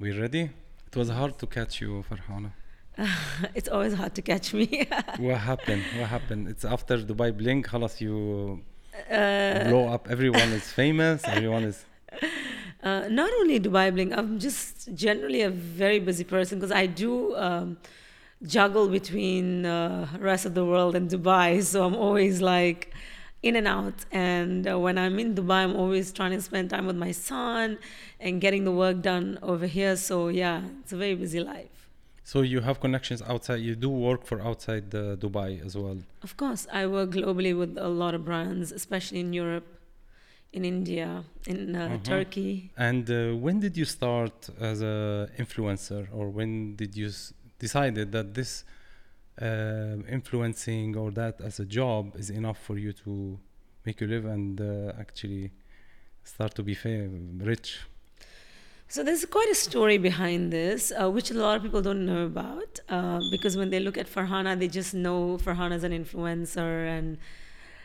We 0.00 0.12
ready? 0.16 0.50
It 0.86 0.96
was 0.96 1.08
hard 1.08 1.40
to 1.40 1.46
catch 1.46 1.80
you, 1.80 2.04
Farhana. 2.08 2.52
it's 3.56 3.68
always 3.68 3.94
hard 3.94 4.14
to 4.14 4.22
catch 4.22 4.54
me. 4.54 4.88
what 5.18 5.38
happened? 5.38 5.82
What 5.98 6.08
happened? 6.08 6.46
It's 6.46 6.64
after 6.64 6.98
Dubai 6.98 7.36
Bling. 7.36 7.64
Halas, 7.64 8.00
you 8.00 8.62
uh, 9.10 9.64
blow 9.68 9.88
up. 9.88 10.06
Everyone 10.08 10.50
is 10.50 10.70
famous. 10.70 11.24
Everyone 11.26 11.64
is. 11.64 11.84
Uh, 12.80 13.08
not 13.08 13.32
only 13.40 13.58
Dubai 13.58 13.92
Bling, 13.92 14.12
I'm 14.12 14.38
just 14.38 14.94
generally 14.94 15.42
a 15.42 15.50
very 15.50 15.98
busy 15.98 16.22
person 16.22 16.60
because 16.60 16.70
I 16.70 16.86
do 16.86 17.34
um, 17.34 17.76
juggle 18.44 18.86
between 18.86 19.66
uh, 19.66 20.06
rest 20.20 20.46
of 20.46 20.54
the 20.54 20.64
world 20.64 20.94
and 20.94 21.10
Dubai. 21.10 21.60
So 21.64 21.84
I'm 21.84 21.96
always 21.96 22.40
like, 22.40 22.94
in 23.42 23.56
and 23.56 23.68
out. 23.68 23.94
And 24.12 24.66
uh, 24.66 24.78
when 24.78 24.98
I'm 24.98 25.18
in 25.18 25.34
Dubai, 25.34 25.60
I'm 25.64 25.76
always 25.76 26.12
trying 26.12 26.32
to 26.32 26.42
spend 26.42 26.70
time 26.70 26.86
with 26.86 26.96
my 26.96 27.12
son 27.12 27.78
and 28.20 28.40
getting 28.40 28.64
the 28.64 28.72
work 28.72 29.00
done 29.02 29.38
over 29.42 29.66
here. 29.66 29.96
So 29.96 30.28
yeah, 30.28 30.62
it's 30.80 30.92
a 30.92 30.96
very 30.96 31.14
busy 31.14 31.40
life. 31.40 31.88
So 32.24 32.42
you 32.42 32.60
have 32.60 32.78
connections 32.80 33.22
outside. 33.22 33.60
You 33.68 33.74
do 33.74 33.88
work 33.88 34.24
for 34.26 34.40
outside 34.42 34.94
uh, 34.94 35.16
Dubai 35.16 35.64
as 35.64 35.76
well. 35.76 35.98
Of 36.22 36.36
course, 36.36 36.66
I 36.72 36.86
work 36.86 37.10
globally 37.10 37.56
with 37.56 37.78
a 37.78 37.88
lot 37.88 38.12
of 38.14 38.24
brands, 38.24 38.70
especially 38.70 39.20
in 39.20 39.32
Europe, 39.32 39.66
in 40.52 40.62
India, 40.64 41.24
in 41.46 41.74
uh, 41.74 41.80
Uh-huh. 41.84 41.98
Turkey. 42.12 42.70
And 42.76 43.04
uh, 43.10 43.18
when 43.44 43.56
did 43.60 43.74
you 43.80 43.86
start 43.98 44.36
as 44.60 44.78
a 44.82 44.96
influencer, 45.42 46.02
or 46.18 46.24
when 46.38 46.50
did 46.76 46.92
you 47.00 47.08
s- 47.08 47.32
decided 47.58 48.06
that 48.16 48.34
this 48.34 48.64
uh, 49.40 49.96
influencing 50.08 50.96
or 50.96 51.10
that 51.12 51.40
as 51.40 51.60
a 51.60 51.64
job 51.64 52.16
is 52.16 52.30
enough 52.30 52.58
for 52.58 52.76
you 52.78 52.92
to 52.92 53.38
make 53.84 54.00
you 54.00 54.06
live 54.06 54.24
and 54.24 54.60
uh, 54.60 54.92
actually 54.98 55.50
start 56.24 56.54
to 56.54 56.62
be 56.62 56.76
rich? 57.38 57.80
So 58.90 59.02
there's 59.02 59.24
quite 59.26 59.50
a 59.50 59.54
story 59.54 59.98
behind 59.98 60.50
this, 60.50 60.92
uh, 60.98 61.10
which 61.10 61.30
a 61.30 61.34
lot 61.34 61.56
of 61.56 61.62
people 61.62 61.82
don't 61.82 62.06
know 62.06 62.24
about, 62.24 62.80
uh, 62.88 63.20
because 63.30 63.54
when 63.54 63.68
they 63.68 63.80
look 63.80 63.98
at 63.98 64.06
Farhana, 64.06 64.58
they 64.58 64.68
just 64.68 64.94
know 64.94 65.36
Farhana 65.36 65.72
as 65.72 65.84
an 65.84 65.92
influencer 65.92 66.88
and 66.88 67.18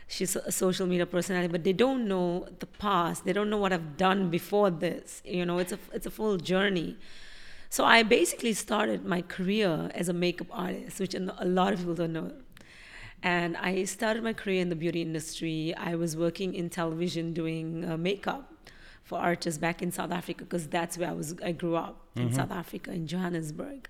she's 0.06 0.34
a 0.36 0.50
social 0.50 0.86
media 0.86 1.06
personality, 1.06 1.50
but 1.52 1.62
they 1.62 1.74
don't 1.74 2.08
know 2.08 2.48
the 2.58 2.66
past. 2.66 3.24
They 3.26 3.32
don't 3.32 3.50
know 3.50 3.58
what 3.58 3.72
I've 3.72 3.96
done 3.96 4.30
before 4.30 4.70
this. 4.70 5.22
You 5.24 5.44
know, 5.44 5.58
it's 5.58 5.72
a 5.72 5.78
it's 5.92 6.06
a 6.06 6.10
full 6.10 6.36
journey. 6.38 6.96
So 7.74 7.84
I 7.84 8.04
basically 8.04 8.52
started 8.52 9.04
my 9.04 9.20
career 9.22 9.90
as 9.96 10.08
a 10.08 10.12
makeup 10.12 10.46
artist, 10.52 11.00
which 11.00 11.12
a 11.16 11.44
lot 11.44 11.72
of 11.72 11.80
people 11.80 11.96
don't 11.96 12.12
know. 12.12 12.30
And 13.20 13.56
I 13.56 13.82
started 13.82 14.22
my 14.22 14.32
career 14.32 14.60
in 14.60 14.68
the 14.68 14.76
beauty 14.76 15.02
industry. 15.02 15.74
I 15.76 15.96
was 15.96 16.16
working 16.16 16.54
in 16.54 16.70
television 16.70 17.32
doing 17.32 17.84
uh, 17.84 17.96
makeup 17.96 18.42
for 19.02 19.18
artists 19.18 19.58
back 19.58 19.82
in 19.82 19.90
South 19.90 20.12
Africa 20.12 20.44
because 20.44 20.68
that's 20.68 20.96
where 20.96 21.08
I 21.08 21.14
was. 21.14 21.34
I 21.44 21.50
grew 21.50 21.74
up 21.74 21.96
in 22.14 22.32
South 22.32 22.52
Africa 22.52 22.92
in 22.92 23.08
Johannesburg. 23.08 23.88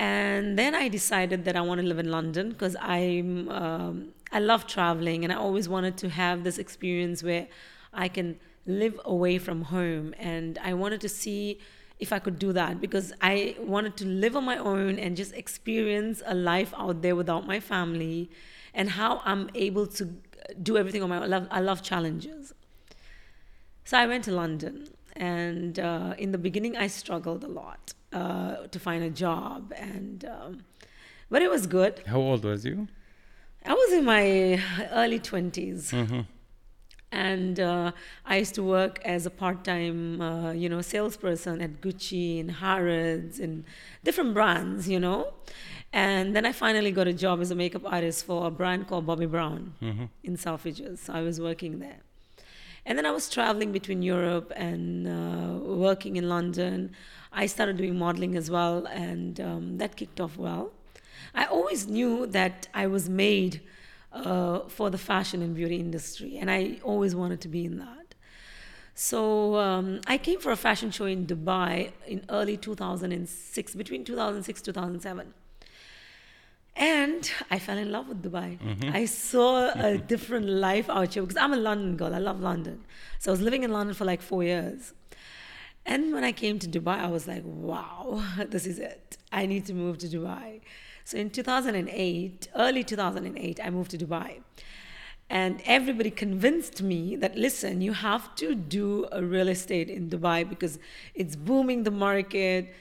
And 0.00 0.58
then 0.58 0.74
I 0.74 0.88
decided 0.88 1.44
that 1.44 1.54
I 1.54 1.60
want 1.60 1.80
to 1.80 1.86
live 1.86 2.00
in 2.00 2.10
London 2.10 2.48
because 2.48 2.74
I'm 2.80 3.50
um, 3.50 4.08
I 4.32 4.40
love 4.40 4.66
traveling 4.66 5.22
and 5.22 5.32
I 5.32 5.36
always 5.36 5.68
wanted 5.68 5.96
to 5.98 6.08
have 6.08 6.42
this 6.42 6.58
experience 6.58 7.22
where 7.22 7.46
I 7.92 8.08
can 8.08 8.40
live 8.66 9.00
away 9.04 9.38
from 9.38 9.62
home 9.62 10.12
and 10.18 10.58
I 10.58 10.74
wanted 10.74 11.00
to 11.02 11.08
see 11.08 11.60
if 11.98 12.12
I 12.12 12.18
could 12.18 12.38
do 12.38 12.52
that 12.52 12.80
because 12.80 13.12
I 13.20 13.56
wanted 13.60 13.96
to 13.98 14.04
live 14.06 14.36
on 14.36 14.44
my 14.44 14.58
own 14.58 14.98
and 14.98 15.16
just 15.16 15.32
experience 15.34 16.22
a 16.26 16.34
life 16.34 16.74
out 16.76 17.02
there 17.02 17.16
without 17.16 17.46
my 17.46 17.60
family 17.60 18.30
and 18.74 18.90
how 18.90 19.22
I'm 19.24 19.48
able 19.54 19.86
to 19.86 20.04
do 20.62 20.76
everything 20.76 21.02
on 21.02 21.08
my 21.08 21.16
own. 21.16 21.22
I 21.22 21.26
love, 21.26 21.48
I 21.50 21.60
love 21.60 21.82
challenges. 21.82 22.52
So 23.84 23.98
I 23.98 24.06
went 24.06 24.24
to 24.24 24.32
London, 24.32 24.88
and 25.14 25.78
uh, 25.78 26.14
in 26.18 26.32
the 26.32 26.38
beginning, 26.38 26.76
I 26.76 26.86
struggled 26.86 27.44
a 27.44 27.48
lot 27.48 27.92
uh, 28.12 28.66
to 28.68 28.78
find 28.78 29.04
a 29.04 29.10
job, 29.10 29.72
and 29.76 30.24
um, 30.24 30.64
but 31.30 31.42
it 31.42 31.50
was 31.50 31.66
good. 31.66 32.02
How 32.06 32.18
old 32.18 32.44
was 32.44 32.64
you? 32.64 32.88
I 33.66 33.74
was 33.74 33.92
in 33.92 34.04
my 34.04 34.60
early 34.92 35.18
20s 35.20 35.90
Mm-hmm. 35.90 36.20
And 37.14 37.56
uh, 37.60 37.92
I 38.26 38.34
used 38.38 38.54
to 38.56 38.64
work 38.78 38.94
as 39.04 39.24
a 39.26 39.30
part-time, 39.30 40.20
uh, 40.20 40.52
you 40.62 40.68
know, 40.68 40.80
salesperson 40.82 41.56
at 41.66 41.72
Gucci 41.80 42.40
and 42.40 42.50
Harrods 42.50 43.38
and 43.44 43.64
different 44.06 44.34
brands, 44.34 44.88
you 44.94 44.98
know. 45.06 45.20
And 45.92 46.34
then 46.34 46.44
I 46.44 46.52
finally 46.52 46.90
got 46.90 47.06
a 47.06 47.12
job 47.24 47.36
as 47.44 47.50
a 47.52 47.54
makeup 47.54 47.82
artist 47.96 48.26
for 48.26 48.38
a 48.46 48.50
brand 48.50 48.88
called 48.88 49.06
Bobbi 49.06 49.28
Brown 49.30 49.60
Mm-hmm. 49.80 50.06
in 50.28 50.36
Selfridges. 50.36 50.98
So 51.04 51.12
I 51.12 51.22
was 51.28 51.36
working 51.40 51.78
there. 51.78 52.00
And 52.86 52.98
then 52.98 53.06
I 53.06 53.12
was 53.18 53.30
traveling 53.30 53.70
between 53.72 54.00
Europe 54.02 54.48
and 54.68 55.06
uh, 55.08 55.52
working 55.88 56.16
in 56.16 56.28
London. 56.28 56.76
I 57.32 57.46
started 57.46 57.76
doing 57.76 57.96
modeling 58.06 58.34
as 58.36 58.50
well, 58.56 58.76
and 59.08 59.40
um, 59.48 59.78
that 59.78 59.90
kicked 60.00 60.20
off 60.20 60.36
well. 60.36 60.64
I 61.34 61.44
always 61.56 61.86
knew 61.96 62.26
that 62.38 62.56
I 62.74 62.86
was 62.86 63.08
made 63.08 63.54
uh, 64.14 64.60
for 64.68 64.90
the 64.90 64.98
fashion 64.98 65.42
and 65.42 65.54
beauty 65.54 65.76
industry, 65.76 66.38
and 66.38 66.50
I 66.50 66.78
always 66.82 67.14
wanted 67.14 67.40
to 67.42 67.48
be 67.48 67.64
in 67.64 67.78
that. 67.78 68.14
So 68.94 69.56
um, 69.56 70.00
I 70.06 70.18
came 70.18 70.38
for 70.38 70.52
a 70.52 70.56
fashion 70.56 70.90
show 70.92 71.06
in 71.06 71.26
Dubai 71.26 71.90
in 72.06 72.24
early 72.28 72.56
2006, 72.56 73.74
between 73.74 74.04
2006 74.04 74.62
2007. 74.62 75.34
And 76.76 77.30
I 77.50 77.58
fell 77.58 77.78
in 77.78 77.92
love 77.92 78.08
with 78.08 78.22
Dubai. 78.22 78.58
I 78.92 79.04
saw 79.04 79.70
a 79.74 79.98
different 80.12 80.48
life 80.48 80.88
out 80.90 81.14
here 81.14 81.22
because 81.22 81.36
I'm 81.36 81.52
a 81.52 81.56
London 81.56 81.96
girl. 81.96 82.14
I 82.14 82.18
love 82.18 82.40
London. 82.40 82.84
So 83.18 83.30
I 83.30 83.32
was 83.32 83.40
living 83.40 83.62
in 83.62 83.72
London 83.72 83.94
for 83.94 84.04
like 84.04 84.22
four 84.22 84.42
years. 84.42 84.92
And 85.86 86.12
when 86.12 86.24
I 86.24 86.32
came 86.32 86.58
to 86.60 86.68
Dubai, 86.68 86.98
I 86.98 87.08
was 87.08 87.28
like, 87.28 87.42
wow, 87.44 88.22
this 88.48 88.66
is 88.66 88.78
it. 88.78 89.18
I 89.32 89.46
need 89.46 89.66
to 89.66 89.74
move 89.74 89.98
to 89.98 90.06
Dubai. 90.06 90.60
So 91.04 91.18
in 91.18 91.28
2008, 91.28 92.48
early 92.56 92.82
2008, 92.82 93.60
I 93.62 93.70
moved 93.70 93.90
to 93.90 93.98
Dubai. 93.98 94.40
And 95.28 95.60
everybody 95.64 96.10
convinced 96.10 96.82
me 96.82 97.16
that, 97.16 97.36
listen, 97.36 97.80
you 97.80 97.92
have 97.92 98.34
to 98.36 98.54
do 98.54 99.06
a 99.12 99.22
real 99.22 99.48
estate 99.48 99.90
in 99.90 100.08
Dubai 100.08 100.48
because 100.48 100.78
it's 101.14 101.36
booming 101.36 101.82
the 101.82 101.90
market. 101.90 102.74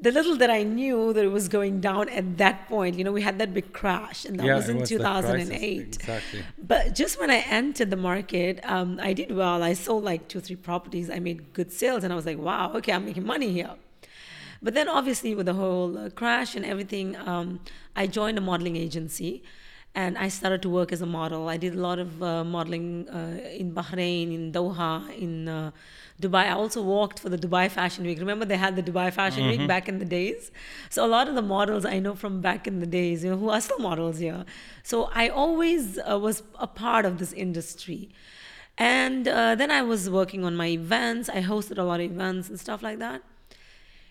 The 0.00 0.12
little 0.12 0.36
that 0.36 0.50
I 0.50 0.62
knew 0.62 1.12
that 1.12 1.24
it 1.24 1.32
was 1.32 1.48
going 1.48 1.80
down 1.80 2.08
at 2.10 2.38
that 2.38 2.68
point, 2.68 2.96
you 2.96 3.04
know, 3.04 3.12
we 3.12 3.20
had 3.20 3.38
that 3.38 3.52
big 3.52 3.72
crash, 3.72 4.24
and 4.24 4.38
that 4.38 4.46
yeah, 4.46 4.54
was 4.56 4.68
in 4.68 4.78
was 4.78 4.88
2008. 4.88 5.96
Exactly. 5.96 6.44
But 6.62 6.94
just 6.94 7.18
when 7.18 7.30
I 7.30 7.38
entered 7.38 7.90
the 7.90 7.96
market, 7.96 8.60
um, 8.64 9.00
I 9.02 9.12
did 9.12 9.34
well. 9.34 9.62
I 9.62 9.72
sold 9.72 10.04
like 10.04 10.28
two, 10.28 10.40
three 10.40 10.56
properties. 10.56 11.10
I 11.10 11.18
made 11.18 11.52
good 11.52 11.72
sales, 11.72 12.04
and 12.04 12.12
I 12.12 12.16
was 12.16 12.26
like, 12.26 12.38
wow, 12.38 12.72
okay, 12.74 12.92
I'm 12.92 13.06
making 13.06 13.26
money 13.26 13.52
here. 13.52 13.74
But 14.62 14.74
then, 14.74 14.88
obviously, 14.88 15.34
with 15.34 15.46
the 15.46 15.54
whole 15.54 15.96
uh, 15.96 16.10
crash 16.10 16.54
and 16.56 16.64
everything, 16.64 17.16
um, 17.16 17.60
I 17.94 18.06
joined 18.06 18.38
a 18.38 18.40
modeling 18.40 18.76
agency 18.76 19.42
and 19.94 20.16
I 20.18 20.28
started 20.28 20.62
to 20.62 20.68
work 20.68 20.92
as 20.92 21.00
a 21.00 21.06
model. 21.06 21.48
I 21.48 21.56
did 21.56 21.74
a 21.74 21.80
lot 21.80 21.98
of 21.98 22.22
uh, 22.22 22.44
modeling 22.44 23.08
uh, 23.08 23.40
in 23.62 23.72
Bahrain, 23.72 24.32
in 24.34 24.52
Doha, 24.52 24.92
in 25.16 25.48
uh, 25.48 25.70
Dubai. 26.20 26.44
I 26.46 26.52
also 26.52 26.82
walked 26.82 27.18
for 27.18 27.28
the 27.28 27.38
Dubai 27.38 27.70
Fashion 27.70 28.04
Week. 28.04 28.18
Remember, 28.18 28.44
they 28.44 28.56
had 28.56 28.76
the 28.76 28.82
Dubai 28.82 29.12
Fashion 29.12 29.46
Week 29.48 29.66
back 29.66 29.88
in 29.88 29.98
the 29.98 30.04
days? 30.04 30.50
So, 30.90 31.04
a 31.04 31.10
lot 31.16 31.28
of 31.28 31.34
the 31.34 31.42
models 31.42 31.84
I 31.84 31.98
know 31.98 32.14
from 32.14 32.40
back 32.40 32.66
in 32.66 32.80
the 32.80 32.86
days, 32.86 33.24
you 33.24 33.30
know, 33.30 33.38
who 33.38 33.48
are 33.48 33.60
still 33.60 33.78
models 33.78 34.18
here. 34.18 34.44
So, 34.82 35.10
I 35.14 35.28
always 35.28 35.98
uh, 35.98 36.18
was 36.18 36.42
a 36.58 36.66
part 36.66 37.04
of 37.04 37.18
this 37.18 37.32
industry. 37.32 38.10
And 38.76 39.26
uh, 39.26 39.56
then 39.56 39.70
I 39.72 39.82
was 39.82 40.08
working 40.08 40.44
on 40.44 40.54
my 40.54 40.68
events. 40.68 41.28
I 41.28 41.42
hosted 41.42 41.78
a 41.78 41.82
lot 41.82 41.98
of 42.00 42.12
events 42.12 42.48
and 42.48 42.60
stuff 42.60 42.82
like 42.82 42.98
that. 43.00 43.22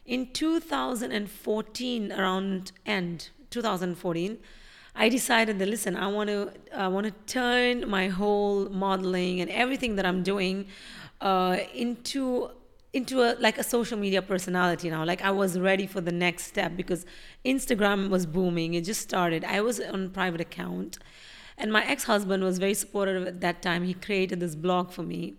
In 0.07 0.31
2014, 0.31 2.13
around 2.13 2.71
end 2.85 3.29
2014, 3.49 4.37
I 4.95 5.09
decided 5.09 5.59
that 5.59 5.67
listen, 5.67 5.97
I 5.97 6.07
want 6.07 6.29
to 6.29 6.53
I 6.73 6.87
want 6.87 7.07
to 7.07 7.13
turn 7.31 7.89
my 7.89 8.07
whole 8.07 8.69
modeling 8.69 9.41
and 9.41 9.51
everything 9.51 9.97
that 9.97 10.05
I'm 10.05 10.23
doing 10.23 10.67
uh, 11.19 11.57
into 11.73 12.51
into 12.93 13.21
a 13.21 13.35
like 13.41 13.57
a 13.57 13.63
social 13.63 13.97
media 13.97 14.21
personality 14.21 14.89
now. 14.89 15.03
Like 15.03 15.21
I 15.21 15.31
was 15.31 15.59
ready 15.59 15.85
for 15.85 15.99
the 15.99 16.13
next 16.13 16.45
step 16.45 16.77
because 16.77 17.05
Instagram 17.43 18.09
was 18.09 18.25
booming. 18.25 18.75
It 18.75 18.85
just 18.85 19.01
started. 19.01 19.43
I 19.43 19.59
was 19.59 19.81
on 19.81 20.11
private 20.11 20.39
account, 20.39 20.99
and 21.57 21.69
my 21.69 21.85
ex-husband 21.85 22.45
was 22.45 22.59
very 22.59 22.73
supportive 22.73 23.27
at 23.27 23.41
that 23.41 23.61
time. 23.61 23.83
He 23.83 23.93
created 23.93 24.39
this 24.39 24.55
blog 24.55 24.91
for 24.91 25.03
me 25.03 25.35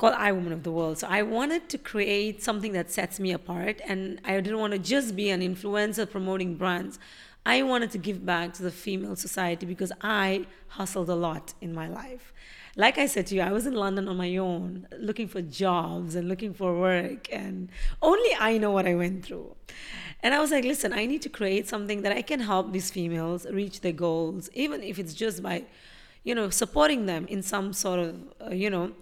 called 0.00 0.14
I 0.14 0.32
Woman 0.32 0.54
of 0.54 0.62
the 0.62 0.72
World. 0.72 0.96
So 0.98 1.06
I 1.08 1.20
wanted 1.20 1.68
to 1.68 1.76
create 1.76 2.42
something 2.42 2.72
that 2.72 2.90
sets 2.90 3.20
me 3.20 3.32
apart, 3.32 3.82
and 3.86 4.18
I 4.24 4.40
didn't 4.40 4.58
want 4.58 4.72
to 4.72 4.78
just 4.78 5.14
be 5.14 5.28
an 5.28 5.42
influencer 5.42 6.10
promoting 6.10 6.56
brands. 6.56 6.98
I 7.44 7.62
wanted 7.62 7.90
to 7.90 7.98
give 7.98 8.24
back 8.24 8.54
to 8.54 8.62
the 8.62 8.70
female 8.70 9.14
society 9.14 9.66
because 9.66 9.92
I 10.00 10.46
hustled 10.68 11.10
a 11.10 11.14
lot 11.14 11.52
in 11.60 11.74
my 11.74 11.86
life. 11.86 12.32
Like 12.76 12.96
I 12.96 13.04
said 13.04 13.26
to 13.26 13.34
you, 13.34 13.42
I 13.42 13.52
was 13.52 13.66
in 13.66 13.74
London 13.74 14.08
on 14.08 14.16
my 14.16 14.38
own, 14.38 14.86
looking 14.98 15.28
for 15.28 15.42
jobs 15.42 16.14
and 16.14 16.28
looking 16.30 16.54
for 16.54 16.78
work, 16.78 17.30
and 17.30 17.68
only 18.00 18.30
I 18.38 18.56
know 18.56 18.70
what 18.70 18.86
I 18.86 18.94
went 18.94 19.26
through. 19.26 19.54
And 20.22 20.32
I 20.32 20.40
was 20.40 20.50
like, 20.50 20.64
listen, 20.64 20.94
I 20.94 21.04
need 21.04 21.20
to 21.22 21.28
create 21.28 21.68
something 21.68 22.00
that 22.02 22.12
I 22.12 22.22
can 22.22 22.40
help 22.40 22.72
these 22.72 22.90
females 22.90 23.46
reach 23.50 23.82
their 23.82 23.92
goals, 23.92 24.48
even 24.54 24.82
if 24.82 24.98
it's 24.98 25.12
just 25.12 25.42
by, 25.42 25.64
you 26.24 26.34
know, 26.34 26.48
supporting 26.48 27.04
them 27.04 27.26
in 27.26 27.42
some 27.42 27.74
sort 27.74 28.00
of, 28.00 28.16
uh, 28.46 28.54
you 28.54 28.70
know, 28.70 28.92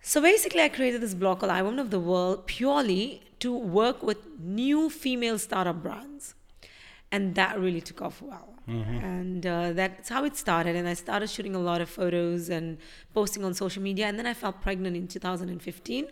So 0.00 0.20
basically, 0.20 0.62
I 0.62 0.68
created 0.68 1.00
this 1.00 1.14
blog 1.14 1.40
called 1.40 1.52
I 1.52 1.62
Woman 1.62 1.78
of 1.78 1.90
the 1.90 2.00
World 2.00 2.46
purely 2.46 3.22
to 3.40 3.52
work 3.52 4.02
with 4.02 4.18
new 4.38 4.90
female 4.90 5.38
startup 5.38 5.82
brands. 5.82 6.34
And 7.10 7.34
that 7.34 7.58
really 7.58 7.80
took 7.80 8.02
off 8.02 8.20
well. 8.20 8.54
And 9.02 9.46
uh, 9.46 9.72
that's 9.72 10.08
how 10.10 10.24
it 10.24 10.36
started. 10.36 10.76
And 10.76 10.86
I 10.86 10.94
started 10.94 11.30
shooting 11.30 11.54
a 11.54 11.58
lot 11.58 11.80
of 11.80 11.88
photos 11.88 12.50
and 12.50 12.78
posting 13.14 13.44
on 13.44 13.54
social 13.54 13.82
media. 13.82 14.06
And 14.06 14.18
then 14.18 14.26
I 14.26 14.34
felt 14.34 14.60
pregnant 14.60 14.94
in 14.96 15.08
2015. 15.08 16.08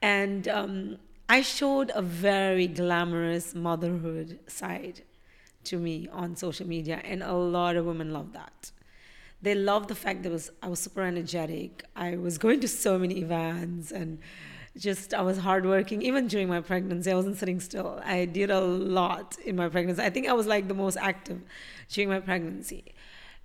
And 0.00 0.48
um, 0.48 0.96
I 1.28 1.42
showed 1.42 1.90
a 1.94 2.00
very 2.02 2.66
glamorous 2.66 3.54
motherhood 3.54 4.38
side 4.46 5.02
to 5.64 5.78
me 5.78 6.08
on 6.12 6.34
social 6.34 6.66
media. 6.66 7.02
And 7.04 7.22
a 7.22 7.34
lot 7.34 7.76
of 7.76 7.84
women 7.84 8.10
love 8.12 8.32
that 8.32 8.70
they 9.42 9.54
loved 9.54 9.88
the 9.88 9.94
fact 9.94 10.22
that 10.22 10.32
was 10.32 10.50
I 10.62 10.68
was 10.68 10.80
super 10.80 11.02
energetic. 11.02 11.84
I 11.94 12.16
was 12.16 12.38
going 12.38 12.60
to 12.60 12.68
so 12.68 12.98
many 12.98 13.18
events 13.18 13.92
and 13.92 14.18
just 14.76 15.14
I 15.14 15.22
was 15.22 15.38
hardworking. 15.38 16.02
Even 16.02 16.26
during 16.26 16.48
my 16.48 16.60
pregnancy, 16.60 17.10
I 17.10 17.14
wasn't 17.14 17.36
sitting 17.36 17.60
still. 17.60 18.00
I 18.04 18.24
did 18.24 18.50
a 18.50 18.60
lot 18.60 19.38
in 19.44 19.56
my 19.56 19.68
pregnancy. 19.68 20.02
I 20.02 20.10
think 20.10 20.28
I 20.28 20.32
was 20.32 20.46
like 20.46 20.68
the 20.68 20.74
most 20.74 20.96
active 20.96 21.40
during 21.88 22.08
my 22.08 22.20
pregnancy. 22.20 22.94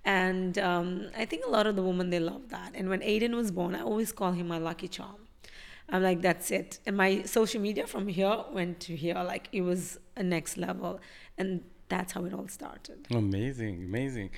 And 0.04 0.58
um, 0.58 1.08
I 1.16 1.24
think 1.24 1.44
a 1.46 1.50
lot 1.50 1.66
of 1.66 1.76
the 1.76 1.82
women 1.82 2.10
they 2.10 2.18
love 2.18 2.48
that. 2.48 2.72
And 2.74 2.88
when 2.88 3.00
Aiden 3.00 3.34
was 3.34 3.50
born, 3.50 3.74
I 3.74 3.82
always 3.82 4.12
call 4.12 4.32
him 4.32 4.48
my 4.48 4.58
lucky 4.58 4.88
charm. 4.88 5.28
I'm 5.88 6.02
like, 6.02 6.22
that's 6.22 6.50
it. 6.50 6.80
And 6.86 6.96
my 6.96 7.22
social 7.22 7.60
media 7.60 7.86
from 7.86 8.08
here 8.08 8.44
went 8.52 8.80
to 8.80 8.96
here. 8.96 9.14
Like 9.14 9.48
it 9.52 9.60
was 9.60 9.98
a 10.16 10.22
next 10.22 10.56
level. 10.56 11.00
And 11.38 11.62
that's 11.88 12.12
how 12.14 12.24
it 12.24 12.32
all 12.32 12.48
started. 12.48 13.06
Amazing, 13.10 13.84
amazing. 13.84 14.30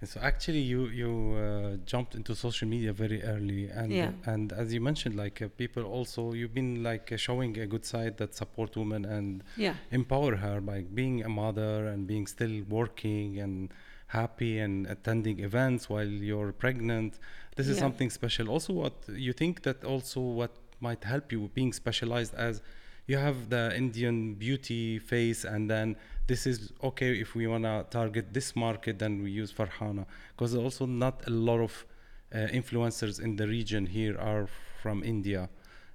And 0.00 0.08
so 0.08 0.20
actually, 0.20 0.60
you 0.60 0.86
you 0.86 1.10
uh, 1.36 1.76
jumped 1.84 2.14
into 2.14 2.32
social 2.34 2.68
media 2.68 2.92
very 2.92 3.20
early, 3.24 3.68
and 3.68 3.90
Yeah. 3.92 4.12
and 4.32 4.52
as 4.52 4.72
you 4.72 4.80
mentioned, 4.80 5.16
like 5.16 5.42
uh, 5.42 5.48
people 5.62 5.82
also 5.82 6.32
you've 6.38 6.54
been 6.54 6.82
like 6.84 7.10
uh, 7.10 7.16
showing 7.16 7.58
a 7.58 7.66
good 7.66 7.84
side 7.84 8.16
that 8.18 8.34
support 8.34 8.76
women 8.76 9.04
and 9.04 9.42
Yeah. 9.56 9.74
empower 9.90 10.36
her 10.36 10.60
by 10.60 10.82
being 11.00 11.24
a 11.24 11.28
mother 11.28 11.86
and 11.92 12.06
being 12.06 12.26
still 12.28 12.62
working 12.68 13.40
and 13.40 13.72
happy 14.06 14.58
and 14.60 14.86
attending 14.86 15.40
events 15.40 15.90
while 15.90 16.06
you're 16.28 16.52
pregnant. 16.52 17.18
This 17.56 17.66
is 17.66 17.76
Yeah. 17.76 17.80
something 17.86 18.10
special. 18.10 18.48
Also, 18.48 18.72
what 18.72 18.94
you 19.26 19.32
think 19.32 19.62
that 19.62 19.84
also 19.84 20.20
what 20.20 20.52
might 20.80 21.02
help 21.02 21.32
you 21.32 21.50
being 21.54 21.72
specialized 21.72 22.34
as 22.48 22.62
you 23.08 23.16
have 23.18 23.48
the 23.50 23.64
Indian 23.76 24.34
beauty 24.34 24.98
face, 25.00 25.44
and 25.44 25.68
then 25.68 25.96
this 26.28 26.46
is 26.46 26.72
okay 26.82 27.18
if 27.18 27.34
we 27.34 27.46
wanna 27.46 27.84
target 27.90 28.32
this 28.32 28.54
market, 28.54 28.98
then 28.98 29.22
we 29.24 29.30
use 29.30 29.50
Farhana 29.52 30.04
because 30.32 30.54
also 30.54 30.86
not 30.86 31.26
a 31.26 31.30
lot 31.30 31.60
of 31.60 31.84
uh, 32.32 32.38
influencers 32.60 33.20
in 33.20 33.36
the 33.36 33.48
region 33.48 33.86
here 33.86 34.16
are 34.18 34.46
from 34.82 35.02
India. 35.02 35.48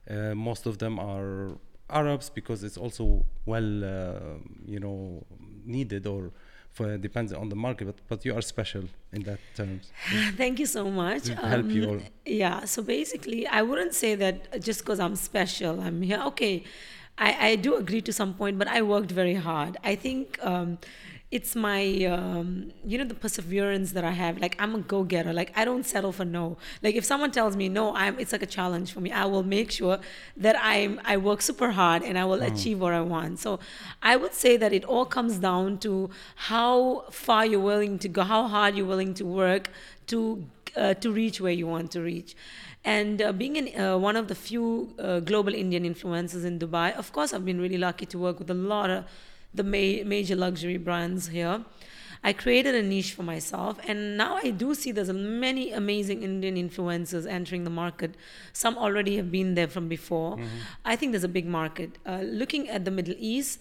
Uh, 0.09 0.35
most 0.35 0.65
of 0.65 0.79
them 0.79 0.99
are 0.99 1.57
Arabs 1.89 2.29
because 2.29 2.63
it's 2.63 2.77
also 2.77 3.23
well, 3.45 3.83
uh, 3.83 4.19
you 4.65 4.79
know, 4.79 5.23
needed 5.65 6.07
or 6.07 6.31
for, 6.71 6.97
depends 6.97 7.31
on 7.31 7.49
the 7.49 7.55
market. 7.55 7.85
But 7.85 7.99
but 8.07 8.25
you 8.25 8.35
are 8.35 8.41
special 8.41 8.85
in 9.11 9.21
that 9.23 9.39
terms. 9.55 9.91
Thank 10.35 10.59
you 10.59 10.65
so 10.65 10.89
much. 10.89 11.23
To 11.25 11.35
help 11.35 11.69
you 11.69 11.89
all. 11.89 12.01
Yeah, 12.25 12.65
so 12.65 12.81
basically, 12.81 13.45
I 13.47 13.61
wouldn't 13.61 13.93
say 13.93 14.15
that 14.15 14.61
just 14.61 14.79
because 14.81 14.99
I'm 14.99 15.15
special, 15.15 15.79
I'm 15.79 16.01
here. 16.01 16.21
Okay, 16.31 16.63
I, 17.17 17.49
I 17.49 17.55
do 17.55 17.75
agree 17.75 18.01
to 18.01 18.13
some 18.13 18.33
point, 18.33 18.57
but 18.57 18.67
I 18.67 18.81
worked 18.81 19.11
very 19.11 19.35
hard. 19.35 19.77
I 19.83 19.95
think 19.95 20.39
um, 20.43 20.79
it's 21.29 21.55
my, 21.55 22.05
um, 22.05 22.71
you 22.85 22.97
know, 22.97 23.03
the 23.03 23.15
perseverance 23.15 23.91
that 23.93 24.03
I 24.03 24.11
have. 24.11 24.39
Like, 24.39 24.55
I'm 24.59 24.75
a 24.75 24.79
go 24.79 25.03
getter. 25.03 25.33
Like, 25.33 25.51
I 25.55 25.65
don't 25.65 25.85
settle 25.85 26.11
for 26.11 26.25
no. 26.25 26.57
Like, 26.81 26.95
if 26.95 27.05
someone 27.05 27.31
tells 27.31 27.55
me 27.55 27.69
no, 27.69 27.95
I'm, 27.95 28.19
it's 28.19 28.31
like 28.31 28.43
a 28.43 28.47
challenge 28.47 28.93
for 28.93 29.01
me. 29.01 29.11
I 29.11 29.25
will 29.25 29.43
make 29.43 29.71
sure 29.71 29.99
that 30.37 30.55
I'm, 30.61 31.01
I 31.05 31.17
work 31.17 31.41
super 31.41 31.71
hard 31.71 32.03
and 32.03 32.17
I 32.17 32.25
will 32.25 32.41
achieve 32.41 32.79
what 32.79 32.93
I 32.93 33.01
want. 33.01 33.39
So 33.39 33.59
I 34.01 34.15
would 34.15 34.33
say 34.33 34.57
that 34.57 34.73
it 34.73 34.83
all 34.83 35.05
comes 35.05 35.37
down 35.37 35.79
to 35.79 36.09
how 36.35 37.05
far 37.09 37.45
you're 37.45 37.59
willing 37.59 37.99
to 37.99 38.07
go, 38.07 38.23
how 38.23 38.47
hard 38.47 38.75
you're 38.75 38.87
willing 38.87 39.13
to 39.15 39.25
work 39.25 39.69
to 40.07 40.45
uh, 40.75 40.93
to 40.95 41.11
reach 41.11 41.39
where 41.39 41.51
you 41.51 41.67
want 41.67 41.91
to 41.91 42.01
reach. 42.01 42.35
And 42.85 43.21
uh, 43.21 43.31
being 43.31 43.55
in, 43.55 43.79
uh, 43.79 43.97
one 43.97 44.15
of 44.17 44.27
the 44.27 44.35
few 44.35 44.93
uh, 44.99 45.19
global 45.21 45.53
Indian 45.53 45.83
influencers 45.83 46.43
in 46.43 46.59
Dubai, 46.59 46.93
of 46.97 47.13
course, 47.13 47.33
I've 47.33 47.45
been 47.45 47.61
really 47.61 47.77
lucky 47.77 48.05
to 48.07 48.17
work 48.19 48.39
with 48.39 48.49
a 48.49 48.53
lot 48.53 48.89
of 48.89 49.05
the 49.53 49.63
ma- 49.63 50.03
major 50.07 50.35
luxury 50.35 50.77
brands 50.77 51.27
here. 51.27 51.63
I 52.25 52.31
created 52.31 52.73
a 52.75 52.81
niche 52.81 53.13
for 53.13 53.23
myself, 53.23 53.77
and 53.85 54.15
now 54.17 54.39
I 54.41 54.49
do 54.51 54.73
see 54.75 54.91
there's 54.91 55.11
many 55.11 55.71
amazing 55.71 56.23
Indian 56.23 56.55
influencers 56.55 57.25
entering 57.27 57.65
the 57.65 57.69
market. 57.69 58.15
Some 58.53 58.77
already 58.77 59.17
have 59.17 59.29
been 59.29 59.55
there 59.55 59.67
from 59.67 59.89
before. 59.89 60.39
I 60.85 60.95
think 60.95 61.11
there's 61.11 61.25
a 61.25 61.35
big 61.39 61.45
market. 61.45 61.97
Uh, 62.05 62.19
looking 62.23 62.69
at 62.69 62.85
the 62.85 62.91
Middle 62.91 63.15
East, 63.17 63.59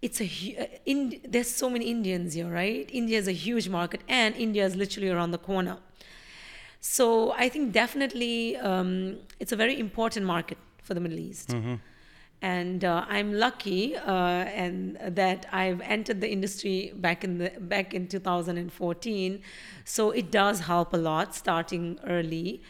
it's 0.00 0.20
a 0.20 0.26
hu- 0.26 0.56
uh, 0.62 0.66
in, 0.86 1.20
there's 1.28 1.50
so 1.50 1.68
many 1.68 1.86
Indians 1.90 2.34
here, 2.34 2.48
right? 2.48 2.88
India 2.92 3.18
is 3.18 3.26
a 3.26 3.32
huge 3.32 3.68
market, 3.68 4.00
and 4.08 4.36
India 4.36 4.64
is 4.64 4.76
literally 4.76 5.08
around 5.10 5.32
the 5.32 5.38
corner. 5.38 5.78
So 6.86 7.32
I 7.32 7.48
think 7.48 7.72
definitely 7.72 8.58
um, 8.58 9.16
it's 9.40 9.52
a 9.52 9.56
very 9.56 9.80
important 9.80 10.26
market 10.26 10.58
for 10.82 10.92
the 10.92 11.00
Middle 11.00 11.18
East. 11.18 11.50
And 12.42 12.84
uh, 12.84 13.06
I'm 13.08 13.32
lucky 13.32 13.96
uh, 13.96 14.44
and 14.62 14.98
that 15.00 15.46
I've 15.50 15.80
entered 15.80 16.20
the 16.20 16.30
industry 16.30 16.92
back 16.94 17.24
in 17.24 17.38
the 17.38 17.52
back 17.58 17.94
in 17.94 18.06
2014. 18.06 19.40
So 19.86 20.10
it 20.10 20.30
does 20.30 20.60
help 20.60 20.92
a 20.92 20.98
lot 20.98 21.34
starting 21.34 21.98
early. 22.06 22.60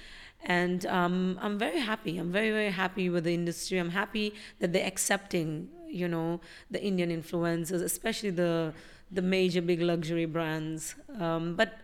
And 0.44 0.87
um, 0.87 1.37
I'm 1.43 1.58
very 1.58 1.81
happy. 1.81 2.16
I'm 2.16 2.31
very 2.31 2.52
very 2.52 2.70
happy 2.70 3.08
with 3.08 3.25
the 3.25 3.34
industry. 3.34 3.78
I'm 3.78 3.90
happy 3.90 4.32
that 4.61 4.72
they're 4.72 4.87
accepting, 4.87 5.70
you 5.88 6.06
know, 6.06 6.40
the 6.70 6.81
Indian 6.81 7.11
influencers, 7.11 7.82
especially 7.82 8.31
the 8.31 8.72
the 9.11 9.22
major 9.22 9.61
big 9.61 9.82
luxury 9.82 10.26
brands. 10.26 10.94
Um, 11.19 11.56
but 11.56 11.81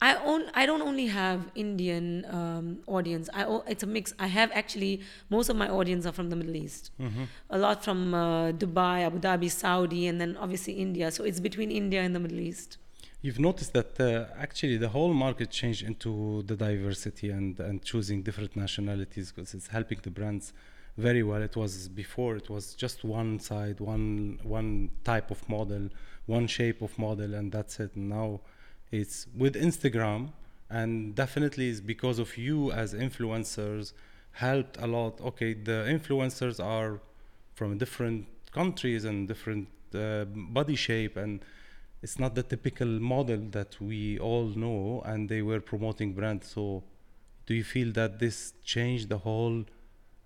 I 0.00 0.14
own. 0.30 0.42
I 0.54 0.64
don't 0.64 0.82
only 0.90 1.06
have 1.08 1.40
Indian 1.56 2.24
um, 2.38 2.78
audience. 2.86 3.28
I 3.34 3.44
o- 3.44 3.64
it's 3.66 3.82
a 3.82 3.86
mix. 3.86 4.14
I 4.18 4.28
have 4.28 4.50
actually 4.52 5.00
most 5.28 5.48
of 5.48 5.56
my 5.56 5.68
audience 5.68 6.06
are 6.06 6.12
from 6.12 6.28
the 6.30 6.36
Middle 6.36 6.54
East. 6.64 6.92
A 7.50 7.58
lot 7.58 7.82
from 7.84 8.14
uh, 8.14 8.52
Dubai, 8.52 8.98
Abu 9.08 9.18
Dhabi, 9.18 9.50
Saudi, 9.50 10.06
and 10.06 10.20
then 10.20 10.36
obviously 10.44 10.74
India. 10.74 11.10
So 11.10 11.24
it's 11.24 11.40
between 11.40 11.70
India 11.72 12.00
and 12.02 12.14
the 12.14 12.20
Middle 12.20 12.38
East. 12.38 12.78
You've 13.22 13.40
noticed 13.40 13.72
that 13.72 13.98
uh, 14.00 14.26
actually 14.38 14.76
the 14.76 14.90
whole 14.90 15.12
market 15.12 15.50
changed 15.50 15.82
into 15.90 16.44
the 16.46 16.54
diversity 16.54 17.30
and, 17.30 17.58
and 17.58 17.82
choosing 17.82 18.22
different 18.22 18.54
nationalities 18.54 19.32
because 19.32 19.52
it's 19.54 19.66
helping 19.66 19.98
the 20.04 20.10
brands 20.18 20.52
very 20.96 21.24
well. 21.24 21.42
It 21.42 21.56
was 21.56 21.88
before 21.88 22.36
it 22.36 22.48
was 22.48 22.74
just 22.74 23.02
one 23.02 23.40
side, 23.40 23.80
one 23.80 24.38
one 24.44 24.90
type 25.02 25.32
of 25.32 25.40
model, 25.48 25.88
one 26.26 26.46
shape 26.46 26.80
of 26.82 26.96
model, 26.96 27.34
and 27.34 27.50
that's 27.50 27.80
it. 27.80 27.96
Now 27.96 28.28
it's 28.90 29.26
with 29.36 29.54
Instagram, 29.54 30.32
and 30.70 31.14
definitely 31.14 31.68
it's 31.68 31.80
because 31.80 32.18
of 32.18 32.36
you 32.36 32.72
as 32.72 32.94
influencers 32.94 33.92
helped 34.32 34.76
a 34.78 34.86
lot. 34.86 35.20
Okay, 35.20 35.54
the 35.54 35.84
influencers 35.88 36.62
are 36.64 37.00
from 37.54 37.78
different 37.78 38.26
countries 38.52 39.04
and 39.04 39.28
different 39.28 39.68
uh, 39.94 40.24
body 40.26 40.76
shape 40.76 41.16
and 41.16 41.44
it's 42.02 42.18
not 42.18 42.34
the 42.34 42.42
typical 42.42 42.86
model 42.86 43.40
that 43.50 43.80
we 43.80 44.18
all 44.18 44.46
know 44.64 45.02
and 45.04 45.28
they 45.28 45.42
were 45.42 45.60
promoting 45.60 46.12
brands. 46.12 46.46
So 46.48 46.84
do 47.46 47.54
you 47.54 47.64
feel 47.64 47.92
that 47.92 48.18
this 48.20 48.52
changed 48.62 49.08
the 49.08 49.18
whole 49.18 49.64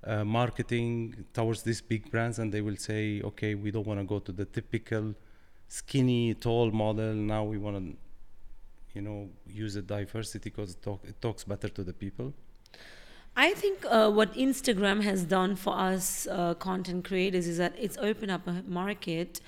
uh, 0.04 0.24
marketing 0.24 1.24
towards 1.32 1.62
these 1.62 1.80
big 1.80 2.10
brands? 2.10 2.38
And 2.38 2.52
they 2.52 2.60
will 2.60 2.76
say 2.76 3.22
okay 3.22 3.54
we 3.54 3.70
don't 3.70 3.86
want 3.86 4.00
to 4.00 4.04
go 4.04 4.18
to 4.18 4.32
the 4.32 4.44
typical 4.44 5.14
skinny 5.68 6.34
tall 6.34 6.70
model. 6.70 7.14
Now 7.14 7.44
we 7.44 7.56
want 7.56 7.76
to 7.78 7.96
you 8.94 9.02
know 9.02 9.28
use 9.46 9.76
a 9.76 9.82
diversity 9.82 10.50
because 10.50 10.72
it, 10.72 10.82
talk, 10.82 11.00
it 11.04 11.20
talks 11.20 11.44
better 11.44 11.68
to 11.68 11.82
the 11.82 11.92
people 11.92 12.32
I 13.34 13.54
think 13.54 13.86
uh, 13.88 14.10
what 14.10 14.34
Instagram 14.34 15.02
has 15.04 15.24
done 15.24 15.56
for 15.56 15.74
us 15.74 16.26
uh, 16.30 16.52
content 16.54 17.06
creators 17.06 17.48
is 17.48 17.56
that 17.56 17.72
it's 17.78 17.96
opened 17.96 18.30
up 18.30 18.46
a 18.46 18.62
market 18.66 19.40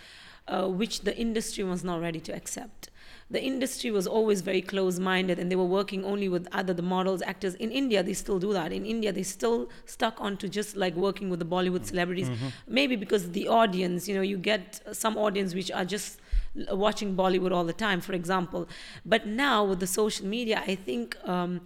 uh, 0.48 0.66
which 0.68 1.02
the 1.02 1.14
industry 1.16 1.64
was 1.64 1.84
not 1.84 2.00
ready 2.00 2.20
to 2.20 2.34
accept. 2.34 2.90
The 3.30 3.42
industry 3.42 3.90
was 3.90 4.06
always 4.06 4.42
very 4.42 4.62
close 4.62 4.98
minded 4.98 5.38
and 5.38 5.50
they 5.50 5.56
were 5.56 5.64
working 5.64 6.04
only 6.04 6.28
with 6.28 6.46
other 6.52 6.74
the 6.74 6.82
models, 6.82 7.22
actors. 7.22 7.54
In 7.56 7.70
India, 7.70 8.02
they 8.02 8.12
still 8.12 8.38
do 8.38 8.52
that. 8.52 8.72
In 8.72 8.84
India, 8.84 9.12
they 9.12 9.22
still 9.22 9.70
stuck 9.86 10.20
onto 10.20 10.48
just 10.48 10.76
like 10.76 10.94
working 10.94 11.30
with 11.30 11.38
the 11.38 11.46
Bollywood 11.46 11.84
celebrities. 11.86 12.28
Maybe 12.66 12.96
because 12.96 13.30
the 13.32 13.48
audience, 13.48 14.08
you 14.08 14.14
know, 14.14 14.22
you 14.22 14.36
get 14.36 14.80
some 14.92 15.16
audience 15.16 15.54
which 15.54 15.70
are 15.70 15.84
just 15.84 16.20
watching 16.70 17.16
Bollywood 17.16 17.52
all 17.52 17.64
the 17.64 17.72
time, 17.72 18.00
for 18.00 18.12
example. 18.12 18.68
But 19.04 19.26
now 19.26 19.64
with 19.64 19.80
the 19.80 19.86
social 19.86 20.26
media, 20.26 20.62
I 20.66 20.74
think. 20.74 21.16
Um, 21.28 21.60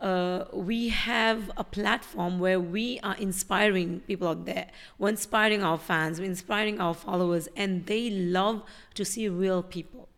uh, 0.00 0.44
we 0.52 0.90
have 0.90 1.50
a 1.56 1.64
platform 1.64 2.38
where 2.38 2.60
we 2.60 3.00
are 3.00 3.16
inspiring 3.16 3.98
people 4.06 4.28
out 4.28 4.44
there. 4.44 4.68
We're 4.96 5.08
inspiring 5.08 5.64
our 5.64 5.76
fans, 5.76 6.20
we're 6.20 6.26
inspiring 6.26 6.80
our 6.80 6.94
followers, 6.94 7.48
and 7.56 7.84
they 7.86 8.08
love 8.08 8.62
to 8.94 9.04
see 9.04 9.28
real 9.28 9.60
people. 9.60 10.08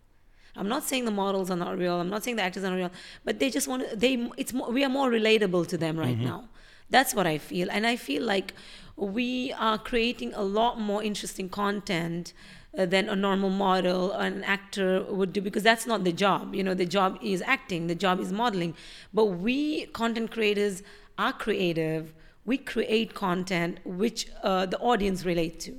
I'm 0.57 0.69
not 0.69 0.85
saying 0.85 1.07
the 1.07 1.11
models 1.11 1.51
are 1.51 1.57
not 1.57 1.79
real. 1.79 1.99
I'm 1.99 2.11
not 2.11 2.25
saying 2.25 2.37
the 2.37 2.43
actors 2.43 2.65
are 2.65 2.71
not 2.71 2.77
real, 2.77 2.91
but 3.25 3.39
they 3.39 3.49
just 3.49 3.69
want 3.69 3.89
to. 3.89 3.97
They 3.97 4.29
it's 4.37 4.53
more, 4.53 4.71
we 4.71 4.85
are 4.85 4.91
more 4.91 5.11
relatable 5.11 5.67
to 5.69 5.79
them 5.79 5.99
right 5.99 6.19
now. 6.19 6.49
That's 6.91 7.15
what 7.15 7.27
I 7.27 7.39
feel. 7.39 7.71
And 7.71 7.87
I 7.87 7.97
feel 7.97 8.23
like 8.23 8.53
we 8.97 9.53
are 9.53 9.79
creating 9.79 10.35
a 10.35 10.43
lot 10.43 10.79
more 10.79 11.03
interesting 11.03 11.49
content 11.49 12.35
than 12.75 13.09
a 13.09 13.17
normal 13.17 13.51
model 13.51 14.13
an 14.13 14.45
actor 14.45 15.03
would 15.09 15.33
do 15.33 15.41
because 15.41 15.63
that's 15.63 15.87
not 15.87 16.05
the 16.05 16.13
job. 16.13 16.55
You 16.55 16.63
know, 16.63 16.75
the 16.75 16.87
job 16.87 17.19
is 17.23 17.43
acting, 17.43 17.87
the 17.89 17.95
job 17.95 18.21
is 18.21 18.33
modeling. 18.33 18.75
But 19.13 19.27
we 19.27 19.87
content 19.87 20.31
creators 20.31 20.83
are 21.19 21.33
creative. 21.33 22.15
We 22.45 22.59
create 22.59 23.15
content 23.15 23.79
which 23.85 24.29
uh, 24.43 24.67
the 24.67 24.79
audience 24.79 25.25
relate 25.25 25.61
to. 25.61 25.77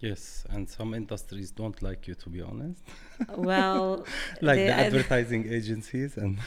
Yes, 0.00 0.44
and 0.50 0.68
some 0.68 0.94
industries 0.94 1.50
don't 1.50 1.82
like 1.82 2.06
you, 2.06 2.14
to 2.14 2.28
be 2.30 2.40
honest. 2.40 2.82
Well, 3.36 4.04
like 4.40 4.58
the 4.58 4.72
advertising 4.72 5.52
agencies, 5.52 6.16
and 6.16 6.38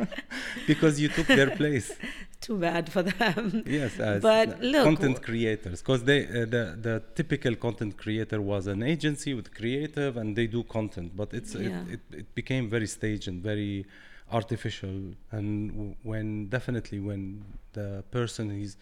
because 0.66 1.00
you 1.00 1.08
took 1.08 1.26
their 1.26 1.50
place. 1.50 1.92
too 2.40 2.58
bad 2.58 2.90
for 2.92 3.02
them. 3.02 3.62
Yes, 3.66 3.98
as 4.00 4.22
But 4.22 4.60
look, 4.60 4.84
content 4.84 5.22
creators, 5.22 5.80
because 5.82 6.04
they 6.04 6.20
uh, 6.26 6.44
the 6.56 6.64
the 6.86 7.02
typical 7.14 7.54
content 7.56 7.96
creator 7.96 8.40
was 8.40 8.66
an 8.66 8.82
agency 8.82 9.32
with 9.34 9.54
creative, 9.54 10.16
and 10.20 10.36
they 10.36 10.46
do 10.46 10.62
content, 10.62 11.16
but 11.16 11.32
it's 11.32 11.54
Yeah. 11.54 11.66
it, 11.66 11.92
it, 11.94 12.00
it 12.20 12.34
became 12.34 12.68
very 12.68 12.86
staged 12.86 13.28
and 13.28 13.42
very 13.42 13.86
artificial, 14.30 15.14
and 15.32 15.70
w- 15.72 15.94
when 16.02 16.48
definitely 16.48 17.00
when 17.00 17.44
the 17.72 18.04
person 18.10 18.50
is 18.50 18.76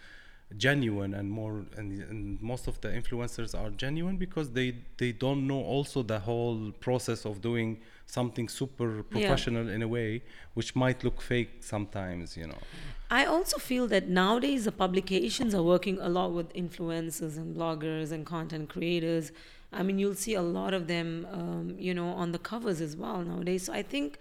genuine 0.57 1.13
and 1.15 1.31
more 1.31 1.67
and, 1.77 2.03
and 2.11 2.41
most 2.41 2.69
of 2.69 2.81
the 2.81 2.89
influencers 2.89 3.55
are 3.55 3.69
genuine 3.71 4.17
because 4.17 4.51
they 4.53 4.75
they 4.97 5.13
don't 5.13 5.47
know 5.47 5.61
also 5.63 6.03
the 6.03 6.19
whole 6.19 6.73
process 6.81 7.27
of 7.27 7.43
doing 7.43 7.79
something 8.07 8.49
super 8.49 9.03
professional 9.03 9.69
in 9.69 9.83
a 9.83 9.89
way 9.89 10.23
which 10.55 10.75
might 10.75 11.05
look 11.05 11.21
fake 11.21 11.51
sometimes 11.61 12.35
you 12.37 12.47
know 12.47 12.59
I 13.11 13.25
also 13.25 13.57
feel 13.59 13.87
that 13.89 14.09
nowadays 14.09 14.65
the 14.67 14.73
publications 14.73 15.55
are 15.55 15.63
working 15.63 15.99
a 15.99 16.11
lot 16.11 16.33
with 16.33 16.53
influencers 16.53 17.39
and 17.39 17.57
bloggers 17.57 18.13
and 18.13 18.27
content 18.27 18.69
creators. 18.69 19.33
I 19.73 19.83
mean, 19.83 19.99
you'll 19.99 20.15
see 20.15 20.35
a 20.35 20.43
lot 20.43 20.75
of 20.75 20.89
them, 20.89 21.27
um, 21.33 21.75
you 21.79 21.95
know, 21.95 22.09
on 22.09 22.33
the 22.33 22.39
covers 22.39 22.83
as 22.83 22.97
well 22.99 23.23
nowadays. 23.23 23.63
So 23.65 23.73
I 23.73 23.83
think 23.83 24.19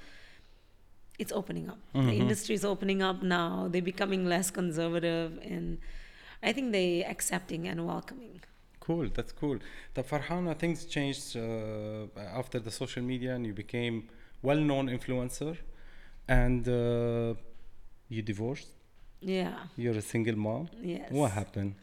it's 1.19 1.34
opening 1.34 1.67
up. 1.69 1.79
The 1.93 2.00
Mhm. 2.00 2.19
industry 2.19 2.55
is 2.55 2.63
opening 2.63 3.01
up 3.01 3.22
now. 3.24 3.67
They're 3.69 3.81
becoming 3.81 4.25
less 4.25 4.51
conservative, 4.51 5.38
and 5.41 5.79
I 6.44 6.53
think 6.53 6.72
they 6.72 7.03
accepting 7.03 7.67
and 7.67 7.86
welcoming. 7.86 8.41
Cool, 8.79 9.10
that's 9.13 9.32
cool. 9.34 9.58
The 9.96 10.03
Farhana 10.03 10.58
things 10.58 10.86
changed 10.86 11.36
uh, 11.36 12.08
after 12.39 12.60
the 12.60 12.72
social 12.72 13.03
media, 13.03 13.36
and 13.36 13.46
you 13.46 13.53
became 13.53 14.08
well-known 14.41 14.88
influencer, 14.88 15.58
and 16.27 16.67
uh, 16.67 17.34
you 18.10 18.22
divorced. 18.22 18.70
Yeah. 19.20 19.56
You're 19.75 19.98
a 19.98 20.01
single 20.01 20.36
mom. 20.38 20.70
Yes. 20.82 21.12
What 21.12 21.32
happened? 21.32 21.75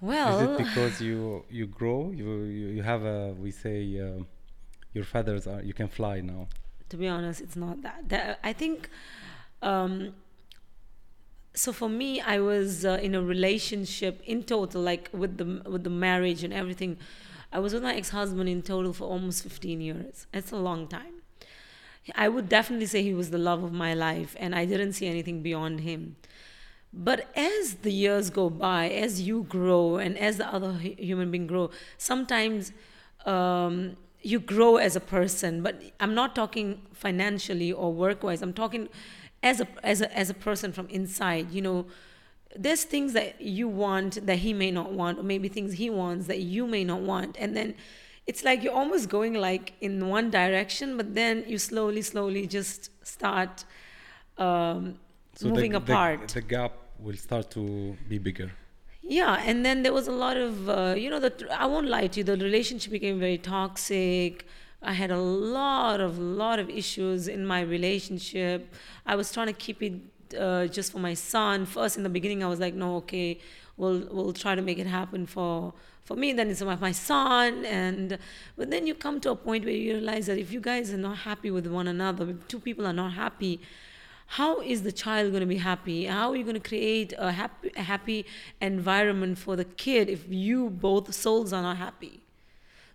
Well, 0.00 0.38
Is 0.38 0.48
it 0.48 0.58
because 0.66 1.00
you 1.00 1.44
you 1.50 1.66
grow? 1.66 2.10
You 2.10 2.42
you, 2.44 2.66
you 2.68 2.82
have 2.82 3.04
a 3.04 3.32
we 3.34 3.50
say 3.50 4.00
um 4.00 4.26
your 4.94 5.04
feathers 5.04 5.46
are 5.46 5.62
you 5.62 5.74
can 5.74 5.88
fly 5.88 6.20
now. 6.20 6.48
to 6.88 6.96
be 6.96 7.06
honest, 7.06 7.40
it's 7.40 7.56
not 7.56 7.82
that. 7.82 8.08
that 8.08 8.38
I 8.42 8.52
think. 8.52 8.88
Um, 9.62 10.14
so 11.54 11.72
for 11.72 11.88
me, 11.88 12.20
I 12.20 12.38
was 12.40 12.84
uh, 12.84 12.98
in 13.02 13.14
a 13.14 13.22
relationship 13.22 14.22
in 14.24 14.42
total, 14.44 14.82
like 14.82 15.10
with 15.12 15.36
the 15.38 15.68
with 15.68 15.84
the 15.84 15.90
marriage 15.90 16.44
and 16.44 16.52
everything. 16.52 16.96
I 17.52 17.58
was 17.58 17.74
with 17.74 17.82
my 17.82 17.94
ex-husband 17.96 18.48
in 18.48 18.62
total 18.62 18.92
for 18.92 19.04
almost 19.04 19.42
15 19.42 19.80
years. 19.80 20.26
It's 20.32 20.52
a 20.52 20.56
long 20.56 20.86
time. 20.86 21.14
I 22.14 22.28
would 22.28 22.48
definitely 22.48 22.86
say 22.86 23.02
he 23.02 23.12
was 23.12 23.30
the 23.30 23.38
love 23.38 23.64
of 23.64 23.72
my 23.72 23.92
life, 23.92 24.36
and 24.38 24.54
I 24.54 24.64
didn't 24.64 24.92
see 24.92 25.06
anything 25.06 25.42
beyond 25.42 25.80
him. 25.80 26.16
But 26.92 27.28
as 27.36 27.74
the 27.82 27.92
years 27.92 28.30
go 28.30 28.50
by, 28.50 28.88
as 28.88 29.20
you 29.20 29.44
grow, 29.48 29.96
and 29.96 30.16
as 30.18 30.38
the 30.38 30.46
other 30.52 30.72
human 30.74 31.30
being 31.30 31.46
grow, 31.46 31.70
sometimes 31.98 32.72
um, 33.26 33.96
you 34.22 34.40
grow 34.40 34.76
as 34.76 34.96
a 34.96 35.00
person. 35.00 35.62
But 35.62 35.82
I'm 36.00 36.14
not 36.14 36.34
talking 36.34 36.82
financially 36.92 37.72
or 37.72 37.92
work-wise. 37.92 38.42
I'm 38.42 38.52
talking 38.54 38.88
as 39.42 39.60
a 39.60 39.68
as 39.82 40.00
a 40.00 40.16
as 40.16 40.30
a 40.30 40.34
person 40.34 40.72
from 40.72 40.88
inside. 40.88 41.50
You 41.50 41.62
know, 41.62 41.86
there's 42.56 42.84
things 42.84 43.12
that 43.12 43.40
you 43.40 43.68
want 43.68 44.26
that 44.26 44.38
he 44.38 44.52
may 44.52 44.70
not 44.70 44.92
want, 44.92 45.18
or 45.18 45.22
maybe 45.22 45.48
things 45.48 45.74
he 45.74 45.90
wants 45.90 46.26
that 46.26 46.40
you 46.40 46.66
may 46.66 46.84
not 46.84 47.00
want, 47.00 47.36
and 47.38 47.56
then 47.56 47.74
it's 48.26 48.44
like 48.44 48.62
you're 48.62 48.74
almost 48.74 49.08
going 49.08 49.34
like 49.34 49.72
in 49.80 50.08
one 50.08 50.30
direction, 50.30 50.96
but 50.96 51.14
then 51.14 51.44
you 51.48 51.58
slowly, 51.58 52.02
slowly 52.02 52.46
just 52.46 52.90
start 53.04 53.64
um, 54.38 54.98
So 55.34 55.48
moving 55.48 55.72
the, 55.72 55.78
apart. 55.78 56.28
The, 56.28 56.34
the 56.34 56.42
gap 56.42 56.72
will 56.98 57.16
start 57.16 57.50
to 57.52 57.96
be 58.08 58.18
bigger. 58.18 58.52
Yeah, 59.02 59.42
and 59.44 59.64
then 59.64 59.82
there 59.82 59.92
was 59.92 60.06
a 60.06 60.12
lot 60.12 60.36
of, 60.36 60.68
uh, 60.68 60.94
you 60.96 61.10
know, 61.10 61.18
the, 61.18 61.32
I 61.58 61.66
won't 61.66 61.88
lie 61.88 62.06
to 62.06 62.20
you, 62.20 62.24
the 62.24 62.36
relationship 62.36 62.92
became 62.92 63.18
very 63.18 63.38
toxic. 63.38 64.46
I 64.82 64.94
had 64.94 65.10
a 65.10 65.18
lot 65.18 66.00
of, 66.00 66.18
lot 66.18 66.58
of 66.58 66.70
issues 66.70 67.28
in 67.28 67.46
my 67.46 67.60
relationship. 67.60 68.72
I 69.04 69.14
was 69.14 69.30
trying 69.30 69.48
to 69.48 69.52
keep 69.52 69.82
it 69.82 69.94
uh, 70.38 70.66
just 70.66 70.92
for 70.92 70.98
my 70.98 71.14
son. 71.14 71.66
First, 71.66 71.96
in 71.96 72.02
the 72.02 72.08
beginning, 72.08 72.42
I 72.42 72.48
was 72.48 72.60
like, 72.60 72.74
no, 72.74 72.96
okay, 72.96 73.38
we'll, 73.76 74.08
we'll 74.10 74.32
try 74.32 74.54
to 74.54 74.62
make 74.62 74.78
it 74.78 74.86
happen 74.86 75.26
for, 75.26 75.74
for 76.04 76.16
me. 76.16 76.32
Then 76.32 76.48
it's 76.48 76.62
my, 76.62 76.76
my 76.76 76.92
son. 76.92 77.66
And, 77.66 78.18
but 78.56 78.70
then 78.70 78.86
you 78.86 78.94
come 78.94 79.20
to 79.20 79.30
a 79.30 79.36
point 79.36 79.64
where 79.64 79.74
you 79.74 79.94
realize 79.94 80.26
that 80.26 80.38
if 80.38 80.50
you 80.50 80.60
guys 80.60 80.92
are 80.92 80.98
not 80.98 81.18
happy 81.18 81.50
with 81.50 81.66
one 81.66 81.86
another, 81.86 82.30
if 82.30 82.48
two 82.48 82.60
people 82.60 82.86
are 82.86 82.94
not 82.94 83.12
happy, 83.12 83.60
how 84.34 84.60
is 84.60 84.82
the 84.82 84.92
child 84.92 85.32
going 85.32 85.40
to 85.40 85.46
be 85.46 85.56
happy 85.56 86.04
how 86.04 86.30
are 86.30 86.36
you 86.36 86.44
going 86.44 86.54
to 86.54 86.68
create 86.68 87.12
a 87.18 87.32
happy, 87.32 87.72
a 87.76 87.82
happy 87.82 88.24
environment 88.60 89.36
for 89.36 89.56
the 89.56 89.64
kid 89.64 90.08
if 90.08 90.24
you 90.28 90.70
both 90.70 91.12
souls 91.12 91.52
are 91.52 91.62
not 91.62 91.76
happy 91.76 92.19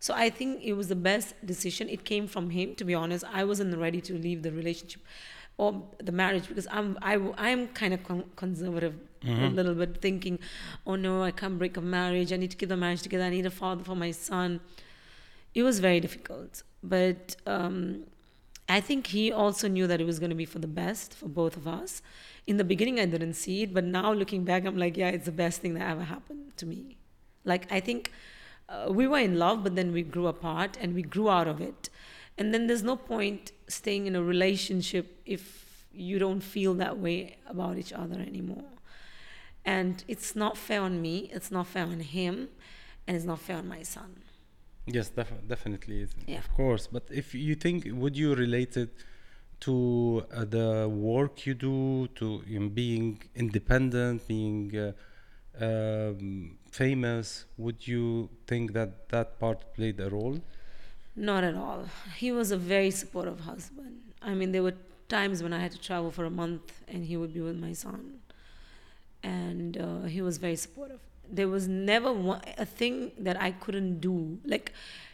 so 0.05 0.13
i 0.25 0.27
think 0.37 0.51
it 0.71 0.73
was 0.79 0.87
the 0.95 1.01
best 1.11 1.27
decision. 1.51 1.89
It 1.95 2.01
came 2.11 2.25
from 2.33 2.45
him 2.57 2.75
to 2.79 2.83
be 2.89 2.95
honest. 3.01 3.23
I 3.39 3.43
wasn't 3.51 3.77
ready 3.85 4.01
to 4.09 4.13
leave 4.25 4.39
the 4.47 4.51
relationship 4.61 5.01
or 5.57 5.69
the 6.09 6.15
marriage 6.21 6.47
because 6.49 6.67
i'm 6.77 6.89
I, 7.11 7.13
i'm 7.47 7.61
kind 7.81 7.93
of 7.95 8.01
con- 8.09 8.29
conservative 8.43 8.95
a 9.25 9.49
little 9.57 9.73
bit 9.81 9.91
thinking 10.05 10.35
oh 10.85 10.95
no 11.05 11.13
i 11.29 11.31
can't 11.41 11.57
break 11.57 11.75
a 11.77 11.85
marriage. 11.99 12.29
I 12.35 12.37
need 12.43 12.51
to 12.55 12.57
keep 12.57 12.69
the 12.69 12.81
marriage 12.85 13.03
together. 13.07 13.25
I 13.29 13.33
need 13.37 13.47
a 13.53 13.55
father 13.63 13.83
for 13.89 13.95
my 14.05 14.11
son. 14.11 14.59
It 15.55 15.63
was 15.63 15.79
very 15.79 15.99
difficult. 15.99 16.63
But 16.83 17.37
um, 17.47 18.03
I 18.67 18.79
think 18.81 19.07
he 19.07 19.31
also 19.31 19.67
knew 19.67 19.87
that 19.87 19.99
it 20.01 20.05
was 20.05 20.19
going 20.19 20.29
to 20.29 20.35
be 20.35 20.45
for 20.45 20.59
the 20.59 20.67
best 20.67 21.13
for 21.13 21.27
both 21.27 21.55
of 21.57 21.67
us. 21.67 22.01
In 22.45 22.57
the 22.57 22.63
beginning, 22.63 22.99
I 22.99 23.05
didn't 23.05 23.33
see 23.33 23.63
it, 23.63 23.73
but 23.73 23.83
now 23.83 24.11
looking 24.13 24.43
back, 24.43 24.65
I'm 24.65 24.77
like, 24.77 24.97
yeah, 24.97 25.09
it's 25.09 25.25
the 25.25 25.31
best 25.31 25.61
thing 25.61 25.73
that 25.75 25.89
ever 25.89 26.03
happened 26.03 26.57
to 26.57 26.65
me. 26.65 26.97
Like, 27.43 27.71
I 27.71 27.79
think 27.79 28.11
uh, 28.69 28.87
we 28.91 29.07
were 29.07 29.19
in 29.19 29.37
love, 29.37 29.63
but 29.63 29.75
then 29.75 29.91
we 29.91 30.01
grew 30.01 30.27
apart 30.27 30.77
and 30.81 30.93
we 30.93 31.01
grew 31.01 31.29
out 31.29 31.47
of 31.47 31.61
it. 31.61 31.89
And 32.37 32.53
then 32.53 32.67
there's 32.67 32.83
no 32.83 32.95
point 32.95 33.51
staying 33.67 34.07
in 34.07 34.15
a 34.15 34.23
relationship 34.23 35.21
if 35.25 35.85
you 35.93 36.19
don't 36.19 36.41
feel 36.41 36.73
that 36.75 36.97
way 36.99 37.37
about 37.47 37.77
each 37.77 37.93
other 37.93 38.19
anymore. 38.19 38.65
And 39.63 40.03
it's 40.07 40.35
not 40.35 40.57
fair 40.57 40.81
on 40.81 41.01
me, 41.01 41.29
it's 41.33 41.49
not 41.51 41.67
fair 41.67 41.83
on 41.83 41.99
him, 41.99 42.49
and 43.07 43.15
it's 43.15 43.25
not 43.25 43.39
fair 43.39 43.57
on 43.57 43.67
my 43.67 43.83
son. 43.83 44.21
Yes, 44.85 45.09
def- 45.09 45.47
definitely, 45.47 46.07
Yeah. 46.27 46.37
of 46.37 46.53
course. 46.53 46.87
But 46.87 47.03
if 47.11 47.33
you 47.33 47.55
think, 47.55 47.87
would 47.91 48.15
you 48.15 48.35
relate 48.35 48.77
it 48.77 48.93
to 49.61 50.25
uh, 50.31 50.45
the 50.45 50.87
work 50.87 51.45
you 51.47 51.55
do, 51.55 52.07
to 52.15 52.43
in 52.47 52.69
being 52.69 53.21
independent, 53.35 54.27
being 54.27 54.71
uh, 54.77 54.91
um, 55.65 56.57
famous? 56.75 57.45
Would 57.57 57.87
you 57.87 58.29
think 58.47 58.73
that 58.73 59.09
that 59.09 59.39
part 59.39 59.73
played 59.75 59.99
a 59.99 60.09
role? 60.09 60.39
Not 61.15 61.43
at 61.43 61.55
all. 61.55 61.85
He 62.17 62.31
was 62.31 62.51
a 62.51 62.57
very 62.57 62.91
supportive 62.91 63.39
husband. 63.41 63.95
I 64.21 64.33
mean, 64.33 64.51
there 64.51 64.63
were 64.63 64.75
times 65.07 65.41
when 65.41 65.53
I 65.53 65.59
had 65.59 65.71
to 65.71 65.79
travel 65.79 66.11
for 66.11 66.25
a 66.25 66.29
month 66.29 66.81
and 66.87 67.05
he 67.05 67.15
would 67.15 67.33
be 67.33 67.41
with 67.41 67.57
my 67.57 67.73
son. 67.73 68.19
And 69.23 69.77
uh, 69.77 70.01
he 70.03 70.21
was 70.21 70.37
very 70.37 70.57
supportive. 70.57 70.99
There 71.31 71.47
was 71.47 71.67
never 71.67 72.11
one, 72.11 72.41
a 72.57 72.65
thing 72.65 73.11
that 73.17 73.41
I 73.41 73.51
couldn't 73.51 73.99
do. 73.99 74.39
Like, 74.43 74.73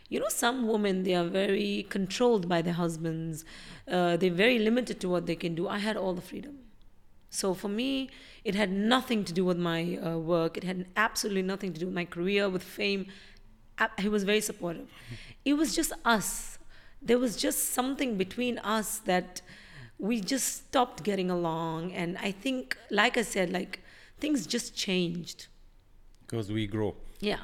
you 0.09 0.19
know, 0.19 0.29
some 0.29 0.67
women, 0.67 1.03
they 1.03 1.15
are 1.15 1.29
very 1.43 1.85
controlled 1.89 2.49
by 2.49 2.61
their 2.61 2.73
husbands, 2.73 3.45
uh, 3.89 4.17
they're 4.17 4.39
very 4.45 4.59
limited 4.59 4.99
to 5.01 5.09
what 5.09 5.25
they 5.25 5.35
can 5.35 5.55
do. 5.55 5.67
I 5.67 5.77
had 5.77 5.95
all 5.95 6.13
the 6.13 6.21
freedom. 6.21 6.57
So 7.29 7.53
for 7.53 7.69
me, 7.69 8.09
it 8.43 8.55
had 8.55 8.71
nothing 8.71 9.23
to 9.25 9.33
do 9.33 9.45
with 9.45 9.57
my 9.57 9.97
uh, 9.97 10.17
work. 10.17 10.57
It 10.57 10.63
had 10.63 10.87
absolutely 10.95 11.43
nothing 11.43 11.73
to 11.73 11.79
do 11.79 11.85
with 11.85 11.95
my 11.95 12.05
career, 12.05 12.49
with 12.49 12.63
fame. 12.63 13.07
He 13.99 14.09
was 14.09 14.23
very 14.23 14.41
supportive. 14.41 14.87
It 15.45 15.53
was 15.53 15.75
just 15.75 15.91
us. 16.05 16.57
There 17.01 17.17
was 17.17 17.35
just 17.35 17.73
something 17.73 18.17
between 18.17 18.59
us 18.59 18.99
that 18.99 19.41
we 19.97 20.19
just 20.19 20.67
stopped 20.67 21.03
getting 21.03 21.29
along. 21.31 21.93
And 21.93 22.17
I 22.17 22.31
think, 22.31 22.77
like 22.89 23.17
I 23.17 23.23
said, 23.23 23.51
like 23.51 23.79
things 24.19 24.45
just 24.45 24.75
changed. 24.75 25.47
Because 26.21 26.51
we 26.51 26.67
grow. 26.67 26.95
Yeah. 27.19 27.39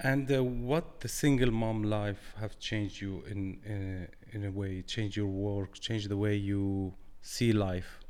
And 0.00 0.30
uh, 0.30 0.44
what 0.44 1.00
the 1.00 1.08
single 1.08 1.50
mom 1.50 1.82
life 1.82 2.34
have 2.38 2.58
changed 2.58 3.00
you 3.00 3.22
in 3.30 3.58
uh, 3.66 4.36
in 4.36 4.44
a 4.44 4.50
way, 4.50 4.82
change 4.82 5.16
your 5.16 5.26
work, 5.26 5.78
change 5.80 6.08
the 6.08 6.16
way 6.16 6.36
you 6.36 6.92
see 7.22 7.52
life, 7.52 8.00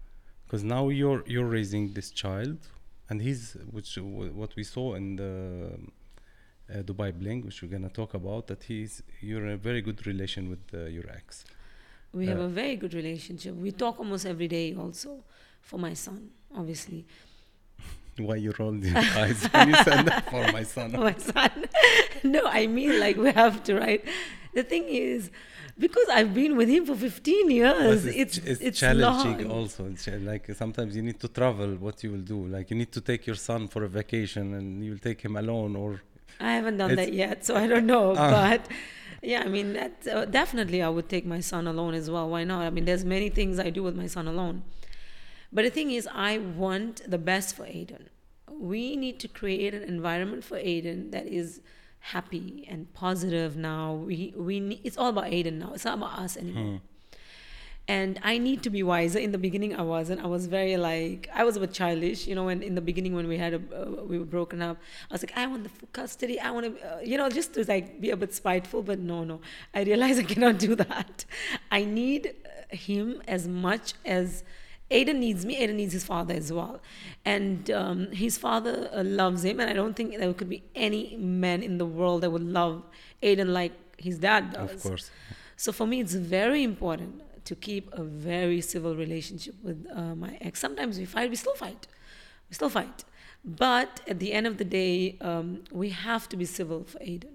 because 0.47 0.63
now 0.65 0.89
you're 0.89 1.23
you're 1.27 1.47
raising 1.59 1.93
this 1.93 2.11
child 2.11 2.59
and 3.09 3.21
he's 3.23 3.57
which 3.71 3.95
w- 3.97 4.33
what 4.33 4.55
we 4.57 4.65
saw 4.65 4.95
in 4.95 5.17
the 5.17 5.33
uh, 6.73 6.83
Dubai 6.83 7.13
Bling, 7.13 7.45
which 7.45 7.63
we're 7.63 7.69
gonna 7.77 7.89
talk 7.89 8.15
about, 8.15 8.47
that 8.49 8.63
he's 8.65 9.03
you're 9.21 9.45
in 9.47 9.53
a 9.53 9.57
very 9.57 9.81
good 9.83 10.07
relation 10.07 10.49
with 10.51 10.65
uh, 10.75 10.85
your 10.97 11.09
ex. 11.11 11.45
We 12.13 12.27
have 12.27 12.41
Uh, 12.41 12.45
a 12.45 12.49
very 12.63 12.77
good 12.77 12.95
relationship. 12.95 13.55
We 13.67 13.71
talk 13.73 13.99
almost 13.99 14.25
every 14.27 14.49
day 14.49 14.75
also 14.75 15.23
for 15.63 15.79
my 15.79 15.95
son, 15.95 16.31
obviously. 16.55 17.07
Why 18.19 18.37
you 18.37 18.53
rolled 18.59 18.83
your 18.83 18.97
eyes 18.97 19.45
when 19.53 19.69
you 19.69 19.75
said 19.87 20.03
that 20.07 20.31
for 20.31 20.43
my 20.53 20.63
son? 20.63 20.91
For 20.97 21.05
my 21.11 21.17
son. 21.19 21.51
no, 22.35 22.43
I 22.47 22.67
mean 22.67 22.99
like 22.99 23.17
we 23.17 23.31
have 23.33 23.63
to, 23.65 23.73
right? 23.79 24.03
The 24.55 24.63
thing 24.63 24.85
is, 24.89 25.31
because 25.79 26.09
I've 26.09 26.33
been 26.33 26.57
with 26.57 26.69
him 26.69 26.87
for 26.87 26.95
15 26.95 27.51
years, 27.51 28.05
But 28.05 28.15
it's, 28.15 28.39
it's, 28.39 28.61
it's, 28.61 28.79
challenging 28.81 29.49
long. 29.49 29.59
also. 29.59 29.87
It's 29.87 30.07
like 30.09 30.47
sometimes 30.55 30.97
you 30.97 31.03
need 31.03 31.21
to 31.21 31.29
travel. 31.29 31.75
What 31.77 32.03
you 32.03 32.13
will 32.13 32.27
do? 32.35 32.47
Like 32.47 32.71
you 32.71 32.77
need 32.77 32.93
to 32.93 33.01
take 33.01 33.27
your 33.27 33.37
son 33.37 33.69
for 33.69 33.85
a 33.85 33.89
vacation, 33.89 34.55
and 34.55 34.85
you 34.85 34.93
will 34.93 34.99
take 34.99 35.21
him 35.21 35.37
alone, 35.37 35.77
or 35.77 36.01
I 36.41 36.53
haven't 36.53 36.79
done 36.79 36.95
that 36.97 37.13
yet, 37.13 37.45
so 37.45 37.57
I 37.57 37.67
don't 37.67 37.87
know. 37.87 38.15
Ah. 38.19 38.31
But 38.31 38.69
yeah, 39.23 39.43
I 39.45 39.49
mean, 39.49 39.73
that, 39.75 40.07
uh, 40.07 40.25
definitely 40.25 40.83
I 40.83 40.89
would 40.89 41.09
take 41.09 41.27
my 41.27 41.41
son 41.41 41.67
alone 41.67 41.95
as 41.95 42.11
well. 42.11 42.29
Why 42.29 42.45
not? 42.45 42.63
I 42.63 42.71
mean, 42.71 42.85
there's 42.85 43.05
many 43.05 43.29
things 43.29 43.59
I 43.59 43.71
do 43.71 43.83
with 43.83 43.97
my 43.97 44.07
son 44.07 44.27
alone. 44.29 44.63
But 45.53 45.65
the 45.65 45.71
thing 45.71 45.91
is, 45.91 46.09
I 46.13 46.39
want 46.39 47.03
the 47.09 47.19
best 47.19 47.57
for 47.57 47.65
Aiden. 47.65 48.09
We 48.51 48.97
need 48.97 49.19
to 49.21 49.29
create 49.29 49.75
an 49.75 49.83
environment 49.83 50.45
for 50.45 50.57
Aiden 50.57 51.11
that 51.13 51.27
is 51.27 51.61
happy 52.13 52.65
and 52.71 52.93
positive 52.95 53.57
now. 53.57 53.95
We, 53.95 54.33
we 54.37 54.61
need, 54.61 54.81
it's 54.85 54.97
all 54.97 55.09
about 55.09 55.25
Aiden 55.25 55.55
now. 55.55 55.73
It's 55.75 55.85
not 55.85 55.99
about 55.99 56.19
us 56.19 56.37
anymore. 56.37 56.81
And 57.89 58.19
I 58.23 58.39
need 58.39 58.63
to 58.65 58.71
be 58.71 58.83
wiser. 58.83 59.19
In 59.21 59.31
the 59.31 59.39
beginning, 59.39 59.75
I 59.77 59.83
wasn't. 59.83 60.21
I 60.21 60.27
was 60.27 60.47
very 60.49 60.77
like 60.77 61.29
I 61.33 61.45
was 61.45 61.57
a 61.57 61.61
bit 61.61 61.73
childish, 61.73 62.27
you 62.27 62.35
know. 62.35 62.47
When 62.47 62.61
in 62.61 62.75
the 62.75 62.81
beginning, 62.81 63.15
when 63.15 63.29
we 63.29 63.39
had 63.39 63.55
a, 63.55 63.59
uh, 63.59 64.03
we 64.03 64.19
were 64.19 64.25
broken 64.25 64.61
up, 64.61 64.77
I 65.09 65.15
was 65.15 65.23
like, 65.23 65.37
I 65.37 65.47
want 65.47 65.63
the 65.63 65.69
full 65.69 65.89
custody. 65.93 66.41
I 66.41 66.51
want 66.51 66.65
to, 66.67 66.97
uh, 66.97 67.01
you 67.01 67.17
know, 67.17 67.29
just 67.29 67.55
to 67.55 67.65
like 67.65 68.01
be 68.01 68.11
a 68.11 68.17
bit 68.17 68.35
spiteful. 68.35 68.83
But 68.83 68.99
no, 68.99 69.23
no, 69.23 69.41
I 69.73 69.83
realize 69.85 70.19
I 70.19 70.25
cannot 70.35 70.59
do 70.59 70.75
that. 70.75 71.25
I 71.71 71.85
need 71.85 72.23
uh, 72.27 72.77
him 72.77 73.23
as 73.29 73.47
much 73.47 73.95
as 74.05 74.43
Aiden 74.91 75.17
needs 75.17 75.45
me. 75.45 75.57
Aiden 75.61 75.75
needs 75.75 75.93
his 75.93 76.05
father 76.05 76.35
as 76.35 76.53
well, 76.53 76.81
and 77.25 77.71
um, 77.71 78.13
his 78.13 78.39
father 78.39 78.89
uh, 78.93 79.03
loves 79.03 79.45
him. 79.45 79.59
And 79.61 79.69
I 79.69 79.73
don't 79.73 79.95
think 79.95 80.17
there 80.17 80.33
could 80.33 80.49
be 80.49 80.63
any 80.75 81.17
man 81.17 81.63
in 81.63 81.79
the 81.79 81.87
world 81.87 82.23
that 82.23 82.31
would 82.31 82.45
love 82.45 82.85
Aiden 83.23 83.49
like 83.49 83.73
his 83.99 84.19
dad 84.19 84.53
does. 84.53 84.73
of 84.75 84.83
course. 84.83 85.11
So 85.57 85.73
for 85.73 85.87
me, 85.87 86.01
it's 86.01 86.15
very 86.15 86.63
important 86.63 87.23
to 87.47 87.55
keep 87.55 87.93
a 87.93 88.03
very 88.03 88.61
civil 88.61 88.95
relationship 88.97 89.55
with 89.63 89.87
uh, 89.95 90.15
my 90.15 90.37
ex. 90.41 90.61
Sometimes 90.61 90.99
we 90.99 91.05
fight, 91.05 91.31
we 91.31 91.37
still 91.37 91.55
fight, 91.55 91.87
we 92.49 92.55
still 92.55 92.69
fight. 92.69 93.05
But 93.45 94.01
at 94.07 94.19
the 94.19 94.33
end 94.33 94.47
of 94.47 94.59
the 94.59 94.65
day, 94.65 95.17
um, 95.21 95.65
we 95.73 95.91
have 95.91 96.29
to 96.29 96.37
be 96.37 96.45
civil 96.45 96.85
for 96.85 96.99
Aiden. 96.99 97.33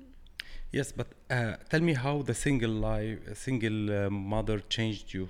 Yes, 0.72 0.92
but 0.92 1.08
uh, 1.30 1.56
tell 1.70 1.82
me 1.82 1.94
how 1.94 2.22
the 2.22 2.34
single 2.34 2.72
life, 2.72 3.20
single 3.38 4.06
uh, 4.06 4.10
mother 4.10 4.60
changed 4.60 5.14
you, 5.14 5.30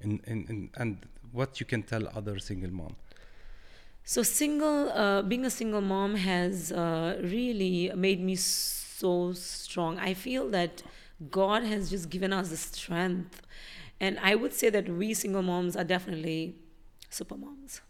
in, 0.00 0.20
in, 0.26 0.46
in 0.48 0.70
and 0.76 1.06
what 1.32 1.60
you 1.60 1.66
can 1.66 1.82
tell 1.82 2.08
other 2.14 2.38
single 2.38 2.70
mom. 2.70 2.96
So 4.04 4.22
single, 4.22 4.90
uh, 4.90 5.22
being 5.22 5.44
a 5.44 5.50
single 5.50 5.80
mom 5.80 6.16
has 6.16 6.72
uh, 6.72 7.20
really 7.22 7.90
made 7.94 8.20
me 8.20 8.36
so 8.36 9.32
strong. 9.32 9.98
I 9.98 10.14
feel 10.14 10.48
that 10.50 10.82
God 11.30 11.62
has 11.62 11.90
just 11.90 12.10
given 12.10 12.32
us 12.32 12.50
the 12.50 12.56
strength, 12.56 13.42
and 14.00 14.18
I 14.20 14.34
would 14.34 14.52
say 14.52 14.70
that 14.70 14.88
we 14.88 15.14
single 15.14 15.42
moms 15.42 15.76
are 15.76 15.84
definitely 15.84 16.56
super 17.10 17.36
moms. 17.36 17.80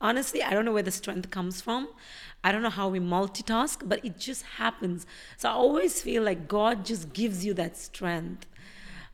Honestly, 0.00 0.42
I 0.42 0.50
don't 0.50 0.64
know 0.64 0.72
where 0.72 0.82
the 0.82 0.90
strength 0.90 1.30
comes 1.30 1.60
from. 1.60 1.88
I 2.44 2.52
don't 2.52 2.62
know 2.62 2.70
how 2.70 2.88
we 2.88 3.00
multitask, 3.00 3.88
but 3.88 4.04
it 4.04 4.18
just 4.18 4.42
happens. 4.42 5.06
So 5.36 5.48
I 5.48 5.52
always 5.52 6.02
feel 6.02 6.22
like 6.22 6.48
God 6.48 6.84
just 6.84 7.12
gives 7.12 7.44
you 7.44 7.54
that 7.54 7.76
strength. 7.76 8.46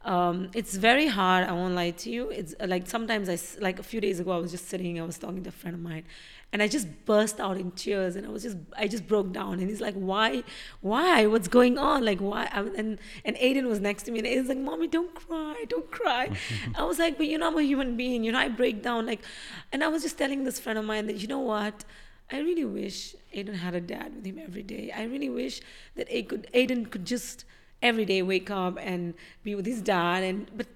Um, 0.04 0.50
it's 0.52 0.74
very 0.74 1.06
hard. 1.06 1.48
I 1.48 1.52
won't 1.52 1.74
lie 1.74 1.90
to 1.90 2.10
you. 2.10 2.30
It's 2.30 2.54
uh, 2.60 2.66
like 2.66 2.88
sometimes 2.88 3.28
i 3.28 3.38
like 3.60 3.78
a 3.78 3.82
few 3.82 4.00
days 4.00 4.18
ago 4.18 4.32
I 4.32 4.38
was 4.38 4.50
just 4.50 4.68
sitting. 4.68 5.00
I 5.00 5.04
was 5.04 5.16
talking 5.16 5.42
to 5.44 5.48
a 5.48 5.52
friend 5.52 5.74
of 5.76 5.80
mine, 5.80 6.04
and 6.52 6.60
I 6.60 6.66
just 6.66 6.88
burst 7.04 7.38
out 7.38 7.56
in 7.56 7.70
tears. 7.70 8.16
And 8.16 8.26
I 8.26 8.30
was 8.30 8.42
just 8.42 8.56
I 8.76 8.88
just 8.88 9.06
broke 9.06 9.32
down. 9.32 9.60
And 9.60 9.68
he's 9.70 9.80
like, 9.80 9.94
"Why? 9.94 10.42
Why? 10.80 11.26
What's 11.26 11.46
going 11.46 11.78
on? 11.78 12.04
Like 12.04 12.18
why?" 12.18 12.48
And 12.52 12.98
and 13.24 13.36
Aiden 13.36 13.68
was 13.68 13.78
next 13.78 14.02
to 14.04 14.10
me, 14.10 14.18
and 14.18 14.26
he's 14.26 14.48
like, 14.48 14.58
"Mommy, 14.58 14.88
don't 14.88 15.14
cry, 15.14 15.64
don't 15.68 15.90
cry." 15.90 16.30
I 16.74 16.82
was 16.84 16.98
like, 16.98 17.16
"But 17.16 17.26
you 17.28 17.38
know, 17.38 17.46
I'm 17.46 17.58
a 17.58 17.62
human 17.62 17.96
being. 17.96 18.24
You 18.24 18.32
know, 18.32 18.40
I 18.40 18.48
break 18.48 18.82
down." 18.82 19.06
Like, 19.06 19.22
and 19.70 19.84
I 19.84 19.88
was 19.88 20.02
just 20.02 20.18
telling 20.18 20.42
this 20.42 20.58
friend 20.58 20.78
of 20.78 20.84
mine 20.84 21.06
that 21.06 21.18
you 21.18 21.28
know 21.28 21.40
what. 21.40 21.84
I 22.30 22.38
really 22.40 22.64
wish 22.64 23.14
Aiden 23.34 23.56
had 23.56 23.74
a 23.74 23.80
dad 23.80 24.14
with 24.16 24.24
him 24.24 24.38
every 24.38 24.62
day. 24.62 24.90
I 24.90 25.04
really 25.04 25.28
wish 25.28 25.60
that 25.96 26.08
Aiden 26.08 26.28
could, 26.28 26.46
Aiden 26.54 26.90
could 26.90 27.04
just 27.04 27.44
every 27.82 28.04
day 28.04 28.22
wake 28.22 28.50
up 28.50 28.78
and 28.80 29.14
be 29.42 29.54
with 29.54 29.66
his 29.66 29.82
dad. 29.82 30.22
And 30.22 30.50
but 30.56 30.66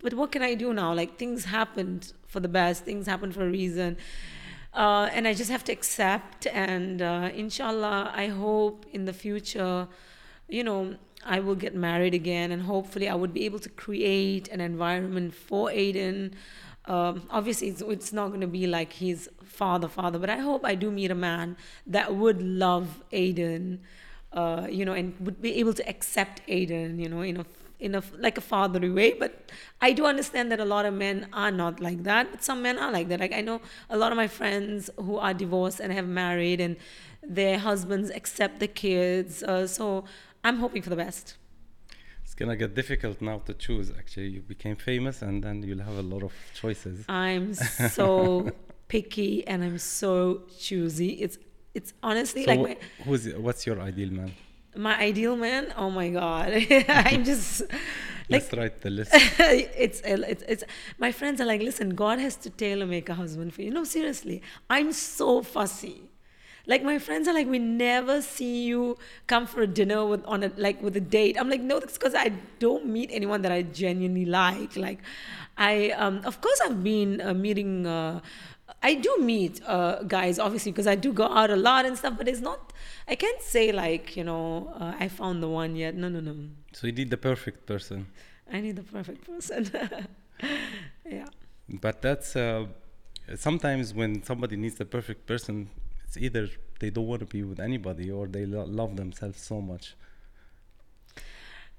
but 0.00 0.14
what 0.14 0.32
can 0.32 0.42
I 0.42 0.54
do 0.54 0.72
now? 0.72 0.92
Like 0.92 1.16
things 1.18 1.44
happened 1.44 2.12
for 2.26 2.40
the 2.40 2.48
best. 2.48 2.84
Things 2.84 3.06
happen 3.06 3.32
for 3.32 3.44
a 3.46 3.50
reason. 3.50 3.96
Uh, 4.72 5.08
and 5.12 5.26
I 5.26 5.34
just 5.34 5.50
have 5.50 5.64
to 5.64 5.72
accept. 5.72 6.46
And 6.46 7.02
uh, 7.02 7.30
inshallah, 7.34 8.12
I 8.14 8.28
hope 8.28 8.86
in 8.92 9.04
the 9.04 9.12
future, 9.12 9.88
you 10.48 10.64
know, 10.64 10.96
I 11.24 11.40
will 11.40 11.54
get 11.54 11.74
married 11.74 12.14
again, 12.14 12.50
and 12.50 12.62
hopefully, 12.62 13.08
I 13.08 13.14
would 13.14 13.34
be 13.34 13.44
able 13.44 13.58
to 13.58 13.68
create 13.68 14.48
an 14.48 14.60
environment 14.60 15.34
for 15.34 15.68
Aiden. 15.68 16.32
Um, 16.86 17.24
obviously, 17.30 17.68
it's, 17.68 17.82
it's 17.82 18.12
not 18.12 18.28
going 18.28 18.40
to 18.40 18.46
be 18.46 18.66
like 18.66 18.94
his 18.94 19.28
father, 19.44 19.86
father, 19.86 20.18
but 20.18 20.30
I 20.30 20.38
hope 20.38 20.64
I 20.64 20.74
do 20.74 20.90
meet 20.90 21.10
a 21.10 21.14
man 21.14 21.56
that 21.86 22.14
would 22.14 22.40
love 22.40 23.02
Aiden, 23.12 23.80
uh, 24.32 24.66
you 24.70 24.84
know, 24.84 24.92
and 24.92 25.14
would 25.20 25.40
be 25.42 25.54
able 25.56 25.74
to 25.74 25.88
accept 25.88 26.46
Aiden, 26.46 26.98
you 27.00 27.08
know, 27.08 27.22
in 27.22 27.38
a 27.38 27.46
in 27.80 27.94
a 27.94 28.02
like 28.18 28.38
a 28.38 28.40
fatherly 28.40 28.90
way. 28.90 29.12
But 29.12 29.50
I 29.80 29.92
do 29.92 30.06
understand 30.06 30.52
that 30.52 30.60
a 30.60 30.64
lot 30.64 30.84
of 30.84 30.94
men 30.94 31.26
are 31.32 31.50
not 31.50 31.80
like 31.80 32.02
that, 32.04 32.30
but 32.30 32.44
some 32.44 32.62
men 32.62 32.78
are 32.78 32.92
like 32.92 33.08
that. 33.08 33.20
Like 33.20 33.32
I 33.32 33.40
know 33.40 33.60
a 33.88 33.96
lot 33.96 34.12
of 34.12 34.16
my 34.16 34.28
friends 34.28 34.90
who 34.96 35.16
are 35.16 35.34
divorced 35.34 35.80
and 35.80 35.92
have 35.92 36.06
married, 36.06 36.60
and 36.60 36.76
their 37.22 37.58
husbands 37.58 38.10
accept 38.10 38.60
the 38.60 38.68
kids. 38.68 39.42
Uh, 39.42 39.66
so 39.66 40.04
I'm 40.44 40.58
hoping 40.58 40.82
for 40.82 40.90
the 40.90 40.96
best. 40.96 41.36
It's 42.22 42.34
gonna 42.34 42.56
get 42.56 42.74
difficult 42.74 43.20
now 43.20 43.38
to 43.46 43.54
choose. 43.54 43.90
Actually, 43.90 44.28
you 44.28 44.40
became 44.42 44.76
famous, 44.76 45.22
and 45.22 45.42
then 45.42 45.62
you'll 45.62 45.82
have 45.82 45.96
a 45.96 46.02
lot 46.02 46.22
of 46.22 46.32
choices. 46.54 47.04
I'm 47.08 47.54
so 47.54 48.50
picky 48.90 49.46
and 49.46 49.62
I'm 49.64 49.78
so 49.78 50.42
choosy. 50.58 51.10
It's 51.24 51.38
it's 51.74 51.92
honestly 52.02 52.44
So 52.44 52.50
like 52.52 52.60
my, 52.60 52.76
who's 53.04 53.28
what's 53.34 53.66
your 53.66 53.80
ideal 53.80 54.10
man? 54.10 54.36
my 54.76 54.96
ideal 54.98 55.36
man. 55.36 55.72
Oh 55.76 55.90
my 55.90 56.08
god, 56.10 56.52
I'm 56.88 57.24
just 57.24 57.62
like 58.28 58.44
Let's 58.44 58.52
write 58.52 58.80
the 58.82 58.90
list. 58.90 59.10
it's, 59.14 60.00
it's 60.04 60.42
it's 60.46 60.64
my 60.98 61.10
friends 61.12 61.40
are 61.40 61.44
like, 61.46 61.60
listen, 61.62 61.90
God 61.90 62.18
has 62.20 62.36
to 62.36 62.50
tailor 62.50 62.86
make 62.86 63.08
a 63.08 63.14
husband 63.14 63.52
for 63.54 63.62
you. 63.62 63.70
No, 63.70 63.84
seriously, 63.84 64.42
I'm 64.68 64.92
so 64.92 65.42
fussy. 65.42 66.02
Like 66.66 66.84
my 66.84 66.98
friends 66.98 67.26
are 67.26 67.34
like, 67.34 67.48
we 67.48 67.58
never 67.58 68.22
see 68.22 68.64
you 68.64 68.96
come 69.26 69.46
for 69.46 69.62
a 69.62 69.66
dinner 69.66 70.04
with 70.06 70.24
on 70.26 70.44
a 70.44 70.52
like 70.56 70.80
with 70.82 70.94
a 70.96 71.00
date. 71.00 71.36
I'm 71.40 71.50
like, 71.50 71.62
no, 71.62 71.80
that's 71.80 71.98
because 71.98 72.14
I 72.14 72.28
don't 72.60 72.86
meet 72.86 73.10
anyone 73.12 73.42
that 73.42 73.50
I 73.50 73.62
genuinely 73.62 74.26
like. 74.26 74.76
Like, 74.76 75.00
I 75.56 75.90
um, 75.90 76.20
of 76.24 76.40
course 76.40 76.60
I've 76.64 76.84
been 76.84 77.20
uh, 77.20 77.34
meeting. 77.34 77.86
Uh, 77.86 78.20
I 78.82 78.94
do 78.94 79.16
meet 79.20 79.60
uh, 79.66 80.02
guys, 80.04 80.38
obviously, 80.38 80.72
because 80.72 80.86
I 80.86 80.94
do 80.94 81.12
go 81.12 81.24
out 81.24 81.50
a 81.50 81.56
lot 81.56 81.86
and 81.86 81.96
stuff. 81.96 82.14
But 82.16 82.28
it's 82.28 82.40
not. 82.40 82.72
I 83.08 83.14
can't 83.14 83.42
say 83.42 83.72
like 83.72 84.16
you 84.16 84.24
know 84.24 84.72
uh, 84.78 84.94
I 84.98 85.08
found 85.08 85.42
the 85.42 85.48
one 85.48 85.76
yet. 85.76 85.94
No, 85.94 86.08
no, 86.08 86.20
no. 86.20 86.34
so 86.72 86.86
you 86.86 86.92
need 86.92 87.10
the 87.10 87.16
perfect 87.16 87.66
person. 87.66 88.06
I 88.52 88.60
need 88.60 88.76
the 88.76 88.82
perfect 88.82 89.26
person. 89.26 89.70
yeah. 91.04 91.26
But 91.68 92.02
that's 92.02 92.34
uh, 92.34 92.66
sometimes 93.36 93.94
when 93.94 94.22
somebody 94.22 94.56
needs 94.56 94.76
the 94.76 94.84
perfect 94.84 95.26
person, 95.26 95.70
it's 96.04 96.16
either 96.16 96.48
they 96.80 96.90
don't 96.90 97.06
want 97.06 97.20
to 97.20 97.26
be 97.26 97.42
with 97.42 97.60
anybody 97.60 98.10
or 98.10 98.26
they 98.26 98.46
lo- 98.46 98.64
love 98.64 98.96
themselves 98.96 99.40
so 99.40 99.60
much. 99.60 99.94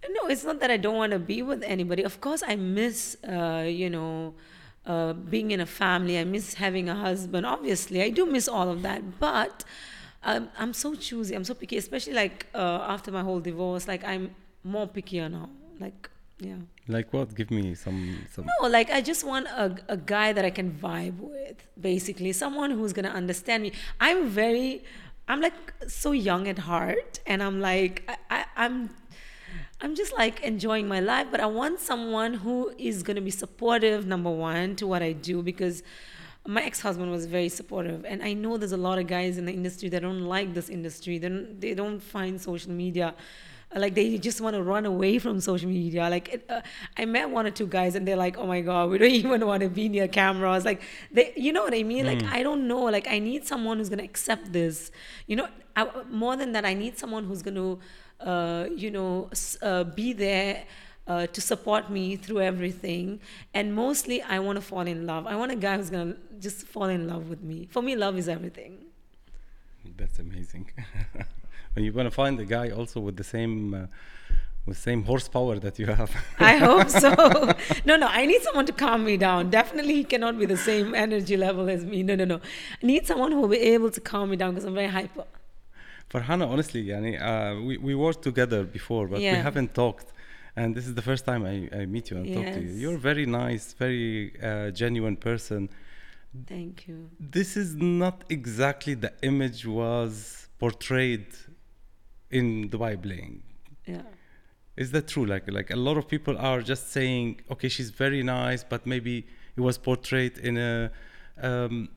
No, 0.09 0.27
it's 0.27 0.43
not 0.43 0.59
that 0.61 0.71
I 0.71 0.77
don't 0.77 0.95
want 0.95 1.11
to 1.11 1.19
be 1.19 1.41
with 1.41 1.61
anybody. 1.63 2.03
Of 2.03 2.21
course, 2.21 2.41
I 2.47 2.55
miss, 2.55 3.17
uh, 3.23 3.65
you 3.67 3.89
know, 3.89 4.33
uh, 4.85 5.13
being 5.13 5.51
in 5.51 5.59
a 5.59 5.65
family. 5.65 6.17
I 6.17 6.23
miss 6.23 6.55
having 6.55 6.89
a 6.89 6.95
husband. 6.95 7.45
Obviously, 7.45 8.01
I 8.01 8.09
do 8.09 8.25
miss 8.25 8.47
all 8.47 8.69
of 8.69 8.81
that. 8.81 9.19
But 9.19 9.63
um, 10.23 10.49
I'm 10.57 10.73
so 10.73 10.95
choosy. 10.95 11.35
I'm 11.35 11.43
so 11.43 11.53
picky, 11.53 11.77
especially 11.77 12.13
like 12.13 12.47
uh, 12.53 12.85
after 12.87 13.11
my 13.11 13.21
whole 13.21 13.39
divorce. 13.39 13.87
Like 13.87 14.03
I'm 14.03 14.35
more 14.63 14.87
pickier 14.87 15.31
now. 15.31 15.49
Like 15.79 16.09
yeah. 16.39 16.57
Like 16.87 17.13
what? 17.13 17.35
Give 17.35 17.51
me 17.51 17.75
some 17.75 18.25
some. 18.33 18.45
No, 18.45 18.67
like 18.67 18.89
I 18.89 19.01
just 19.01 19.23
want 19.23 19.47
a, 19.47 19.75
a 19.87 19.97
guy 19.97 20.33
that 20.33 20.43
I 20.43 20.49
can 20.49 20.71
vibe 20.71 21.19
with, 21.19 21.57
basically. 21.79 22.31
Someone 22.31 22.71
who's 22.71 22.93
gonna 22.93 23.09
understand 23.09 23.63
me. 23.63 23.71
I'm 23.99 24.27
very 24.27 24.83
I'm 25.27 25.39
like 25.39 25.73
so 25.87 26.11
young 26.11 26.47
at 26.47 26.59
heart 26.59 27.19
and 27.25 27.41
I'm 27.41 27.61
like 27.61 28.03
I, 28.07 28.17
I, 28.29 28.45
I'm 28.57 28.89
I'm 29.81 29.95
just 29.95 30.13
like 30.13 30.41
enjoying 30.41 30.87
my 30.87 30.99
life, 30.99 31.27
but 31.31 31.39
I 31.39 31.47
want 31.47 31.79
someone 31.79 32.35
who 32.35 32.71
is 32.77 33.01
gonna 33.03 33.21
be 33.21 33.31
supportive, 33.31 34.05
number 34.05 34.29
one, 34.29 34.75
to 34.77 34.87
what 34.87 35.01
I 35.01 35.13
do 35.13 35.41
because 35.41 35.81
my 36.47 36.63
ex-husband 36.63 37.11
was 37.11 37.25
very 37.25 37.49
supportive. 37.49 38.03
And 38.05 38.23
i 38.23 38.33
know 38.33 38.57
there's 38.57 38.71
a 38.71 38.77
lot 38.77 38.97
of 38.97 39.05
guys 39.07 39.37
in 39.37 39.45
the 39.45 39.53
industry 39.53 39.89
that 39.89 40.01
don't 40.01 40.21
like 40.21 40.53
this 40.53 40.69
industry. 40.69 41.17
They 41.17 41.29
don't, 41.29 41.61
they 41.61 41.73
don't 41.73 41.99
find 41.99 42.39
social 42.41 42.71
media 42.71 43.13
like 43.75 43.95
they 43.95 44.17
just 44.17 44.41
want 44.41 44.55
to 44.55 44.61
run 44.61 44.85
away 44.85 45.17
from 45.19 45.39
social 45.39 45.69
media. 45.69 46.09
Like 46.09 46.33
it, 46.33 46.45
uh, 46.49 46.61
i 46.97 47.05
met 47.05 47.29
one 47.29 47.47
or 47.47 47.51
two 47.51 47.67
guys 47.67 47.95
and 47.95 48.07
they're 48.07 48.17
like 48.17 48.37
oh 48.37 48.45
my 48.45 48.61
god 48.61 48.89
we 48.89 48.97
don't 48.97 49.11
even 49.23 49.45
want 49.45 49.63
to 49.63 49.69
be 49.69 49.89
near 49.89 50.07
cameras. 50.07 50.65
Like 50.65 50.81
they 51.11 51.33
you 51.35 51.53
know 51.53 51.63
what 51.63 51.73
i 51.73 51.83
mean? 51.83 52.05
Like 52.05 52.23
i 52.23 52.43
don't 52.43 52.67
know. 52.67 52.81
Like 52.83 53.07
i 53.07 53.19
need 53.19 53.45
someone 53.45 53.77
who's 53.77 53.89
going 53.89 53.99
to 53.99 54.05
accept 54.05 54.51
this. 54.51 54.91
You 55.27 55.37
know 55.37 55.47
I, 55.75 55.87
more 56.09 56.35
than 56.35 56.51
that 56.51 56.65
i 56.65 56.73
need 56.73 56.97
someone 56.97 57.23
who's 57.23 57.41
going 57.41 57.55
to 57.55 57.79
you 58.75 58.91
know 58.91 59.29
uh, 59.61 59.83
be 59.83 60.13
there 60.13 60.63
uh, 61.07 61.27
to 61.27 61.41
support 61.41 61.89
me 61.89 62.15
through 62.15 62.41
everything 62.41 63.19
and 63.53 63.73
mostly 63.73 64.21
i 64.23 64.37
want 64.39 64.55
to 64.55 64.61
fall 64.61 64.87
in 64.87 65.05
love 65.05 65.25
i 65.27 65.35
want 65.35 65.51
a 65.51 65.55
guy 65.55 65.75
who's 65.77 65.89
going 65.89 66.13
to 66.13 66.19
just 66.39 66.65
fall 66.67 66.85
in 66.85 67.07
love 67.07 67.29
with 67.29 67.41
me 67.41 67.67
for 67.71 67.81
me 67.81 67.95
love 67.95 68.17
is 68.17 68.29
everything 68.29 68.77
That's 69.97 70.19
amazing. 70.19 70.71
and 71.75 71.85
you're 71.85 71.93
gonna 71.93 72.11
find 72.11 72.39
a 72.39 72.45
guy 72.45 72.69
also 72.69 72.99
with 72.99 73.17
the 73.17 73.23
same 73.23 73.73
uh, 73.73 73.87
with 74.65 74.77
same 74.77 75.03
horsepower 75.03 75.59
that 75.59 75.79
you 75.79 75.87
have. 75.87 76.11
I 76.39 76.57
hope 76.57 76.89
so. 76.89 77.09
no, 77.85 77.95
no, 77.97 78.07
I 78.07 78.25
need 78.25 78.41
someone 78.41 78.65
to 78.67 78.73
calm 78.73 79.03
me 79.03 79.17
down. 79.17 79.49
Definitely, 79.49 79.95
he 79.95 80.03
cannot 80.03 80.37
be 80.37 80.45
the 80.45 80.57
same 80.57 80.93
energy 80.93 81.35
level 81.35 81.69
as 81.69 81.83
me. 81.83 82.03
No, 82.03 82.15
no, 82.15 82.25
no. 82.25 82.39
I 82.81 82.85
need 82.85 83.07
someone 83.07 83.31
who 83.31 83.41
will 83.41 83.47
be 83.47 83.57
able 83.57 83.89
to 83.91 84.01
calm 84.01 84.29
me 84.29 84.37
down 84.37 84.51
because 84.51 84.65
I'm 84.65 84.75
very 84.75 84.87
hyper. 84.87 85.25
Farhana, 86.11 86.45
honestly, 86.47 86.83
yani, 86.85 87.13
uh, 87.21 87.61
we, 87.61 87.77
we 87.77 87.95
worked 87.95 88.21
together 88.21 88.63
before, 88.63 89.07
but 89.07 89.19
we 89.19 89.25
haven't 89.49 89.73
talked. 89.73 90.11
And 90.55 90.75
this 90.75 90.85
is 90.85 90.93
the 90.93 91.01
first 91.01 91.23
time 91.25 91.45
I, 91.45 91.69
I 91.79 91.85
meet 91.85 92.11
you 92.11 92.17
and 92.17 92.25
talk 92.33 92.45
to 92.57 92.61
you. 92.61 92.73
You're 92.81 92.95
a 92.95 93.05
very 93.11 93.25
nice, 93.25 93.71
very 93.73 94.33
uh, 94.41 94.71
genuine 94.71 95.15
person. 95.15 95.69
Thank 96.47 96.87
you. 96.87 97.09
This 97.19 97.55
is 97.55 97.75
not 97.75 98.23
exactly 98.29 98.93
the 98.93 99.13
image 99.21 99.65
was 99.65 100.47
portrayed 100.59 101.27
in 102.29 102.69
Dubai 102.69 103.01
Bling. 103.01 103.43
Yeah. 103.85 104.01
Is 104.75 104.91
that 104.91 105.07
true? 105.07 105.25
Like, 105.25 105.49
like 105.51 105.69
a 105.71 105.75
lot 105.75 105.97
of 105.97 106.07
people 106.07 106.37
are 106.37 106.61
just 106.61 106.91
saying, 106.91 107.41
okay, 107.51 107.69
she's 107.69 107.89
very 107.89 108.23
nice, 108.23 108.63
but 108.63 108.85
maybe 108.85 109.27
it 109.55 109.61
was 109.61 109.77
portrayed 109.77 110.37
in 110.37 110.57
a 110.57 110.91
um, 111.41 111.89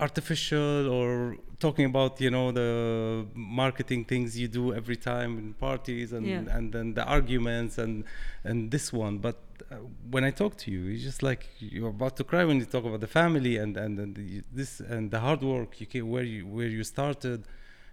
artificial 0.00 0.88
or 0.88 1.36
talking 1.58 1.84
about 1.92 2.20
you 2.20 2.30
know 2.30 2.52
the 2.52 3.26
marketing 3.34 4.04
things 4.04 4.38
you 4.38 4.46
do 4.48 4.72
every 4.72 4.96
time 4.96 5.38
in 5.38 5.54
parties 5.54 6.12
and 6.12 6.24
Yeah. 6.26 6.56
and 6.56 6.72
then 6.74 6.94
the 6.94 7.04
arguments 7.04 7.78
and 7.78 8.04
and 8.44 8.70
this 8.70 8.92
one. 8.92 9.18
But 9.18 9.36
uh, 9.70 9.76
when 10.14 10.22
I 10.24 10.30
talk 10.30 10.52
to 10.64 10.70
you, 10.70 10.82
it's 10.92 11.02
just 11.02 11.22
like 11.22 11.42
you're 11.58 11.90
about 11.98 12.14
to 12.20 12.24
cry 12.24 12.44
when 12.44 12.58
you 12.58 12.64
talk 12.76 12.84
about 12.84 13.00
the 13.00 13.12
family 13.20 13.54
and 13.62 13.76
and, 13.76 13.98
and 13.98 14.14
the, 14.18 14.42
this 14.58 14.80
and 14.94 15.10
the 15.10 15.20
hard 15.26 15.42
work 15.42 15.80
you 15.80 15.86
came, 15.86 16.06
where 16.14 16.24
you 16.34 16.46
where 16.46 16.68
you 16.76 16.84
started. 16.84 17.40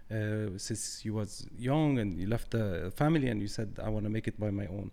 Uh, 0.08 0.56
since 0.56 1.04
you 1.04 1.12
was 1.20 1.48
young 1.58 1.98
and 1.98 2.16
you 2.20 2.28
left 2.28 2.48
the 2.52 2.92
family 2.94 3.26
and 3.32 3.40
you 3.44 3.48
said 3.48 3.68
I 3.86 3.88
want 3.94 4.04
to 4.04 4.12
make 4.16 4.28
it 4.28 4.38
by 4.38 4.50
my 4.52 4.66
own. 4.78 4.88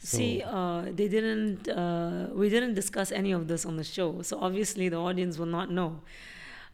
See, 0.00 0.42
uh, 0.46 0.82
they 0.94 1.08
didn't. 1.08 1.68
Uh, 1.68 2.28
we 2.32 2.48
didn't 2.48 2.74
discuss 2.74 3.10
any 3.10 3.32
of 3.32 3.48
this 3.48 3.66
on 3.66 3.76
the 3.76 3.84
show, 3.84 4.22
so 4.22 4.38
obviously 4.40 4.88
the 4.88 4.96
audience 4.96 5.38
will 5.38 5.46
not 5.46 5.70
know. 5.70 6.00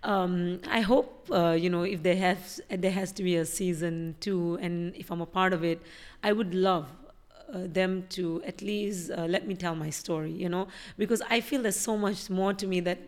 Um, 0.03 0.61
I 0.69 0.81
hope 0.81 1.29
uh, 1.31 1.53
you 1.59 1.71
know 1.71 1.83
if 1.85 2.03
there 2.03 2.17
has 2.17 2.61
there 2.69 2.91
has 2.91 3.13
to 3.13 3.23
be 3.23 3.37
a 3.37 3.47
season 3.47 4.17
two, 4.21 4.59
and 4.61 4.95
if 4.95 5.11
I'm 5.11 5.23
a 5.23 5.27
part 5.27 5.55
of 5.55 5.65
it, 5.65 5.81
I 6.23 6.33
would 6.33 6.55
love 6.55 6.87
uh, 7.53 7.61
them 7.65 8.05
to 8.11 8.43
at 8.47 8.61
least 8.61 9.11
uh, 9.11 9.25
let 9.25 9.47
me 9.47 9.55
tell 9.55 9.75
my 9.75 9.89
story. 9.89 10.31
You 10.31 10.51
know, 10.51 10.69
because 10.99 11.23
I 11.31 11.41
feel 11.41 11.63
there's 11.63 11.81
so 11.81 11.97
much 11.97 12.29
more 12.29 12.53
to 12.53 12.67
me 12.67 12.81
that 12.81 12.99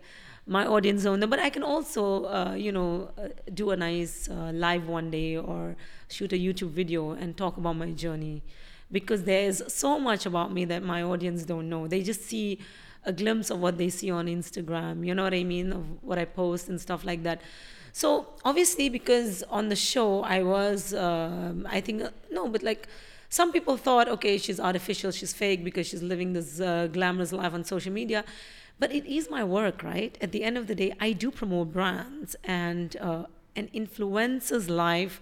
my 0.47 0.65
audience 0.67 1.03
don't 1.03 1.21
know. 1.21 1.27
But 1.27 1.41
I 1.41 1.51
can 1.51 1.63
also, 1.63 2.25
uh, 2.25 2.55
you 2.55 2.73
know, 2.73 3.11
uh, 3.19 3.29
do 3.53 3.71
a 3.71 3.77
nice 3.77 4.31
uh, 4.31 4.51
live 4.55 4.89
one 4.89 5.11
day 5.11 5.37
or 5.37 5.77
shoot 6.09 6.33
a 6.33 6.37
YouTube 6.37 6.71
video 6.71 7.11
and 7.11 7.37
talk 7.37 7.59
about 7.59 7.77
my 7.77 7.91
journey 7.91 8.43
because 8.91 9.25
there's 9.25 9.63
so 9.73 9.99
much 9.99 10.27
about 10.27 10.53
me 10.53 10.65
that 10.67 10.83
my 10.83 11.03
audience 11.03 11.45
don't 11.45 11.69
know. 11.69 11.87
They 11.87 12.03
just 12.03 12.23
see 12.23 12.61
a 13.05 13.13
glimpse 13.13 13.51
of 13.51 13.61
what 13.61 13.79
they 13.79 13.89
see 13.89 14.11
on 14.11 14.27
Instagram, 14.27 15.07
you 15.07 15.15
know 15.15 15.23
what 15.23 15.35
I 15.35 15.45
mean, 15.45 15.73
of 15.73 16.03
what 16.03 16.19
I 16.19 16.25
post 16.25 16.69
and 16.69 16.81
stuff 16.81 17.05
like 17.05 17.23
that. 17.23 17.41
So 17.93 18.27
obviously, 18.45 18.89
because 18.89 19.43
on 19.45 19.69
the 19.69 19.77
show 19.77 20.23
I 20.23 20.43
was, 20.43 20.93
um, 20.93 21.67
I 21.71 21.81
think 21.81 22.03
uh, 22.03 22.11
no, 22.31 22.49
but 22.49 22.63
like 22.63 22.89
some 23.29 23.53
people 23.53 23.77
thought, 23.77 24.09
okay, 24.09 24.39
she's 24.39 24.61
artificial, 24.61 25.11
she's 25.13 25.33
fake 25.33 25.65
because 25.65 25.87
she's 25.87 26.03
living 26.03 26.33
this 26.33 26.61
uh, 26.61 26.89
glamorous 26.93 27.33
life 27.33 27.55
on 27.55 27.65
social 27.65 27.93
media. 27.93 28.25
But 28.79 28.93
it 28.93 29.07
is 29.07 29.31
my 29.31 29.43
work, 29.43 29.83
right? 29.83 30.17
At 30.21 30.33
the 30.33 30.43
end 30.43 30.59
of 30.59 30.67
the 30.67 30.75
day, 30.75 30.93
I 31.01 31.13
do 31.13 31.31
promote 31.31 31.73
brands 31.73 32.37
and 32.45 32.95
uh, 33.01 33.25
an 33.55 33.71
influencer's 33.75 34.69
life. 34.69 35.21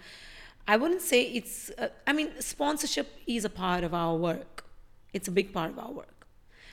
I 0.67 0.77
wouldn't 0.77 1.03
say 1.03 1.23
it's, 1.23 1.71
uh, 1.79 1.89
I 2.07 2.13
mean, 2.13 2.31
sponsorship 2.41 3.09
is 3.27 3.45
a 3.45 3.51
part 3.51 3.85
of 3.85 3.93
our 3.93 4.17
work. 4.17 4.65
It's 5.13 5.29
a 5.29 5.31
big 5.31 5.53
part 5.53 5.71
of 5.71 5.79
our 5.79 5.93
work. 5.93 6.27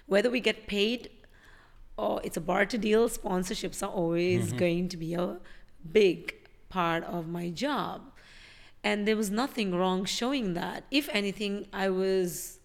Whether 0.07 0.29
we 0.29 0.39
get 0.39 0.67
paid 0.67 1.09
or 1.97 2.21
it's 2.23 2.37
a 2.37 2.41
barter 2.41 2.77
deal, 2.77 3.09
sponsorships 3.09 3.83
are 3.83 3.91
always 3.91 4.53
going 4.53 4.89
to 4.89 4.97
be 4.97 5.13
a 5.13 5.37
big 5.91 6.33
part 6.69 7.03
of 7.03 7.27
my 7.27 7.49
job. 7.49 8.01
And 8.83 9.07
there 9.07 9.17
was 9.17 9.29
nothing 9.29 9.75
wrong 9.75 10.05
showing 10.05 10.53
that. 10.55 10.85
If 10.89 11.07
anything, 11.09 11.67
I 11.71 11.89
was, 11.89 12.59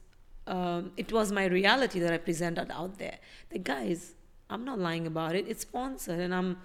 um, 0.47 0.93
it 0.97 1.12
was 1.12 1.31
my 1.33 1.45
reality 1.47 1.99
that 2.01 2.12
I 2.12 2.19
presented 2.19 2.71
out 2.71 2.99
there. 2.99 3.19
The 3.51 3.59
guys, 3.59 4.15
I'm 4.49 4.65
not 4.65 4.79
lying 4.79 5.07
about 5.07 5.35
it. 5.35 5.47
It's 5.49 5.62
sponsored 5.62 6.21
and 6.21 6.35
I'm 6.35 6.59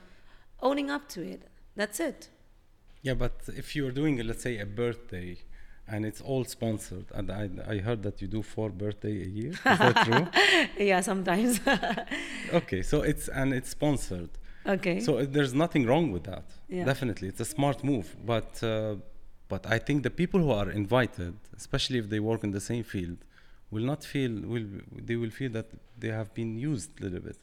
owning 0.62 0.89
up 0.89 1.10
to 1.10 1.21
it. 1.21 1.50
That's 1.76 2.00
it. 2.00 2.30
Yeah, 3.01 3.15
but 3.15 3.35
if 3.57 3.75
you're 3.75 3.91
doing, 3.91 4.17
let's 4.27 4.43
say, 4.43 4.59
a 4.59 4.65
birthday, 4.65 5.37
and 5.87 6.05
it's 6.05 6.21
all 6.21 6.43
sponsored, 6.45 7.05
and 7.13 7.31
I, 7.31 7.49
I 7.67 7.77
heard 7.79 8.03
that 8.03 8.21
you 8.21 8.27
do 8.27 8.41
four 8.43 8.69
birthday 8.69 9.23
a 9.23 9.27
year. 9.39 9.51
Is 9.51 9.59
that 9.63 9.95
true? 10.05 10.85
yeah, 10.85 11.01
sometimes. 11.01 11.59
Okay, 12.53 12.81
so 12.81 13.01
it's 13.01 13.27
and 13.29 13.53
it's 13.53 13.69
sponsored. 13.69 14.29
okay. 14.65 14.99
So 14.99 15.17
uh, 15.19 15.25
there's 15.27 15.53
nothing 15.53 15.85
wrong 15.85 16.11
with 16.11 16.23
that. 16.25 16.43
Yeah. 16.69 16.85
Definitely, 16.85 17.27
it's 17.29 17.39
a 17.39 17.45
smart 17.45 17.83
move. 17.83 18.15
But 18.25 18.61
uh, 18.63 18.95
but 19.47 19.65
I 19.65 19.77
think 19.79 20.03
the 20.03 20.09
people 20.21 20.39
who 20.39 20.51
are 20.51 20.69
invited, 20.69 21.35
especially 21.57 21.97
if 21.99 22.09
they 22.09 22.19
work 22.19 22.43
in 22.43 22.51
the 22.51 22.59
same 22.71 22.83
field, 22.83 23.17
will 23.71 23.83
not 23.83 24.03
feel 24.03 24.31
will 24.53 24.67
they 25.09 25.15
will 25.15 25.29
feel 25.39 25.51
that 25.51 25.67
they 25.97 26.09
have 26.09 26.33
been 26.33 26.57
used 26.57 26.91
a 26.99 27.03
little 27.05 27.21
bit. 27.29 27.37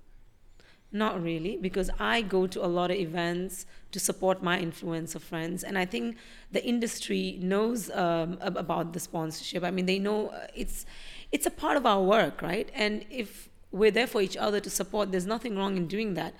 Not 0.91 1.23
really, 1.23 1.59
because 1.59 1.91
I 1.99 2.23
go 2.23 2.47
to 2.47 2.65
a 2.65 2.67
lot 2.67 2.91
of 2.91 2.97
events 2.97 3.67
to 3.93 4.01
support 4.01 4.43
my 4.43 4.59
influencer 4.59 5.21
friends, 5.21 5.63
and 5.63 5.77
I 5.77 5.85
think 5.85 6.17
the 6.51 6.65
industry 6.65 7.39
knows 7.43 7.91
um, 7.91 8.39
about 8.41 8.95
the 8.95 9.01
sponsorship. 9.01 9.65
I 9.65 9.71
mean, 9.71 9.85
they 9.85 9.99
know 9.99 10.29
uh, 10.29 10.47
it's 10.55 10.87
it's 11.31 11.45
a 11.45 11.51
part 11.51 11.77
of 11.77 11.85
our 11.85 12.03
work, 12.03 12.41
right? 12.41 12.71
And 12.75 13.05
if 13.11 13.51
we're 13.71 13.91
there 13.91 14.07
for 14.07 14.23
each 14.23 14.39
other 14.39 14.61
to 14.61 14.71
support, 14.71 15.13
there's 15.13 15.27
nothing 15.27 15.59
wrong 15.59 15.77
in 15.77 15.89
doing 15.89 16.15
that. 16.15 16.33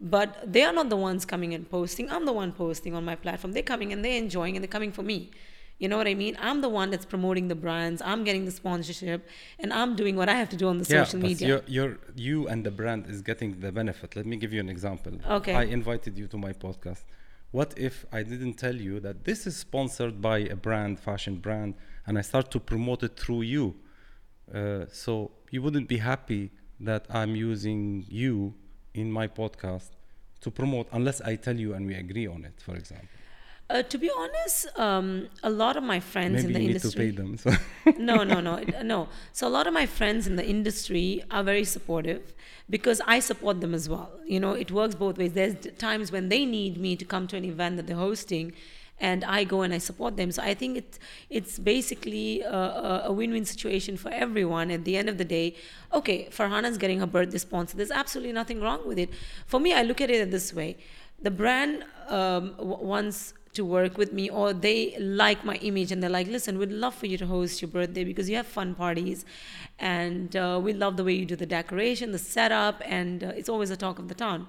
But 0.00 0.52
they 0.52 0.64
are 0.64 0.72
not 0.72 0.90
the 0.90 0.96
ones 0.96 1.24
coming 1.24 1.54
and 1.54 1.68
posting. 1.70 2.10
I'm 2.10 2.26
the 2.26 2.32
one 2.32 2.52
posting 2.52 2.94
on 2.94 3.06
my 3.06 3.14
platform. 3.14 3.54
They're 3.54 3.62
coming 3.62 3.90
and 3.90 4.04
they're 4.04 4.18
enjoying, 4.18 4.54
and 4.56 4.62
they're 4.62 4.68
coming 4.68 4.92
for 4.92 5.02
me. 5.02 5.30
You 5.78 5.88
know 5.88 5.96
what 5.96 6.06
I 6.06 6.14
mean? 6.14 6.36
I'm 6.40 6.60
the 6.60 6.68
one 6.68 6.90
that's 6.90 7.04
promoting 7.04 7.48
the 7.48 7.54
brands. 7.54 8.00
I'm 8.00 8.22
getting 8.24 8.44
the 8.44 8.50
sponsorship, 8.50 9.26
and 9.58 9.72
I'm 9.72 9.96
doing 9.96 10.16
what 10.16 10.28
I 10.28 10.34
have 10.34 10.48
to 10.50 10.56
do 10.56 10.68
on 10.68 10.78
the 10.78 10.84
social 10.84 11.20
but 11.20 11.28
media. 11.28 11.48
You're, 11.48 11.62
you're, 11.66 11.98
you 12.14 12.48
and 12.48 12.64
the 12.64 12.70
brand 12.70 13.06
is 13.08 13.22
getting 13.22 13.58
the 13.60 13.72
benefit. 13.72 14.14
Let 14.14 14.26
me 14.26 14.36
give 14.36 14.52
you 14.52 14.60
an 14.60 14.68
example. 14.68 15.12
Okay. 15.28 15.54
I 15.54 15.64
invited 15.64 16.16
you 16.16 16.26
to 16.28 16.38
my 16.38 16.52
podcast. 16.52 17.02
What 17.50 17.74
if 17.76 18.04
I 18.12 18.22
didn't 18.22 18.54
tell 18.54 18.74
you 18.74 19.00
that 19.00 19.24
this 19.24 19.46
is 19.46 19.56
sponsored 19.56 20.20
by 20.20 20.38
a 20.38 20.56
brand, 20.56 21.00
fashion 21.00 21.36
brand, 21.36 21.74
and 22.06 22.18
I 22.18 22.22
start 22.22 22.50
to 22.52 22.60
promote 22.60 23.02
it 23.02 23.16
through 23.16 23.42
you? 23.42 23.74
Uh, 24.52 24.86
so 24.92 25.32
you 25.50 25.62
wouldn't 25.62 25.88
be 25.88 25.98
happy 25.98 26.50
that 26.80 27.06
I'm 27.10 27.34
using 27.34 28.04
you 28.08 28.54
in 28.92 29.10
my 29.10 29.26
podcast 29.26 29.90
to 30.40 30.50
promote 30.50 30.88
unless 30.92 31.20
I 31.20 31.36
tell 31.36 31.56
you 31.56 31.74
and 31.74 31.86
we 31.86 31.94
agree 31.94 32.26
on 32.26 32.44
it, 32.44 32.60
for 32.60 32.76
example. 32.76 33.08
Uh, 33.74 33.82
to 33.82 33.98
be 33.98 34.08
honest, 34.16 34.68
um, 34.78 35.28
a 35.42 35.50
lot 35.50 35.76
of 35.76 35.82
my 35.82 35.98
friends 35.98 36.44
Maybe 36.44 36.46
in 36.46 36.52
the 36.52 36.60
you 36.60 36.66
need 36.68 36.76
industry. 36.76 37.10
to 37.10 37.12
pay 37.12 37.22
them. 37.22 37.36
So 37.36 37.50
no, 37.98 38.22
no, 38.22 38.40
no, 38.40 38.62
no. 38.84 39.08
So 39.32 39.48
a 39.48 39.52
lot 39.58 39.66
of 39.66 39.74
my 39.74 39.84
friends 39.84 40.28
in 40.28 40.36
the 40.36 40.46
industry 40.46 41.24
are 41.28 41.42
very 41.42 41.64
supportive 41.64 42.34
because 42.70 43.00
I 43.04 43.18
support 43.18 43.60
them 43.60 43.74
as 43.74 43.88
well. 43.88 44.12
You 44.24 44.38
know, 44.38 44.52
it 44.52 44.70
works 44.70 44.94
both 44.94 45.18
ways. 45.18 45.32
There's 45.32 45.56
times 45.76 46.12
when 46.12 46.28
they 46.28 46.46
need 46.46 46.78
me 46.78 46.94
to 46.94 47.04
come 47.04 47.26
to 47.26 47.36
an 47.36 47.44
event 47.44 47.76
that 47.78 47.88
they're 47.88 47.96
hosting, 47.96 48.52
and 49.00 49.24
I 49.24 49.42
go 49.42 49.62
and 49.62 49.74
I 49.74 49.78
support 49.78 50.16
them. 50.16 50.30
So 50.30 50.40
I 50.44 50.54
think 50.54 50.76
it's 50.76 51.00
it's 51.28 51.58
basically 51.58 52.42
a, 52.42 53.06
a, 53.06 53.12
win-win 53.12 53.44
situation 53.44 53.96
for 53.96 54.12
everyone. 54.12 54.70
At 54.70 54.84
the 54.84 54.96
end 54.96 55.08
of 55.08 55.18
the 55.18 55.24
day, 55.24 55.56
okay, 55.92 56.28
Farhana's 56.30 56.78
getting 56.78 57.00
her 57.00 57.06
birthday 57.08 57.38
sponsor. 57.38 57.76
There's 57.76 57.90
absolutely 57.90 58.34
nothing 58.34 58.60
wrong 58.60 58.86
with 58.86 59.00
it. 59.00 59.10
For 59.46 59.58
me, 59.58 59.72
I 59.72 59.82
look 59.82 60.00
at 60.00 60.10
it 60.10 60.30
this 60.30 60.54
way: 60.54 60.76
the 61.20 61.32
brand 61.32 61.84
um, 62.08 62.54
wants 62.58 63.34
to 63.54 63.64
work 63.64 63.96
with 63.96 64.12
me 64.12 64.28
or 64.28 64.52
they 64.52 64.96
like 64.98 65.44
my 65.44 65.56
image 65.56 65.90
and 65.92 66.02
they're 66.02 66.10
like 66.10 66.26
listen 66.26 66.58
we'd 66.58 66.72
love 66.72 66.94
for 66.94 67.06
you 67.06 67.16
to 67.16 67.26
host 67.26 67.62
your 67.62 67.70
birthday 67.70 68.04
because 68.04 68.28
you 68.28 68.36
have 68.36 68.46
fun 68.46 68.74
parties 68.74 69.24
and 69.78 70.36
uh, 70.36 70.60
we 70.62 70.72
love 70.72 70.96
the 70.96 71.04
way 71.04 71.12
you 71.12 71.24
do 71.24 71.36
the 71.36 71.46
decoration 71.46 72.12
the 72.12 72.18
setup 72.18 72.80
and 72.84 73.24
uh, 73.24 73.32
it's 73.36 73.48
always 73.48 73.70
a 73.70 73.76
talk 73.76 73.98
of 73.98 74.08
the 74.08 74.14
town. 74.14 74.46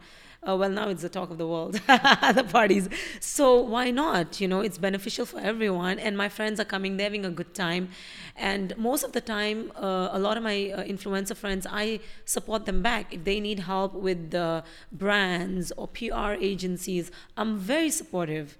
Uh, 0.48 0.56
well 0.56 0.70
now 0.70 0.90
it's 0.90 1.02
the 1.02 1.10
talk 1.10 1.32
of 1.32 1.40
the 1.40 1.48
world 1.48 1.74
the 1.88 2.48
parties. 2.52 2.88
So 3.20 3.60
why 3.62 3.90
not? 3.90 4.40
You 4.40 4.48
know 4.48 4.62
it's 4.62 4.78
beneficial 4.78 5.26
for 5.26 5.40
everyone 5.40 5.98
and 5.98 6.16
my 6.16 6.30
friends 6.30 6.60
are 6.60 6.66
coming 6.66 6.98
they're 6.98 7.06
having 7.06 7.26
a 7.26 7.32
good 7.32 7.56
time. 7.56 7.90
And 8.36 8.78
most 8.78 9.04
of 9.04 9.14
the 9.14 9.22
time 9.22 9.72
uh, 9.76 10.10
a 10.12 10.20
lot 10.20 10.38
of 10.38 10.44
my 10.44 10.70
uh, 10.70 10.84
influencer 10.84 11.36
friends 11.36 11.66
i 11.72 12.00
support 12.26 12.66
them 12.68 12.84
back. 12.84 13.14
If 13.14 13.24
they 13.24 13.40
need 13.40 13.62
help 13.62 13.94
with 13.94 14.30
the 14.30 14.64
brands 14.92 15.72
or 15.78 15.88
pr 15.88 16.34
agencies 16.40 17.10
i'm 17.38 17.58
very 17.58 17.90
supportive 17.90 18.58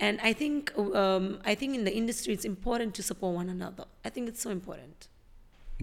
and 0.00 0.20
i 0.22 0.32
think 0.32 0.72
um, 0.78 1.38
i 1.44 1.54
think 1.54 1.74
in 1.74 1.84
the 1.84 1.94
industry 1.94 2.32
it's 2.32 2.44
important 2.44 2.94
to 2.94 3.02
support 3.02 3.34
one 3.34 3.48
another 3.48 3.84
i 4.04 4.08
think 4.10 4.28
it's 4.28 4.42
so 4.42 4.50
important 4.50 5.08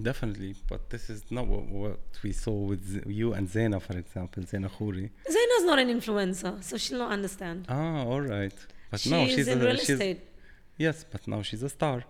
Definitely, 0.01 0.55
but 0.67 0.89
this 0.89 1.09
is 1.09 1.23
not 1.31 1.47
what, 1.47 1.67
what 1.67 1.99
we 2.21 2.33
saw 2.33 2.51
with 2.51 2.85
Z- 2.85 3.03
you 3.07 3.31
and 3.31 3.47
Zena, 3.49 3.79
for 3.79 3.97
example, 3.97 4.43
Zena 4.43 4.67
Khouri. 4.67 5.09
Zaina's 5.25 5.63
not 5.63 5.79
an 5.79 5.87
influencer, 5.87 6.61
so 6.61 6.75
she'll 6.75 6.99
not 6.99 7.13
understand. 7.13 7.65
Ah, 7.69 8.03
all 8.03 8.19
right. 8.19 8.53
But 8.91 8.99
she's 8.99 9.11
no, 9.11 9.25
she's 9.25 9.47
in 9.47 9.61
a, 9.61 9.65
real 9.65 9.77
she's, 9.77 9.91
estate. 9.91 10.21
Yes, 10.77 11.05
but 11.09 11.25
now 11.29 11.41
she's 11.43 11.63
a 11.63 11.69
star. 11.69 12.03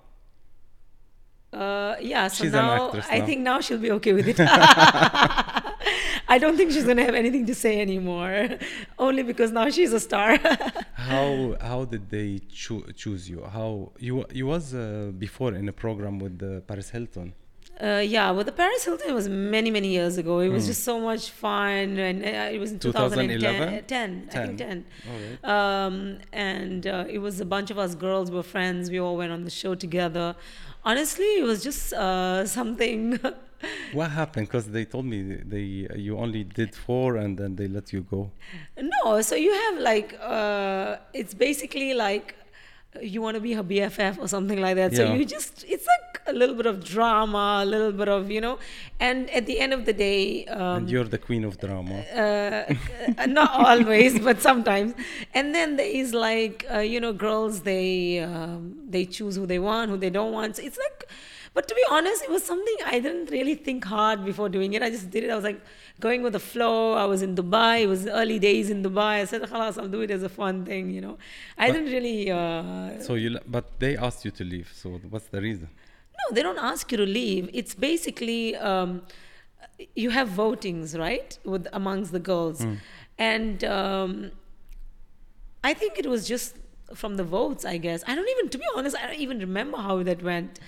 Uh, 1.53 1.95
yeah, 2.01 2.27
so 2.27 2.43
She's 2.43 2.53
now 2.53 2.91
I 3.09 3.19
now. 3.19 3.25
think 3.25 3.41
now 3.41 3.61
she'll 3.61 3.77
be 3.77 3.91
okay 3.91 4.13
with 4.13 4.27
it. 4.27 4.37
I 6.27 6.37
don't 6.39 6.57
think 6.57 6.71
she's 6.71 6.85
gonna 6.85 7.03
have 7.09 7.15
anything 7.23 7.45
to 7.51 7.55
say 7.55 7.79
anymore, 7.81 8.33
only 8.97 9.23
because 9.23 9.51
now 9.51 9.69
she's 9.69 9.93
a 9.93 9.99
star. 9.99 10.37
How 11.11 11.55
how 11.61 11.85
did 11.85 12.09
they 12.09 12.39
choo- 12.61 12.87
choose 13.01 13.29
you? 13.29 13.39
How 13.57 13.91
you 13.99 14.25
you 14.39 14.45
was 14.47 14.73
uh, 14.73 15.11
before 15.25 15.53
in 15.53 15.67
a 15.69 15.73
program 15.73 16.15
with 16.19 16.41
uh, 16.41 16.61
Paris 16.69 16.89
Hilton. 16.89 17.33
Uh, 17.79 18.01
yeah, 18.15 18.31
well, 18.31 18.45
the 18.45 18.53
Paris 18.53 18.85
Hilton 18.85 19.09
it 19.09 19.13
was 19.13 19.27
many, 19.27 19.69
many 19.69 19.89
years 19.89 20.17
ago. 20.17 20.39
It 20.39 20.47
was 20.49 20.63
Hmm. 20.63 20.71
just 20.71 20.83
so 20.85 20.95
much 20.99 21.29
fun, 21.31 21.87
and 22.07 22.23
uh, 22.23 22.55
it 22.55 22.59
was 22.63 22.71
in 22.71 22.79
2010. 22.79 23.39
2011? 23.39 23.83
10, 23.85 24.29
I 24.29 24.45
think 24.45 24.57
10. 24.57 24.85
All 25.09 25.19
right. 25.19 25.85
Um, 25.85 26.17
and 26.31 26.87
uh, 26.87 27.03
it 27.15 27.19
was 27.19 27.41
a 27.41 27.45
bunch 27.45 27.69
of 27.71 27.77
us 27.77 27.93
girls 27.93 28.31
were 28.31 28.43
friends. 28.43 28.89
We 28.89 28.99
all 28.99 29.17
went 29.17 29.31
on 29.33 29.43
the 29.43 29.49
show 29.61 29.75
together. 29.75 30.35
Honestly, 30.85 31.25
it 31.41 31.43
was 31.43 31.61
just 31.63 31.91
uh, 31.93 32.45
something. 32.45 33.19
What 33.93 34.11
happened? 34.11 34.47
Because 34.47 34.67
they 34.67 34.85
told 34.85 35.05
me 35.05 35.19
they 35.53 35.87
you 36.05 36.17
only 36.17 36.43
did 36.43 36.75
four 36.75 37.15
and 37.17 37.37
then 37.37 37.55
they 37.55 37.67
let 37.67 37.93
you 37.93 38.01
go. 38.01 38.31
no, 38.77 39.21
so 39.21 39.35
you 39.35 39.53
have 39.53 39.79
like, 39.79 40.09
uh, 40.21 40.97
it's 41.13 41.33
basically 41.33 41.93
like 41.93 42.35
you 43.01 43.21
want 43.21 43.35
to 43.35 43.41
be 43.41 43.51
her 43.53 43.63
BFF 43.63 44.17
or 44.19 44.27
something 44.27 44.59
like 44.61 44.75
that. 44.75 44.95
So 44.95 45.03
you 45.13 45.25
just, 45.25 45.65
it's 45.67 45.85
like 45.85 46.21
a 46.27 46.33
little 46.33 46.55
bit 46.55 46.65
of 46.65 46.83
drama, 46.83 47.59
a 47.61 47.65
little 47.65 47.91
bit 47.91 48.07
of, 48.07 48.31
you 48.31 48.39
know, 48.39 48.57
and 49.01 49.29
at 49.31 49.45
the 49.45 49.59
end 49.59 49.73
of 49.73 49.85
the 49.85 49.91
day, 49.93 50.45
um, 50.47 50.77
and 50.77 50.89
you're 50.89 51.03
the 51.03 51.17
queen 51.17 51.43
of 51.43 51.59
drama. 51.59 51.95
uh, 52.15 52.73
uh, 53.17 53.25
not 53.25 53.51
always 53.51 54.17
but 54.19 54.41
sometimes 54.41 54.93
and 55.33 55.53
then 55.53 55.75
there 55.75 55.85
is 56.01 56.13
like 56.13 56.65
uh, 56.73 56.79
you 56.79 56.99
know 57.03 57.11
girls 57.13 57.61
they 57.61 58.19
um, 58.19 58.61
they 58.89 59.03
choose 59.05 59.35
who 59.35 59.45
they 59.45 59.59
want 59.59 59.85
who 59.91 59.97
they 59.97 60.09
don't 60.09 60.31
want 60.31 60.55
so 60.55 60.63
it's 60.63 60.77
like 60.87 61.09
but 61.55 61.67
to 61.69 61.75
be 61.79 61.83
honest 61.95 62.23
it 62.27 62.31
was 62.35 62.43
something 62.51 62.77
i 62.93 62.99
didn't 63.05 63.29
really 63.35 63.55
think 63.67 63.85
hard 63.95 64.23
before 64.29 64.47
doing 64.55 64.73
it 64.77 64.83
i 64.87 64.89
just 64.95 65.09
did 65.15 65.23
it 65.27 65.29
i 65.35 65.35
was 65.39 65.45
like 65.49 65.59
going 66.05 66.21
with 66.27 66.33
the 66.37 66.43
flow 66.51 66.75
i 67.03 67.05
was 67.13 67.21
in 67.27 67.35
dubai 67.39 67.73
it 67.85 67.89
was 67.93 68.01
early 68.21 68.37
days 68.47 68.69
in 68.75 68.79
dubai 68.87 69.11
i 69.21 69.25
said 69.33 69.41
Khalas, 69.51 69.77
i'll 69.81 69.93
do 69.97 70.01
it 70.07 70.11
as 70.17 70.23
a 70.29 70.33
fun 70.41 70.63
thing 70.69 70.89
you 70.97 71.01
know 71.05 71.15
i 71.57 71.67
But- 71.67 71.73
didn't 71.75 71.91
really 71.97 72.19
uh, 72.39 73.01
So 73.07 73.13
you 73.23 73.29
but 73.57 73.65
they 73.83 73.93
asked 74.07 74.23
you 74.27 74.31
to 74.39 74.43
leave. 74.53 74.69
So 74.81 74.87
what's 75.13 75.29
the 75.35 75.41
reason? 75.49 75.67
no, 76.19 76.25
they 76.35 76.43
don't 76.47 76.61
ask 76.71 76.83
you 76.93 76.97
to 77.05 77.07
leave. 77.19 77.43
It's 77.59 77.73
basically 77.89 78.41
um, 78.71 78.91
you 80.03 80.09
have 80.17 80.27
votings, 80.43 80.89
right, 81.05 81.31
with 81.53 81.65
amongst 81.79 82.09
the 82.17 82.21
girls, 82.31 82.59
and 83.33 83.57
um, 83.79 84.11
I 85.63 85.73
think 85.73 85.97
it 86.03 86.07
was 86.13 86.21
just 86.33 86.55
from 87.01 87.17
the 87.21 87.23
votes. 87.37 87.65
I 87.65 87.77
guess 87.77 88.03
I 88.07 88.15
don't 88.15 88.29
even, 88.35 88.49
to 88.49 88.57
be 88.57 88.67
honest, 88.75 88.95
I 89.01 89.07
don't 89.07 89.19
even 89.27 89.39
remember 89.39 89.77
how 89.77 89.95
that 90.03 90.21
went. 90.23 90.59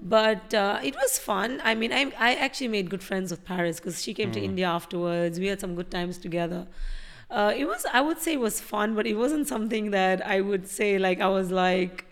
But 0.00 0.54
uh, 0.54 0.78
it 0.82 0.94
was 0.94 1.18
fun. 1.18 1.60
I 1.64 1.74
mean, 1.74 1.92
I, 1.92 2.12
I 2.18 2.34
actually 2.34 2.68
made 2.68 2.88
good 2.88 3.02
friends 3.02 3.30
with 3.30 3.44
Paris 3.44 3.80
because 3.80 4.00
she 4.02 4.14
came 4.14 4.30
to 4.32 4.40
India 4.40 4.66
afterwards. 4.66 5.40
We 5.40 5.48
had 5.48 5.60
some 5.60 5.74
good 5.74 5.90
times 5.90 6.18
together. 6.18 6.68
Uh, 7.30 7.52
it 7.54 7.66
was, 7.66 7.84
I 7.92 8.00
would 8.00 8.18
say, 8.18 8.34
it 8.34 8.40
was 8.40 8.60
fun, 8.60 8.94
but 8.94 9.06
it 9.06 9.14
wasn't 9.14 9.48
something 9.48 9.90
that 9.90 10.24
I 10.26 10.40
would 10.40 10.68
say 10.68 10.98
like 10.98 11.20
I 11.20 11.28
was 11.28 11.50
like 11.50 12.06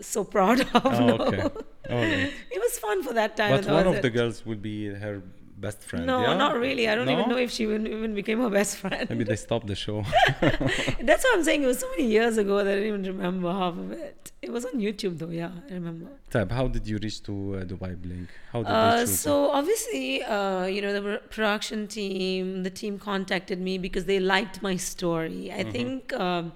so 0.00 0.22
proud 0.22 0.60
of. 0.74 0.86
Oh, 0.86 1.06
no. 1.06 1.16
okay. 1.16 1.42
Right. 1.90 2.32
It 2.50 2.60
was 2.60 2.78
fun 2.78 3.02
for 3.02 3.12
that 3.14 3.36
time. 3.36 3.62
But 3.62 3.72
one 3.72 3.86
of 3.86 4.02
the 4.02 4.10
girls 4.10 4.44
would 4.46 4.62
be 4.62 4.86
her 4.86 5.22
best 5.56 5.82
friend. 5.82 6.06
No, 6.06 6.20
yeah? 6.22 6.34
not 6.36 6.56
really. 6.56 6.88
I 6.88 6.94
don't 6.94 7.08
even 7.08 7.28
know 7.28 7.36
if 7.36 7.50
she 7.50 7.62
even, 7.64 7.86
even 7.86 8.14
became 8.14 8.40
her 8.40 8.50
best 8.50 8.76
friend. 8.76 9.08
Maybe 9.08 9.24
they 9.24 9.36
stopped 9.36 9.66
the 9.66 9.74
show. 9.74 10.04
That's 10.40 11.24
what 11.24 11.34
I'm 11.34 11.44
saying. 11.44 11.62
It 11.62 11.66
was 11.66 11.78
so 11.78 11.88
many 11.90 12.06
years 12.06 12.36
ago 12.38 12.62
that 12.64 12.72
I 12.72 12.74
don't 12.76 12.86
even 12.86 13.02
remember 13.04 13.52
half 13.52 13.76
of 13.78 13.92
it. 13.92 14.32
It 14.42 14.52
was 14.52 14.64
on 14.66 14.74
YouTube 14.74 15.18
though. 15.18 15.30
Yeah, 15.30 15.50
I 15.70 15.74
remember. 15.74 16.06
Tab, 16.30 16.50
how 16.52 16.66
did 16.68 16.86
you 16.86 16.98
reach 16.98 17.22
to 17.24 17.32
uh, 17.32 17.64
Dubai 17.64 17.96
Bling? 18.00 18.28
How 18.52 18.62
did 18.62 18.68
they 18.68 18.74
Uh, 18.74 19.00
choose 19.00 19.10
you? 19.10 19.16
so 19.16 19.50
obviously, 19.50 20.22
uh, 20.22 20.64
you 20.66 20.82
know, 20.82 20.92
the 20.92 21.18
production 21.30 21.86
team, 21.86 22.62
the 22.62 22.70
team 22.70 22.98
contacted 22.98 23.60
me 23.60 23.78
because 23.78 24.04
they 24.04 24.20
liked 24.20 24.60
my 24.62 24.76
story. 24.76 25.50
I 25.52 25.62
think 25.62 26.12
um, 26.14 26.52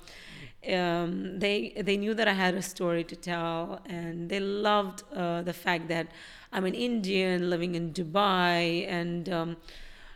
um, 0.68 1.38
they 1.38 1.72
they 1.88 1.96
knew 1.96 2.14
that 2.14 2.28
I 2.28 2.32
had 2.32 2.54
a 2.54 2.62
story 2.62 3.04
to 3.04 3.16
tell, 3.16 3.80
and 3.87 4.28
they 4.28 4.40
loved 4.40 5.02
uh, 5.14 5.42
the 5.42 5.52
fact 5.52 5.88
that 5.88 6.08
I'm 6.52 6.64
an 6.64 6.74
Indian 6.74 7.50
living 7.50 7.74
in 7.74 7.92
Dubai, 7.92 8.87
and 8.88 9.28
um, 9.28 9.56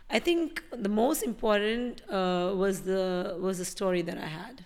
I 0.09 0.19
think 0.19 0.63
the 0.71 0.89
most 0.89 1.21
important 1.23 2.01
uh, 2.09 2.53
was 2.55 2.81
the 2.81 3.37
was 3.39 3.57
the 3.59 3.65
story 3.65 4.01
that 4.03 4.17
I 4.17 4.25
had 4.41 4.65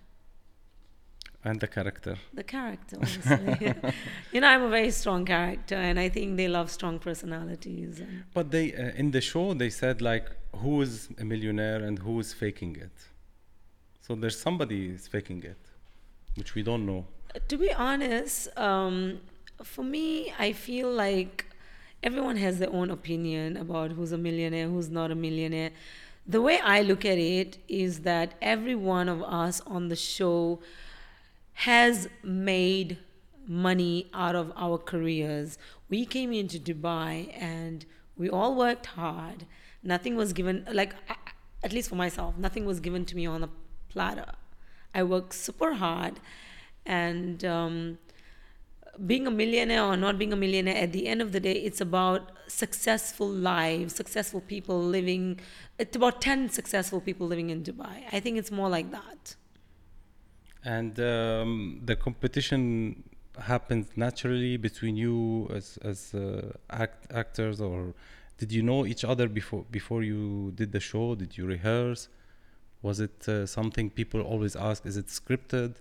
and 1.44 1.60
the 1.60 1.68
character. 1.68 2.16
the 2.34 2.44
character 2.44 2.98
obviously. 3.00 3.74
you 4.34 4.40
know 4.42 4.48
i'm 4.54 4.64
a 4.64 4.70
very 4.70 4.92
strong 4.92 5.24
character 5.24 5.76
and 5.76 6.00
i 6.00 6.10
think 6.10 6.36
they 6.36 6.48
love 6.48 6.70
strong 6.70 6.96
personalities 7.00 8.02
But 8.34 8.46
they 8.52 8.66
uh, 8.74 9.02
in 9.02 9.12
the 9.12 9.22
show 9.22 9.54
they 9.54 9.70
said 9.70 10.02
like 10.02 10.26
who 10.62 10.82
is 10.82 11.08
a 11.24 11.26
millionaire 11.34 11.82
and 11.88 12.00
who 12.00 12.20
is 12.20 12.34
faking 12.34 12.74
it. 12.88 12.96
So 14.02 14.16
there's 14.16 14.40
somebody 14.48 14.80
is 14.98 15.08
faking 15.08 15.44
it, 15.44 15.62
which 16.40 16.56
we 16.56 16.64
don't 16.70 16.86
know. 16.92 17.02
to 17.52 17.56
be 17.66 17.72
honest 17.90 18.38
um, 18.68 19.20
for 19.74 19.84
me 19.96 20.08
i 20.48 20.50
feel 20.68 20.90
like 21.06 21.34
everyone 22.04 22.38
has 22.38 22.60
their 22.60 22.72
own 22.72 22.90
opinion 22.90 23.58
about 23.58 23.92
who's 23.92 24.12
a 24.12 24.18
millionaire 24.18 24.68
who's 24.68 24.90
not 24.90 25.12
a 25.12 25.16
millionaire 25.16 25.72
the 26.28 26.42
way 26.42 26.60
i 26.64 26.82
look 26.82 27.06
at 27.06 27.18
it 27.18 27.58
is 27.68 28.02
that 28.02 28.34
every 28.42 28.76
one 28.76 29.10
of 29.10 29.24
us 29.24 29.62
on 29.66 29.88
the 29.88 29.96
show 29.96 30.60
has 31.54 32.08
made 32.24 33.00
money 33.48 34.08
out 34.14 34.36
of 34.36 34.52
our 34.56 34.78
careers. 34.78 35.58
We 35.90 36.06
came 36.06 36.34
into 36.34 36.60
Dubai 36.60 37.34
and 37.42 37.86
we 38.16 38.30
all 38.30 38.56
worked 38.56 38.88
hard. 38.88 39.46
Nothing 39.82 40.16
was 40.16 40.34
given, 40.34 40.68
like, 40.72 40.94
at 41.64 41.72
least 41.72 41.90
for 41.90 41.96
myself, 41.96 42.38
nothing 42.38 42.66
was 42.66 42.80
given 42.80 43.06
to 43.06 43.16
me 43.16 43.26
on 43.26 43.44
a 43.44 43.50
platter. 43.90 44.34
I 44.94 45.04
worked 45.04 45.34
super 45.34 45.76
hard. 45.76 46.20
And 46.86 47.44
um, 47.44 47.98
being 49.06 49.28
a 49.28 49.32
millionaire 49.32 49.84
or 49.84 49.96
not 49.98 50.18
being 50.18 50.34
a 50.34 50.36
millionaire, 50.36 50.76
at 50.76 50.92
the 50.92 51.08
end 51.08 51.22
of 51.22 51.32
the 51.32 51.40
day, 51.40 51.54
it's 51.54 51.82
about 51.82 52.32
successful 52.48 53.30
lives, 53.30 53.96
successful 53.96 54.42
people 54.42 54.82
living. 54.82 55.40
It's 55.78 55.96
about 55.96 56.22
10 56.22 56.50
successful 56.50 57.02
people 57.02 57.28
living 57.28 57.50
in 57.50 57.64
Dubai. 57.64 58.04
I 58.12 58.20
think 58.20 58.38
it's 58.38 58.52
more 58.52 58.70
like 58.70 58.92
that. 58.92 59.36
And 60.64 61.00
um, 61.00 61.82
the 61.86 61.96
competition 61.96 63.04
happens 63.40 63.88
naturally 63.96 64.58
between 64.58 64.96
you 64.98 65.48
as 65.54 65.78
as 65.84 66.14
uh, 66.14 66.52
act, 66.70 67.12
actors, 67.14 67.62
or 67.62 67.94
did 68.38 68.52
you 68.52 68.64
know 68.64 68.86
each 68.86 69.06
other 69.06 69.28
before 69.28 69.66
before 69.72 70.04
you 70.04 70.52
did 70.56 70.72
the 70.72 70.80
show? 70.80 71.16
Did 71.16 71.38
you 71.38 71.46
rehearse? 71.46 72.10
Was 72.82 73.00
it 73.00 73.28
uh, 73.28 73.46
something 73.46 73.90
people 73.90 74.22
always 74.22 74.56
ask? 74.56 74.86
Is 74.86 74.98
it 74.98 75.08
scripted? 75.08 75.76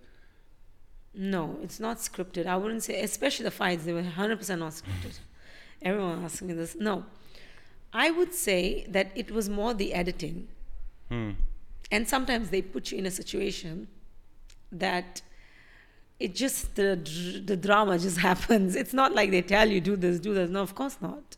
No, 1.18 1.58
it's 1.62 1.80
not 1.80 1.96
scripted. 1.96 2.46
I 2.46 2.56
wouldn't 2.56 2.82
say, 2.82 3.00
especially 3.00 3.44
the 3.44 3.50
fights, 3.50 3.84
they 3.84 3.94
were 3.94 4.02
100% 4.02 4.58
not 4.58 4.72
scripted. 4.72 5.18
Everyone 5.80 6.22
asking 6.22 6.48
me 6.48 6.54
this. 6.54 6.76
No. 6.78 7.04
I 7.92 8.10
would 8.10 8.34
say 8.34 8.86
that 8.90 9.12
it 9.14 9.30
was 9.30 9.48
more 9.48 9.72
the 9.72 9.94
editing. 9.94 10.48
Hmm. 11.08 11.30
And 11.90 12.06
sometimes 12.06 12.50
they 12.50 12.60
put 12.60 12.92
you 12.92 12.98
in 12.98 13.06
a 13.06 13.10
situation 13.10 13.88
that 14.70 15.22
it 16.20 16.34
just, 16.34 16.74
the, 16.74 16.96
the 17.44 17.56
drama 17.56 17.98
just 17.98 18.18
happens. 18.30 18.76
It's 18.76 18.92
not 18.92 19.14
like 19.14 19.30
they 19.30 19.42
tell 19.42 19.68
you, 19.68 19.80
do 19.80 19.96
this, 19.96 20.20
do 20.20 20.34
this. 20.34 20.50
No, 20.50 20.60
of 20.60 20.74
course 20.74 20.98
not. 21.00 21.36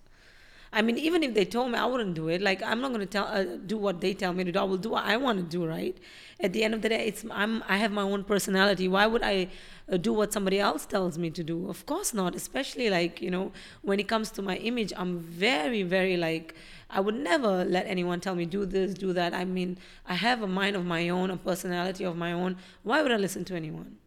I 0.72 0.82
mean, 0.82 0.98
even 0.98 1.22
if 1.22 1.34
they 1.34 1.44
told 1.44 1.72
me, 1.72 1.78
I 1.78 1.86
wouldn't 1.86 2.14
do 2.14 2.28
it. 2.28 2.42
Like, 2.42 2.62
I'm 2.62 2.80
not 2.80 2.88
going 2.88 3.00
to 3.00 3.06
tell 3.06 3.26
uh, 3.26 3.44
do 3.66 3.78
what 3.78 4.00
they 4.00 4.12
tell 4.12 4.32
me 4.32 4.44
to 4.44 4.52
do. 4.52 4.58
I 4.58 4.64
will 4.64 4.76
do 4.76 4.90
what 4.90 5.04
I 5.04 5.16
want 5.16 5.38
to 5.38 5.44
do. 5.44 5.66
Right? 5.66 5.96
At 6.40 6.52
the 6.52 6.62
end 6.62 6.74
of 6.74 6.82
the 6.82 6.90
day, 6.90 7.06
it's 7.06 7.24
I'm 7.30 7.64
I 7.68 7.78
have 7.78 7.90
my 7.90 8.02
own 8.02 8.24
personality. 8.24 8.86
Why 8.88 9.06
would 9.06 9.22
I 9.22 9.48
uh, 9.90 9.96
do 9.96 10.12
what 10.12 10.32
somebody 10.32 10.60
else 10.60 10.84
tells 10.84 11.16
me 11.16 11.30
to 11.30 11.42
do? 11.42 11.68
Of 11.68 11.86
course 11.86 12.12
not. 12.12 12.34
Especially 12.34 12.90
like 12.90 13.22
you 13.22 13.30
know, 13.30 13.52
when 13.82 13.98
it 13.98 14.08
comes 14.08 14.30
to 14.32 14.42
my 14.42 14.56
image, 14.56 14.92
I'm 14.96 15.18
very 15.18 15.82
very 15.82 16.16
like. 16.16 16.54
I 16.90 17.00
would 17.00 17.16
never 17.16 17.66
let 17.66 17.86
anyone 17.86 18.18
tell 18.18 18.34
me 18.34 18.46
do 18.46 18.64
this, 18.64 18.94
do 18.94 19.12
that. 19.12 19.34
I 19.34 19.44
mean, 19.44 19.76
I 20.06 20.14
have 20.14 20.40
a 20.40 20.46
mind 20.46 20.74
of 20.74 20.86
my 20.86 21.10
own, 21.10 21.30
a 21.30 21.36
personality 21.36 22.02
of 22.02 22.16
my 22.16 22.32
own. 22.32 22.56
Why 22.82 23.02
would 23.02 23.12
I 23.12 23.18
listen 23.18 23.44
to 23.44 23.54
anyone? 23.54 23.98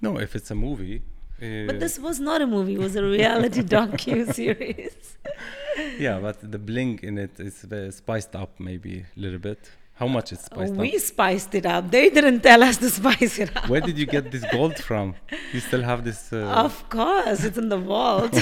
No, 0.00 0.16
if 0.16 0.34
it's 0.34 0.50
a 0.50 0.54
movie. 0.54 1.02
Uh, 1.42 1.66
But 1.68 1.80
this 1.80 1.98
was 1.98 2.20
not 2.20 2.40
a 2.40 2.46
movie; 2.46 2.74
it 2.74 2.80
was 2.80 2.96
a 2.96 3.04
reality 3.04 3.62
docu 3.74 4.32
series. 4.34 5.16
yeah, 5.98 6.18
but 6.20 6.36
the 6.54 6.58
bling 6.58 7.00
in 7.02 7.18
it 7.18 7.34
is 7.40 7.56
spiced 8.02 8.34
up 8.36 8.50
maybe 8.58 8.94
a 9.16 9.20
little 9.20 9.38
bit. 9.38 9.60
How 10.00 10.06
much 10.06 10.32
it's 10.32 10.46
spiced 10.46 10.72
we 10.72 10.78
up? 10.88 10.92
We 10.94 10.98
spiced 10.98 11.54
it 11.54 11.66
up. 11.66 11.90
They 11.90 12.08
didn't 12.08 12.40
tell 12.40 12.62
us 12.62 12.78
to 12.78 12.88
spice 12.88 13.38
it 13.38 13.54
up. 13.54 13.68
Where 13.68 13.82
did 13.82 13.98
you 13.98 14.06
get 14.06 14.30
this 14.30 14.44
gold 14.50 14.76
from? 14.78 15.14
You 15.52 15.60
still 15.60 15.82
have 15.82 16.04
this? 16.04 16.32
Uh, 16.32 16.64
Of 16.68 16.88
course, 16.88 17.44
it's 17.44 17.58
in 17.58 17.68
the 17.68 17.76
vault. 17.92 18.34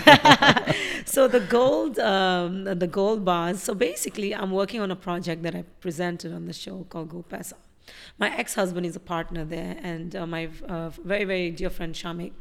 so 1.05 1.27
the 1.27 1.41
gold, 1.41 1.99
um, 1.99 2.63
the 2.63 2.87
gold 2.87 3.25
bars. 3.25 3.61
So 3.61 3.75
basically, 3.75 4.33
I'm 4.41 4.53
working 4.53 4.81
on 4.81 4.91
a 4.93 4.97
project 5.09 5.43
that 5.43 5.55
I 5.57 5.63
presented 5.81 6.33
on 6.33 6.47
the 6.47 6.53
show 6.53 6.87
called 6.91 7.09
Gold 7.09 7.29
Pesa. 7.29 7.55
My 8.19 8.29
ex-husband 8.37 8.87
is 8.87 8.95
a 8.95 9.01
partner 9.01 9.45
there, 9.45 9.77
and 9.83 10.15
uh, 10.15 10.27
my 10.27 10.49
uh, 10.69 10.91
very 11.13 11.25
very 11.25 11.51
dear 11.51 11.71
friend 11.71 11.93
Shamik. 11.93 12.37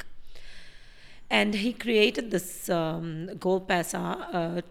And 1.30 1.56
he 1.56 1.74
created 1.74 2.32
this 2.32 2.70
um, 2.70 3.30
Gold 3.40 3.68
Pesa 3.68 4.34
uh, 4.34 4.62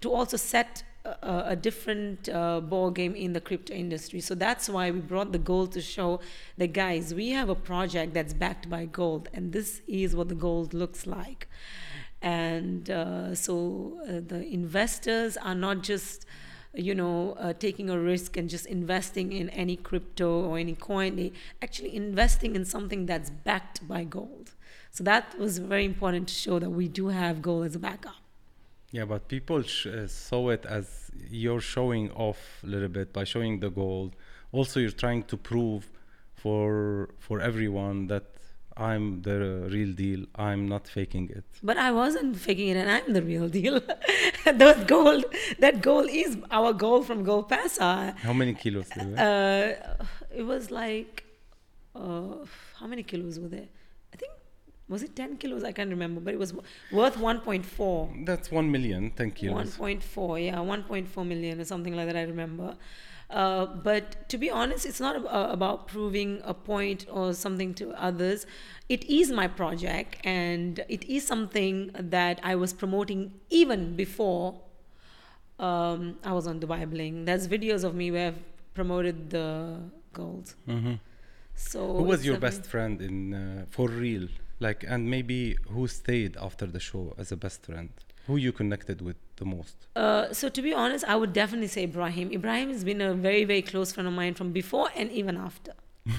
to 0.00 0.12
also 0.12 0.36
set 0.36 0.82
a, 1.04 1.44
a 1.48 1.56
different 1.56 2.28
uh, 2.28 2.60
ball 2.60 2.90
game 2.90 3.14
in 3.14 3.32
the 3.32 3.40
crypto 3.40 3.72
industry. 3.72 4.20
So 4.20 4.34
that's 4.34 4.68
why 4.68 4.90
we 4.90 5.00
brought 5.00 5.32
the 5.32 5.38
gold 5.38 5.72
to 5.72 5.80
show 5.80 6.20
the 6.58 6.66
guys 6.66 7.14
we 7.14 7.30
have 7.30 7.48
a 7.48 7.54
project 7.54 8.14
that's 8.14 8.34
backed 8.34 8.68
by 8.68 8.86
gold, 8.86 9.28
and 9.32 9.52
this 9.52 9.82
is 9.86 10.14
what 10.14 10.28
the 10.28 10.34
gold 10.34 10.74
looks 10.74 11.06
like. 11.06 11.48
And 12.22 12.90
uh, 12.90 13.34
so 13.34 13.98
uh, 14.02 14.20
the 14.26 14.46
investors 14.52 15.36
are 15.38 15.54
not 15.54 15.82
just 15.82 16.26
you 16.74 16.94
know 16.94 17.32
uh, 17.32 17.52
taking 17.52 17.90
a 17.90 17.98
risk 17.98 18.36
and 18.36 18.48
just 18.48 18.66
investing 18.66 19.32
in 19.32 19.48
any 19.50 19.76
crypto 19.76 20.44
or 20.44 20.58
any 20.58 20.74
coin 20.74 21.16
they 21.16 21.32
actually 21.62 21.94
investing 21.94 22.54
in 22.54 22.64
something 22.64 23.06
that's 23.06 23.30
backed 23.30 23.86
by 23.88 24.04
gold 24.04 24.52
so 24.90 25.02
that 25.04 25.36
was 25.38 25.58
very 25.58 25.84
important 25.84 26.28
to 26.28 26.34
show 26.34 26.58
that 26.58 26.70
we 26.70 26.86
do 26.88 27.08
have 27.08 27.42
gold 27.42 27.66
as 27.66 27.74
a 27.74 27.78
backup 27.78 28.14
Yeah, 28.92 29.04
but 29.06 29.28
people 29.28 29.62
sh- 29.62 29.86
uh, 29.86 30.06
saw 30.08 30.50
it 30.50 30.66
as 30.66 31.10
you're 31.30 31.60
showing 31.60 32.10
off 32.12 32.40
a 32.64 32.66
little 32.66 32.88
bit 32.88 33.12
by 33.12 33.24
showing 33.24 33.60
the 33.60 33.70
gold. 33.70 34.16
Also, 34.52 34.80
you're 34.80 34.90
trying 34.90 35.22
to 35.24 35.36
prove 35.36 35.90
for 36.34 37.10
for 37.18 37.40
everyone 37.40 38.08
that 38.08 38.24
I'm 38.76 39.22
the 39.22 39.68
real 39.70 39.92
deal. 39.92 40.26
I'm 40.34 40.68
not 40.68 40.88
faking 40.88 41.30
it. 41.30 41.44
But 41.62 41.76
I 41.76 41.90
wasn't 41.92 42.36
faking 42.36 42.68
it, 42.68 42.76
and 42.76 42.90
I'm 42.90 43.12
the 43.12 43.22
real 43.22 43.48
deal. 43.48 43.80
that 44.44 44.86
gold, 44.86 45.24
that 45.58 45.82
goal 45.82 46.06
is 46.08 46.38
our 46.50 46.72
goal 46.72 47.02
from 47.02 47.24
Gold 47.24 47.50
Pesa. 47.50 48.16
How 48.16 48.32
many 48.32 48.54
kilos? 48.54 48.90
Uh, 48.92 49.74
it 50.34 50.42
was 50.42 50.70
like, 50.70 51.24
uh, 51.94 52.36
how 52.78 52.86
many 52.86 53.02
kilos 53.02 53.38
were 53.38 53.48
there? 53.48 53.68
I 54.12 54.16
think 54.16 54.32
was 54.88 55.02
it 55.02 55.14
10 55.14 55.36
kilos? 55.36 55.62
I 55.62 55.72
can't 55.72 55.90
remember, 55.90 56.20
but 56.20 56.34
it 56.34 56.38
was 56.38 56.52
worth 56.90 57.16
1.4. 57.16 58.26
That's 58.26 58.50
one 58.50 58.70
million. 58.70 59.10
Thank 59.10 59.42
you. 59.42 59.52
1.4, 59.52 60.44
yeah, 60.46 60.56
1.4 60.56 61.26
million 61.26 61.60
or 61.60 61.64
something 61.64 61.94
like 61.94 62.06
that. 62.06 62.16
I 62.16 62.22
remember. 62.22 62.76
Uh, 63.30 63.66
but 63.66 64.28
to 64.28 64.36
be 64.36 64.50
honest, 64.50 64.84
it's 64.84 65.00
not 65.00 65.14
ab- 65.16 65.26
uh, 65.26 65.48
about 65.52 65.86
proving 65.86 66.40
a 66.44 66.52
point 66.52 67.06
or 67.10 67.32
something 67.32 67.72
to 67.74 67.90
others. 67.92 68.44
It 68.88 69.04
is 69.04 69.30
my 69.30 69.46
project, 69.46 70.16
and 70.24 70.84
it 70.88 71.04
is 71.04 71.24
something 71.26 71.90
that 71.94 72.40
I 72.42 72.56
was 72.56 72.72
promoting 72.72 73.32
even 73.48 73.94
before 73.94 74.60
um, 75.58 76.18
I 76.24 76.32
was 76.32 76.46
on 76.46 76.60
Dubai 76.60 76.88
Bling. 76.88 77.24
There's 77.24 77.46
videos 77.46 77.84
of 77.84 77.94
me 77.94 78.10
where 78.10 78.28
I've 78.28 78.74
promoted 78.74 79.30
the 79.30 79.78
gold. 80.12 80.54
hmm 80.66 80.94
So 81.54 81.94
Who 81.98 82.04
was 82.04 82.24
your 82.24 82.38
best 82.38 82.64
friend 82.66 83.00
in 83.00 83.34
uh, 83.34 83.66
for 83.70 83.88
real? 83.88 84.28
Like, 84.58 84.84
and 84.86 85.08
maybe 85.08 85.56
who 85.68 85.86
stayed 85.88 86.36
after 86.36 86.66
the 86.66 86.80
show 86.80 87.14
as 87.16 87.32
a 87.32 87.36
best 87.36 87.64
friend? 87.66 87.90
Who 88.26 88.36
you 88.36 88.52
connected 88.52 89.00
with 89.00 89.16
the 89.36 89.44
most? 89.44 89.76
Uh, 89.96 90.32
so 90.32 90.48
to 90.48 90.62
be 90.62 90.72
honest, 90.72 91.04
I 91.04 91.16
would 91.16 91.32
definitely 91.32 91.68
say 91.68 91.84
Ibrahim. 91.84 92.30
Ibrahim 92.32 92.70
has 92.70 92.84
been 92.84 93.00
a 93.00 93.14
very, 93.14 93.44
very 93.44 93.62
close 93.62 93.92
friend 93.92 94.06
of 94.06 94.14
mine 94.14 94.34
from 94.34 94.52
before 94.52 94.88
and 94.94 95.10
even 95.10 95.36
after. 95.36 95.72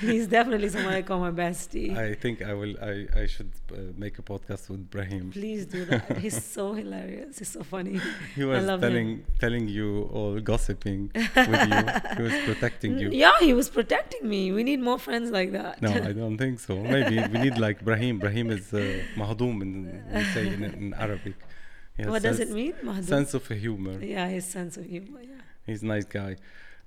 He's 0.00 0.26
definitely 0.26 0.68
someone 0.68 0.94
I 0.94 1.02
call 1.02 1.20
my 1.20 1.30
bestie. 1.30 1.96
I 1.96 2.14
think 2.14 2.42
I 2.42 2.54
will. 2.54 2.74
I 2.90 3.06
I 3.22 3.26
should 3.26 3.50
uh, 3.72 3.76
make 3.96 4.18
a 4.18 4.22
podcast 4.22 4.68
with 4.70 4.82
Brahim. 4.90 5.30
Please 5.32 5.66
do 5.66 5.84
that. 5.86 6.18
He's 6.18 6.38
so 6.44 6.72
hilarious. 6.72 7.38
He's 7.40 7.48
so 7.58 7.62
funny. 7.62 8.00
He 8.36 8.42
I 8.42 8.46
was 8.46 8.64
love 8.64 8.80
telling 8.80 9.08
him. 9.08 9.24
telling 9.44 9.68
you 9.68 9.88
all 10.12 10.40
gossiping 10.40 11.10
with 11.14 11.62
you. 11.72 11.82
He 12.16 12.22
was 12.28 12.36
protecting 12.48 12.98
you. 12.98 13.08
Yeah, 13.24 13.38
he 13.40 13.52
was 13.60 13.68
protecting 13.78 14.28
me. 14.34 14.52
We 14.52 14.62
need 14.70 14.80
more 14.90 14.98
friends 14.98 15.30
like 15.38 15.50
that. 15.52 15.82
No, 15.82 15.90
I 15.90 16.12
don't 16.22 16.38
think 16.38 16.60
so. 16.60 16.76
Maybe 16.76 17.16
we 17.32 17.38
need 17.46 17.58
like 17.58 17.84
Brahim. 17.84 18.18
Brahim 18.18 18.50
is 18.50 18.72
uh, 18.72 18.80
mahdoom 19.16 19.62
in 19.62 19.72
we 20.14 20.24
say 20.34 20.46
in, 20.46 20.62
in 20.64 20.94
Arabic. 20.94 21.34
What 22.14 22.22
does 22.22 22.40
it 22.40 22.50
mean? 22.50 22.74
Mahdou? 22.84 23.04
Sense 23.04 23.34
of 23.34 23.46
humor. 23.48 23.96
Yeah, 24.02 24.26
his 24.28 24.44
sense 24.46 24.76
of 24.76 24.84
humor. 24.86 25.20
Yeah. 25.22 25.42
He's 25.66 25.82
a 25.82 25.86
nice 25.86 26.04
guy. 26.04 26.36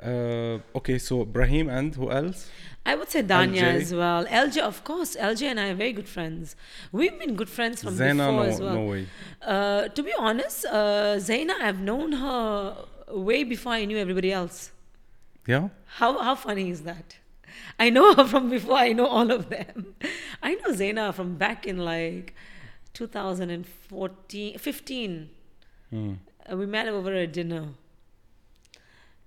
Uh, 0.05 0.59
okay, 0.77 0.97
so 0.97 1.25
Brahim 1.25 1.69
and 1.69 1.95
who 1.95 2.11
else? 2.11 2.49
I 2.85 2.93
would 2.95 3.09
say 3.09 3.23
Danya 3.23 3.63
LJ? 3.63 3.81
as 3.81 3.93
well. 3.93 4.25
LJ, 4.25 4.61
of 4.61 4.83
course. 4.83 5.15
LJ 5.15 5.41
and 5.51 5.59
I 5.59 5.69
are 5.69 5.75
very 5.75 5.93
good 5.93 6.07
friends. 6.07 6.55
We've 6.91 7.17
been 7.17 7.35
good 7.35 7.49
friends 7.49 7.81
from 7.81 7.95
Zeina, 7.95 8.27
before 8.27 8.31
no, 8.31 8.41
as 8.43 8.59
well. 8.61 8.73
no 8.75 8.85
way. 8.85 9.07
Uh, 9.41 9.87
to 9.87 10.03
be 10.03 10.13
honest, 10.19 10.65
uh, 10.65 11.15
Zeina, 11.17 11.53
I've 11.59 11.79
known 11.79 12.11
her 12.11 12.75
way 13.09 13.43
before 13.43 13.73
I 13.73 13.85
knew 13.85 13.97
everybody 13.97 14.31
else. 14.31 14.71
Yeah, 15.47 15.69
How 15.99 16.17
how 16.19 16.33
funny 16.35 16.71
is 16.71 16.81
that? 16.83 17.17
I 17.79 17.89
know 17.91 18.13
her 18.15 18.25
from 18.33 18.49
before 18.49 18.77
I 18.77 18.93
know 18.93 19.05
all 19.07 19.31
of 19.31 19.49
them. 19.49 19.95
I 20.41 20.55
know 20.55 20.69
Zeina 20.71 21.13
from 21.13 21.35
back 21.37 21.67
in 21.67 21.77
like 21.77 22.33
2014, 22.93 24.57
15. 24.57 25.29
Hmm. 25.89 26.13
Uh, 26.51 26.57
we 26.57 26.65
met 26.65 26.87
over 26.87 27.13
a 27.13 27.27
dinner. 27.27 27.69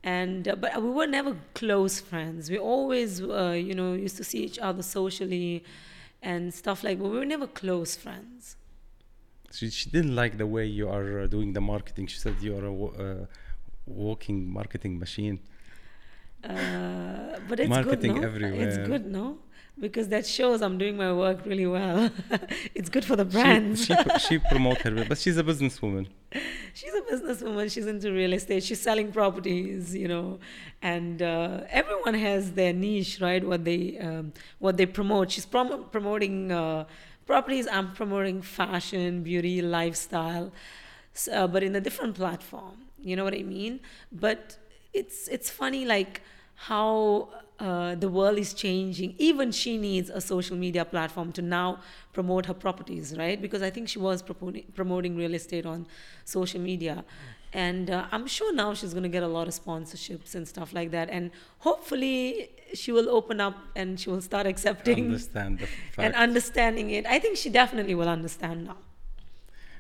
And 0.05 0.49
uh, 0.49 0.57
but 0.57 0.81
we 0.83 0.91
were 0.91 1.07
never 1.07 1.37
close 1.55 2.01
friends. 2.01 2.51
We 2.51 2.59
always, 2.59 3.21
uh, 3.21 3.57
you 3.59 3.75
know, 3.75 3.95
used 3.95 4.17
to 4.19 4.25
see 4.25 4.45
each 4.45 4.59
other 4.59 4.83
socially 4.83 5.65
and 6.23 6.55
stuff 6.55 6.85
like. 6.85 6.99
But 6.99 7.09
we 7.09 7.19
were 7.19 7.25
never 7.25 7.47
close 7.47 7.97
friends. 7.97 8.57
She, 9.51 9.71
she 9.71 9.91
didn't 9.91 10.15
like 10.15 10.39
the 10.39 10.47
way 10.47 10.67
you 10.67 10.89
are 10.89 11.21
uh, 11.21 11.27
doing 11.27 11.53
the 11.53 11.61
marketing. 11.61 12.07
She 12.07 12.19
said 12.19 12.37
you 12.41 12.57
are 12.59 12.67
a 12.67 12.73
uh, 12.73 13.27
walking 13.87 14.53
marketing 14.53 14.99
machine. 14.99 15.41
Uh, 16.45 17.41
but 17.49 17.59
it's 17.59 17.69
Marketing 17.69 18.15
good, 18.15 18.23
no? 18.23 18.29
everywhere. 18.29 18.69
It's 18.69 18.79
good, 18.79 19.07
no? 19.07 19.39
Because 19.81 20.09
that 20.09 20.27
shows 20.27 20.61
I'm 20.61 20.77
doing 20.77 20.97
my 20.97 21.13
work 21.13 21.45
really 21.47 21.67
well. 21.67 22.11
it's 22.75 22.89
good 22.89 23.05
for 23.05 23.15
the 23.15 23.25
She, 23.77 23.95
she, 23.95 23.95
she 24.19 24.39
promote 24.51 24.79
her, 24.83 25.05
but 25.05 25.19
she's 25.19 25.37
a 25.39 25.45
businesswoman. 25.45 26.09
she's 26.75 26.93
a 26.95 27.01
businesswoman. 27.03 27.71
She's 27.71 27.87
into 27.87 28.11
real 28.13 28.33
estate. 28.33 28.65
She's 28.65 28.81
selling 28.81 29.13
properties, 29.13 29.95
you 29.95 30.09
know, 30.09 30.41
and 30.83 31.23
uh, 31.23 31.61
everyone 31.71 32.15
has 32.15 32.53
their 32.53 32.73
niche, 32.73 33.21
right? 33.21 33.45
What 33.47 33.65
they 33.65 33.99
um, 33.99 34.33
what 34.59 34.77
they 34.79 34.87
promote. 34.87 35.31
She's 35.31 35.47
prom- 35.47 35.85
promoting 35.93 36.51
uh, 36.51 36.85
properties. 37.25 37.69
I'm 37.71 37.93
promoting 37.93 38.43
fashion, 38.43 39.23
beauty, 39.23 39.63
lifestyle, 39.63 40.51
s- 41.15 41.29
uh, 41.33 41.47
but 41.47 41.63
in 41.63 41.77
a 41.77 41.81
different 41.81 42.17
platform. 42.17 42.79
You 43.01 43.15
know 43.15 43.23
what 43.23 43.35
I 43.35 43.43
mean? 43.45 43.79
But 44.11 44.57
it's 44.93 45.29
it's 45.29 45.51
funny, 45.51 45.85
like 45.85 46.21
how 46.57 47.29
uh, 47.59 47.95
the 47.97 48.09
world 48.09 48.39
is 48.39 48.55
changing. 48.55 49.15
Even 49.19 49.51
she 49.51 49.77
needs 49.77 50.11
a 50.11 50.21
social 50.21 50.57
media 50.57 50.85
platform 50.85 51.33
to 51.33 51.43
now 51.43 51.81
promote 52.13 52.47
her 52.47 52.55
properties, 52.55 53.17
right? 53.19 53.41
Because 53.41 53.63
I 53.63 53.71
think 53.71 53.89
she 53.89 53.99
was 53.99 54.23
promoting, 54.23 54.65
promoting 54.75 55.17
real 55.17 55.35
estate 55.35 55.67
on 55.67 55.87
social 56.25 56.61
media. 56.61 57.05
And 57.53 57.91
uh, 57.91 58.07
I'm 58.13 58.27
sure 58.27 58.55
now 58.55 58.75
she's 58.75 58.93
going 58.93 59.03
to 59.05 59.09
get 59.09 59.23
a 59.23 59.29
lot 59.29 59.49
of 59.49 59.55
sponsorships 59.55 60.35
and 60.35 60.47
stuff 60.47 60.73
like 60.73 60.91
that. 60.91 61.09
And 61.11 61.31
hopefully 61.59 62.51
she 62.75 62.93
will 62.93 63.09
open 63.09 63.41
up 63.41 63.57
and 63.75 63.99
she 63.99 64.11
will 64.11 64.21
start 64.21 64.47
accepting 64.47 65.07
Understand 65.07 65.67
and 65.99 66.15
understanding 66.15 66.91
it. 66.91 67.07
I 67.07 67.19
think 67.19 67.39
she 67.39 67.49
definitely 67.49 67.95
will 67.95 68.09
understand 68.09 68.67
now. 68.67 68.77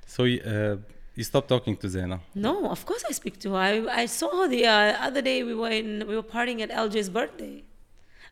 so 0.06 0.24
uh, 0.24 0.76
you 1.14 1.24
stopped 1.24 1.48
talking 1.48 1.76
to 1.76 1.86
Zeina. 1.88 2.20
No, 2.34 2.70
of 2.70 2.86
course 2.86 3.04
I 3.08 3.12
speak 3.12 3.38
to 3.40 3.50
her. 3.50 3.58
I, 3.58 4.02
I 4.02 4.06
saw 4.06 4.42
her 4.42 4.48
the 4.48 4.66
uh, 4.66 5.06
other 5.06 5.20
day. 5.20 5.42
We 5.42 5.54
were 5.54 5.70
in 5.70 6.06
we 6.08 6.16
were 6.16 6.22
partying 6.22 6.60
at 6.60 6.70
LJ's 6.70 7.10
birthday. 7.10 7.64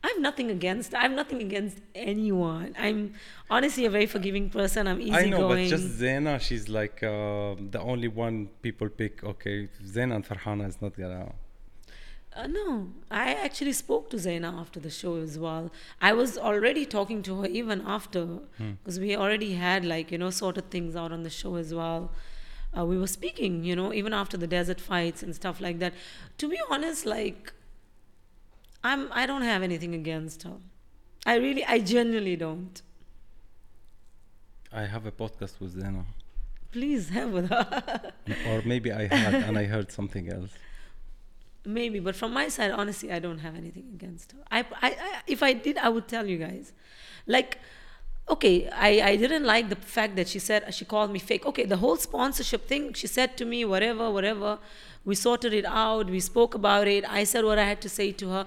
I 0.02 0.08
have 0.08 0.20
nothing 0.20 0.50
against. 0.50 0.94
I 0.94 1.02
have 1.02 1.12
nothing 1.12 1.40
against 1.40 1.78
anyone. 1.94 2.74
I'm 2.78 3.14
honestly 3.50 3.84
a 3.86 3.90
very 3.90 4.06
forgiving 4.06 4.50
person. 4.50 4.86
I'm 4.86 5.00
easygoing. 5.00 5.34
I 5.34 5.38
know, 5.38 5.48
but 5.48 5.66
just 5.66 5.98
Zeina, 6.00 6.40
she's 6.40 6.68
like 6.68 7.02
uh, 7.02 7.54
the 7.70 7.80
only 7.80 8.08
one 8.08 8.48
people 8.62 8.88
pick. 8.88 9.24
Okay, 9.24 9.68
Zeina 9.84 10.16
and 10.16 10.26
Farhana 10.26 10.68
is 10.68 10.80
not 10.80 10.96
gonna. 10.96 11.32
Uh, 12.34 12.46
no, 12.46 12.88
I 13.10 13.32
actually 13.32 13.72
spoke 13.72 14.10
to 14.10 14.16
Zeina 14.18 14.52
after 14.60 14.78
the 14.78 14.90
show 14.90 15.16
as 15.16 15.38
well. 15.38 15.72
I 16.02 16.12
was 16.12 16.36
already 16.36 16.84
talking 16.84 17.22
to 17.22 17.40
her 17.40 17.46
even 17.46 17.82
after 17.86 18.26
because 18.58 19.00
we 19.00 19.16
already 19.16 19.54
had 19.54 19.86
like 19.86 20.12
you 20.12 20.18
know 20.18 20.28
sorted 20.30 20.70
things 20.70 20.94
out 20.94 21.12
on 21.12 21.22
the 21.22 21.30
show 21.30 21.54
as 21.56 21.72
well. 21.72 22.12
Uh, 22.76 22.84
we 22.84 22.98
were 22.98 23.06
speaking, 23.06 23.64
you 23.64 23.74
know, 23.74 23.90
even 23.94 24.12
after 24.12 24.36
the 24.36 24.46
desert 24.46 24.80
fights 24.80 25.22
and 25.22 25.34
stuff 25.34 25.62
like 25.62 25.78
that. 25.78 25.94
To 26.36 26.48
be 26.48 26.58
honest, 26.68 27.06
like 27.06 27.54
I'm 28.86 29.08
I 29.20 29.26
don't 29.26 29.46
have 29.52 29.62
anything 29.70 29.94
against 29.94 30.44
her. 30.44 30.56
I 31.32 31.34
really, 31.44 31.64
I 31.64 31.78
genuinely 31.80 32.36
don't. 32.36 32.80
I 34.72 34.82
have 34.94 35.06
a 35.06 35.10
podcast 35.22 35.54
with 35.60 35.72
Zeina, 35.80 36.04
Please 36.70 37.08
have 37.08 37.30
with 37.30 37.48
her. 37.48 38.12
or 38.48 38.62
maybe 38.64 38.92
I 38.92 39.04
had 39.06 39.34
and 39.34 39.58
I 39.58 39.64
heard 39.64 39.90
something 39.90 40.30
else. 40.30 40.50
Maybe, 41.64 41.98
but 41.98 42.14
from 42.14 42.32
my 42.32 42.48
side, 42.48 42.70
honestly, 42.70 43.10
I 43.10 43.18
don't 43.18 43.38
have 43.38 43.56
anything 43.56 43.88
against 43.94 44.32
her. 44.32 44.38
I, 44.50 44.60
I, 44.86 44.90
I 45.06 45.22
if 45.26 45.42
I 45.42 45.52
did, 45.52 45.78
I 45.78 45.88
would 45.88 46.06
tell 46.06 46.26
you 46.26 46.38
guys. 46.38 46.72
Like, 47.26 47.58
okay, 48.28 48.68
I, 48.68 48.90
I 49.10 49.16
didn't 49.16 49.44
like 49.44 49.68
the 49.68 49.76
fact 49.76 50.14
that 50.16 50.28
she 50.28 50.38
said 50.38 50.72
she 50.72 50.84
called 50.84 51.10
me 51.10 51.18
fake. 51.18 51.44
Okay, 51.46 51.64
the 51.64 51.78
whole 51.78 51.96
sponsorship 51.96 52.68
thing, 52.68 52.92
she 52.92 53.08
said 53.08 53.36
to 53.38 53.44
me, 53.44 53.64
whatever, 53.64 54.10
whatever. 54.10 54.58
We 55.04 55.14
sorted 55.14 55.54
it 55.54 55.64
out. 55.64 56.10
We 56.10 56.20
spoke 56.20 56.54
about 56.54 56.86
it. 56.86 57.04
I 57.08 57.24
said 57.24 57.44
what 57.44 57.58
I 57.58 57.64
had 57.64 57.80
to 57.80 57.88
say 57.88 58.12
to 58.12 58.28
her. 58.30 58.46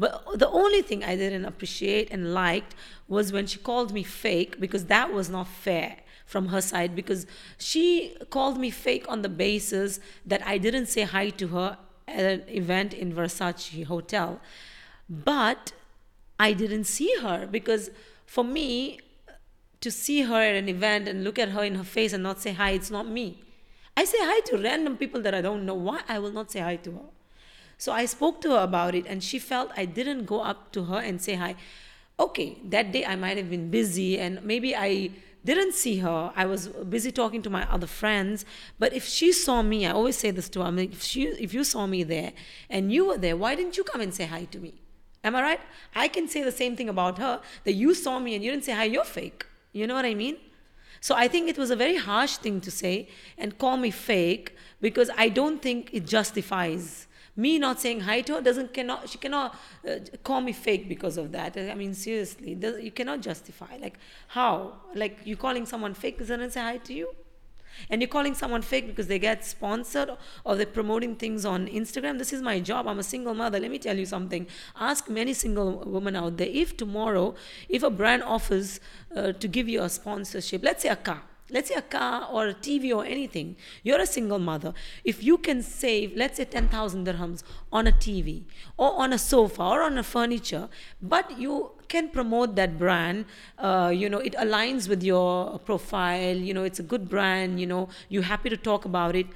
But 0.00 0.38
the 0.38 0.48
only 0.48 0.80
thing 0.80 1.04
I 1.04 1.14
didn't 1.14 1.44
appreciate 1.44 2.08
and 2.10 2.32
liked 2.32 2.74
was 3.06 3.34
when 3.34 3.46
she 3.46 3.58
called 3.58 3.92
me 3.92 4.02
fake 4.02 4.58
because 4.58 4.86
that 4.86 5.12
was 5.12 5.28
not 5.28 5.46
fair 5.46 5.98
from 6.24 6.46
her 6.48 6.62
side 6.62 6.96
because 6.96 7.26
she 7.58 8.16
called 8.30 8.56
me 8.58 8.70
fake 8.70 9.04
on 9.10 9.20
the 9.20 9.28
basis 9.28 10.00
that 10.24 10.40
I 10.46 10.56
didn't 10.56 10.86
say 10.86 11.02
hi 11.02 11.28
to 11.40 11.48
her 11.48 11.76
at 12.08 12.24
an 12.24 12.44
event 12.48 12.94
in 12.94 13.12
Versace 13.12 13.84
hotel. 13.84 14.40
But 15.10 15.72
I 16.38 16.54
didn't 16.54 16.84
see 16.84 17.14
her 17.20 17.46
because 17.46 17.90
for 18.24 18.42
me 18.42 19.00
to 19.82 19.90
see 19.90 20.22
her 20.22 20.40
at 20.40 20.54
an 20.54 20.70
event 20.70 21.08
and 21.08 21.24
look 21.24 21.38
at 21.38 21.50
her 21.50 21.62
in 21.62 21.74
her 21.74 21.84
face 21.84 22.14
and 22.14 22.22
not 22.22 22.40
say 22.40 22.52
hi, 22.54 22.70
it's 22.70 22.90
not 22.90 23.06
me. 23.06 23.42
I 23.98 24.06
say 24.06 24.18
hi 24.18 24.40
to 24.46 24.56
random 24.56 24.96
people 24.96 25.20
that 25.20 25.34
I 25.34 25.42
don't 25.42 25.66
know. 25.66 25.74
Why 25.74 26.00
I 26.08 26.18
will 26.20 26.32
not 26.32 26.50
say 26.50 26.60
hi 26.60 26.76
to 26.76 26.90
her? 26.92 27.08
So 27.80 27.92
I 27.92 28.04
spoke 28.04 28.42
to 28.42 28.50
her 28.50 28.62
about 28.62 28.94
it 28.94 29.06
and 29.06 29.24
she 29.24 29.38
felt 29.38 29.70
I 29.74 29.86
didn't 29.86 30.26
go 30.26 30.42
up 30.42 30.70
to 30.72 30.84
her 30.84 30.98
and 30.98 31.18
say 31.18 31.36
hi. 31.36 31.56
Okay, 32.18 32.58
that 32.68 32.92
day 32.92 33.06
I 33.06 33.16
might 33.16 33.38
have 33.38 33.48
been 33.48 33.70
busy 33.70 34.18
and 34.18 34.44
maybe 34.44 34.76
I 34.76 35.12
didn't 35.46 35.72
see 35.72 35.96
her. 36.00 36.30
I 36.36 36.44
was 36.44 36.68
busy 36.68 37.10
talking 37.10 37.40
to 37.40 37.48
my 37.48 37.66
other 37.72 37.86
friends. 37.86 38.44
But 38.78 38.92
if 38.92 39.06
she 39.06 39.32
saw 39.32 39.62
me, 39.62 39.86
I 39.86 39.92
always 39.92 40.18
say 40.18 40.30
this 40.30 40.50
to 40.50 40.60
her, 40.60 40.66
I'm 40.66 40.76
like, 40.76 40.92
if, 40.92 41.02
she, 41.02 41.22
if 41.22 41.54
you 41.54 41.64
saw 41.64 41.86
me 41.86 42.02
there 42.02 42.34
and 42.68 42.92
you 42.92 43.06
were 43.06 43.16
there, 43.16 43.34
why 43.34 43.54
didn't 43.54 43.78
you 43.78 43.84
come 43.84 44.02
and 44.02 44.12
say 44.12 44.26
hi 44.26 44.44
to 44.44 44.58
me? 44.58 44.74
Am 45.24 45.34
I 45.34 45.40
right? 45.40 45.60
I 45.94 46.08
can 46.08 46.28
say 46.28 46.42
the 46.42 46.52
same 46.52 46.76
thing 46.76 46.90
about 46.90 47.16
her 47.16 47.40
that 47.64 47.72
you 47.72 47.94
saw 47.94 48.18
me 48.18 48.34
and 48.34 48.44
you 48.44 48.50
didn't 48.50 48.64
say 48.64 48.72
hi, 48.72 48.84
you're 48.84 49.04
fake. 49.04 49.46
You 49.72 49.86
know 49.86 49.94
what 49.94 50.04
I 50.04 50.12
mean? 50.12 50.36
So 51.00 51.14
I 51.14 51.28
think 51.28 51.48
it 51.48 51.56
was 51.56 51.70
a 51.70 51.76
very 51.76 51.96
harsh 51.96 52.36
thing 52.36 52.60
to 52.60 52.70
say 52.70 53.08
and 53.38 53.56
call 53.56 53.78
me 53.78 53.90
fake 53.90 54.54
because 54.82 55.08
I 55.16 55.30
don't 55.30 55.62
think 55.62 55.88
it 55.94 56.04
justifies 56.04 57.06
me 57.44 57.52
not 57.58 57.80
saying 57.80 58.00
hi 58.08 58.20
to 58.20 58.34
her 58.34 58.40
doesn't 58.48 58.72
cannot 58.78 59.08
she 59.08 59.18
cannot 59.24 59.54
uh, 59.88 59.96
call 60.28 60.40
me 60.48 60.52
fake 60.52 60.88
because 60.94 61.16
of 61.22 61.30
that 61.32 61.56
i 61.56 61.74
mean 61.82 61.94
seriously 61.94 62.54
does- 62.54 62.80
you 62.88 62.90
cannot 63.00 63.20
justify 63.20 63.72
like 63.86 63.98
how 64.28 64.52
like 64.94 65.18
you 65.24 65.36
calling 65.36 65.64
someone 65.72 65.94
fake 65.94 66.14
because 66.16 66.28
they 66.28 66.36
didn't 66.36 66.52
say 66.52 66.60
hi 66.60 66.76
to 66.78 66.94
you 67.00 67.08
and 67.88 68.00
you're 68.00 68.08
calling 68.08 68.34
someone 68.34 68.62
fake 68.62 68.86
because 68.86 69.06
they 69.06 69.18
get 69.18 69.44
sponsored 69.44 70.10
or 70.44 70.56
they're 70.56 70.66
promoting 70.66 71.14
things 71.16 71.44
on 71.44 71.66
Instagram. 71.66 72.18
This 72.18 72.32
is 72.32 72.42
my 72.42 72.60
job. 72.60 72.86
I'm 72.86 72.98
a 72.98 73.02
single 73.02 73.34
mother. 73.34 73.58
Let 73.58 73.70
me 73.70 73.78
tell 73.78 73.96
you 73.96 74.06
something. 74.06 74.46
Ask 74.78 75.08
many 75.08 75.32
single 75.32 75.78
women 75.86 76.16
out 76.16 76.36
there 76.36 76.48
if 76.50 76.76
tomorrow, 76.76 77.34
if 77.68 77.82
a 77.82 77.90
brand 77.90 78.22
offers 78.22 78.80
uh, 79.16 79.32
to 79.32 79.48
give 79.48 79.68
you 79.68 79.82
a 79.82 79.88
sponsorship, 79.88 80.62
let's 80.62 80.82
say 80.82 80.88
a 80.88 80.96
car, 80.96 81.22
let's 81.52 81.68
say 81.68 81.74
a 81.74 81.82
car 81.82 82.28
or 82.30 82.48
a 82.48 82.54
TV 82.54 82.94
or 82.94 83.04
anything, 83.04 83.56
you're 83.82 84.00
a 84.00 84.06
single 84.06 84.38
mother. 84.38 84.72
If 85.04 85.22
you 85.22 85.38
can 85.38 85.62
save, 85.62 86.16
let's 86.16 86.36
say 86.36 86.44
10,000 86.44 87.06
dirhams 87.06 87.42
on 87.72 87.86
a 87.86 87.92
TV 87.92 88.44
or 88.76 88.92
on 89.00 89.12
a 89.12 89.18
sofa 89.18 89.62
or 89.62 89.82
on 89.82 89.98
a 89.98 90.02
furniture, 90.02 90.68
but 91.02 91.38
you 91.38 91.72
can 91.88 92.08
promote 92.08 92.54
that 92.56 92.78
brand, 92.78 93.24
uh, 93.58 93.92
you 93.94 94.08
know, 94.08 94.18
it 94.18 94.34
aligns 94.34 94.88
with 94.88 95.02
your 95.02 95.58
profile, 95.58 96.36
you 96.36 96.54
know, 96.54 96.62
it's 96.64 96.78
a 96.78 96.84
good 96.84 97.08
brand, 97.08 97.60
you 97.60 97.66
know, 97.66 97.88
you're 98.08 98.22
happy 98.22 98.48
to 98.48 98.56
talk 98.56 98.84
about 98.84 99.16
it. 99.16 99.26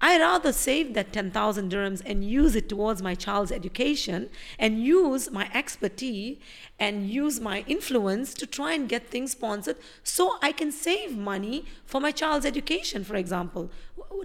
I 0.00 0.18
rather 0.18 0.52
save 0.52 0.92
that 0.94 1.12
10,000 1.12 1.72
dirhams 1.72 2.02
and 2.04 2.22
use 2.24 2.54
it 2.54 2.68
towards 2.68 3.00
my 3.02 3.14
child's 3.14 3.50
education 3.50 4.28
and 4.58 4.82
use 4.82 5.30
my 5.30 5.48
expertise 5.54 6.36
and 6.78 7.08
use 7.08 7.40
my 7.40 7.64
influence 7.66 8.34
to 8.34 8.46
try 8.46 8.74
and 8.74 8.88
get 8.88 9.08
things 9.08 9.32
sponsored 9.32 9.76
so 10.02 10.36
I 10.42 10.52
can 10.52 10.70
save 10.72 11.16
money 11.16 11.64
for 11.86 12.00
my 12.00 12.10
child's 12.10 12.44
education, 12.44 13.02
for 13.04 13.16
example. 13.16 13.70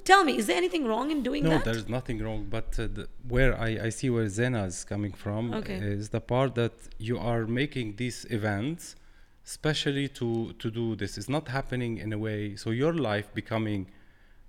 Tell 0.03 0.23
me, 0.25 0.37
is 0.37 0.47
there 0.47 0.57
anything 0.57 0.85
wrong 0.85 1.11
in 1.11 1.23
doing 1.23 1.43
No, 1.43 1.51
that? 1.51 1.65
No, 1.65 1.71
there's 1.71 1.87
nothing 1.87 2.21
wrong. 2.21 2.47
But 2.49 2.77
uh, 2.77 2.87
the, 2.93 3.07
where 3.27 3.57
I, 3.57 3.69
I 3.85 3.89
see 3.89 4.09
where 4.09 4.25
Zeina 4.25 4.67
is 4.67 4.83
coming 4.83 5.13
from 5.13 5.53
Okay. 5.53 5.75
is 5.75 6.09
the 6.09 6.21
part 6.21 6.55
that 6.55 6.73
you 6.97 7.17
are 7.17 7.45
making 7.45 7.95
these 7.95 8.25
events 8.29 8.95
specially 9.43 10.07
to 10.09 10.53
to 10.59 10.69
do 10.69 10.95
this. 10.95 11.17
It's 11.17 11.29
not 11.29 11.47
happening 11.47 11.97
in 11.97 12.11
a 12.13 12.17
way. 12.17 12.55
So 12.55 12.69
your 12.71 12.93
life 12.93 13.33
becoming 13.33 13.87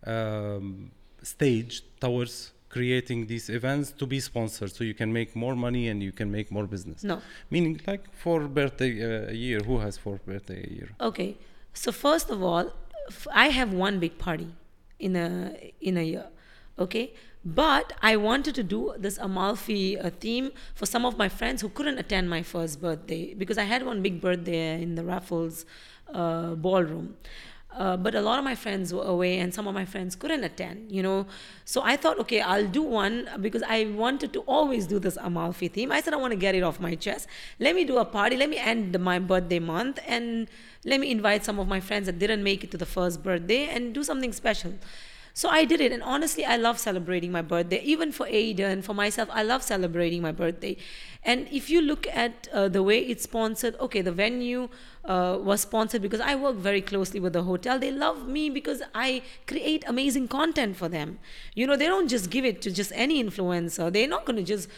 um, 0.06 0.90
staged 1.22 1.84
towards 2.00 2.52
creating 2.68 3.26
these 3.26 3.48
events 3.48 3.90
to 3.90 4.06
be 4.06 4.20
sponsored, 4.20 4.72
so 4.72 4.84
you 4.84 4.94
can 4.94 5.12
make 5.12 5.34
more 5.34 5.56
money 5.56 5.88
and 5.88 6.02
you 6.02 6.12
can 6.12 6.30
make 6.30 6.50
more 6.50 6.66
business. 6.66 7.02
No. 7.02 7.20
Meaning, 7.50 7.80
like 7.86 8.12
for 8.14 8.40
birthday 8.46 8.92
uh, 9.02 9.30
a 9.30 9.34
year, 9.34 9.60
who 9.60 9.78
has 9.78 9.98
four 9.98 10.20
birthday 10.24 10.64
a 10.70 10.72
year? 10.72 10.90
Okay. 11.00 11.36
So 11.74 11.92
first 11.92 12.30
of 12.30 12.42
all, 12.42 12.72
I 13.32 13.48
have 13.48 13.72
one 13.72 13.98
big 13.98 14.18
party 14.18 14.54
in 14.98 15.16
a 15.16 15.72
in 15.80 15.96
a 15.96 16.02
year. 16.02 16.26
Okay. 16.78 17.12
But 17.42 17.94
I 18.02 18.16
wanted 18.16 18.54
to 18.56 18.62
do 18.62 18.94
this 18.98 19.16
Amalfi 19.16 19.98
uh, 19.98 20.10
theme 20.20 20.50
for 20.74 20.84
some 20.84 21.06
of 21.06 21.16
my 21.16 21.28
friends 21.28 21.62
who 21.62 21.70
couldn't 21.70 21.98
attend 21.98 22.28
my 22.28 22.42
first 22.42 22.82
birthday 22.82 23.32
because 23.32 23.56
I 23.56 23.64
had 23.64 23.84
one 23.84 24.02
big 24.02 24.20
birthday 24.20 24.82
in 24.82 24.94
the 24.94 25.04
Raffles 25.04 25.64
uh, 26.12 26.54
ballroom. 26.54 27.16
Uh, 27.72 27.96
but 27.96 28.16
a 28.16 28.20
lot 28.20 28.36
of 28.36 28.44
my 28.44 28.54
friends 28.54 28.92
were 28.92 29.04
away 29.04 29.38
and 29.38 29.54
some 29.54 29.68
of 29.68 29.74
my 29.74 29.84
friends 29.84 30.16
couldn't 30.16 30.42
attend 30.42 30.90
you 30.90 31.02
know. 31.02 31.26
So 31.64 31.82
i 31.84 31.96
thought 31.96 32.18
okay 32.18 32.40
i'll 32.40 32.66
do 32.66 32.82
one 32.82 33.28
because 33.40 33.62
i 33.62 33.84
wanted 33.84 34.32
to 34.32 34.40
always 34.40 34.88
do 34.88 34.98
this 34.98 35.16
amalfi 35.20 35.68
theme 35.68 35.92
i 35.92 36.00
said 36.00 36.12
i 36.12 36.16
want 36.16 36.32
to 36.32 36.36
get 36.36 36.54
it 36.56 36.62
off 36.62 36.80
my 36.80 36.94
chest. 36.96 37.28
Let 37.60 37.76
me 37.76 37.84
do 37.84 37.98
a 37.98 38.04
party. 38.04 38.36
Let 38.36 38.50
me 38.50 38.58
end 38.58 38.98
my 38.98 39.18
birthday 39.18 39.60
month 39.60 40.00
and 40.06 40.48
let 40.84 40.98
me 40.98 41.10
invite 41.10 41.44
some 41.44 41.58
of 41.60 41.68
my 41.68 41.80
friends 41.80 42.06
that 42.06 42.18
didn't 42.18 42.42
make 42.42 42.64
it 42.64 42.70
to 42.72 42.76
the 42.76 42.86
first 42.86 43.22
birthday 43.22 43.68
and 43.68 43.94
do 43.94 44.02
something 44.02 44.32
special 44.32 44.74
so 45.40 45.48
I 45.48 45.64
did 45.64 45.80
it, 45.80 45.90
and 45.90 46.02
honestly, 46.02 46.44
I 46.44 46.58
love 46.58 46.78
celebrating 46.78 47.32
my 47.32 47.40
birthday. 47.40 47.80
Even 47.82 48.12
for 48.12 48.26
Aiden, 48.26 48.84
for 48.84 48.92
myself, 48.92 49.30
I 49.32 49.42
love 49.42 49.62
celebrating 49.62 50.20
my 50.20 50.32
birthday. 50.32 50.76
And 51.22 51.48
if 51.50 51.70
you 51.70 51.80
look 51.80 52.06
at 52.08 52.46
uh, 52.52 52.68
the 52.68 52.82
way 52.82 52.98
it's 52.98 53.22
sponsored, 53.22 53.74
okay, 53.80 54.02
the 54.02 54.12
venue 54.12 54.68
uh, 55.06 55.38
was 55.40 55.62
sponsored 55.62 56.02
because 56.02 56.20
I 56.20 56.34
work 56.34 56.56
very 56.56 56.82
closely 56.82 57.20
with 57.20 57.32
the 57.32 57.44
hotel. 57.44 57.78
They 57.78 57.90
love 57.90 58.28
me 58.28 58.50
because 58.50 58.82
I 58.94 59.22
create 59.46 59.82
amazing 59.86 60.28
content 60.28 60.76
for 60.76 60.90
them. 60.90 61.18
You 61.54 61.66
know, 61.66 61.74
they 61.74 61.86
don't 61.86 62.08
just 62.08 62.28
give 62.28 62.44
it 62.44 62.60
to 62.60 62.70
just 62.70 62.92
any 62.94 63.24
influencer. 63.24 63.90
They're 63.90 64.08
not 64.08 64.26
going 64.26 64.36
to 64.36 64.42
just. 64.42 64.68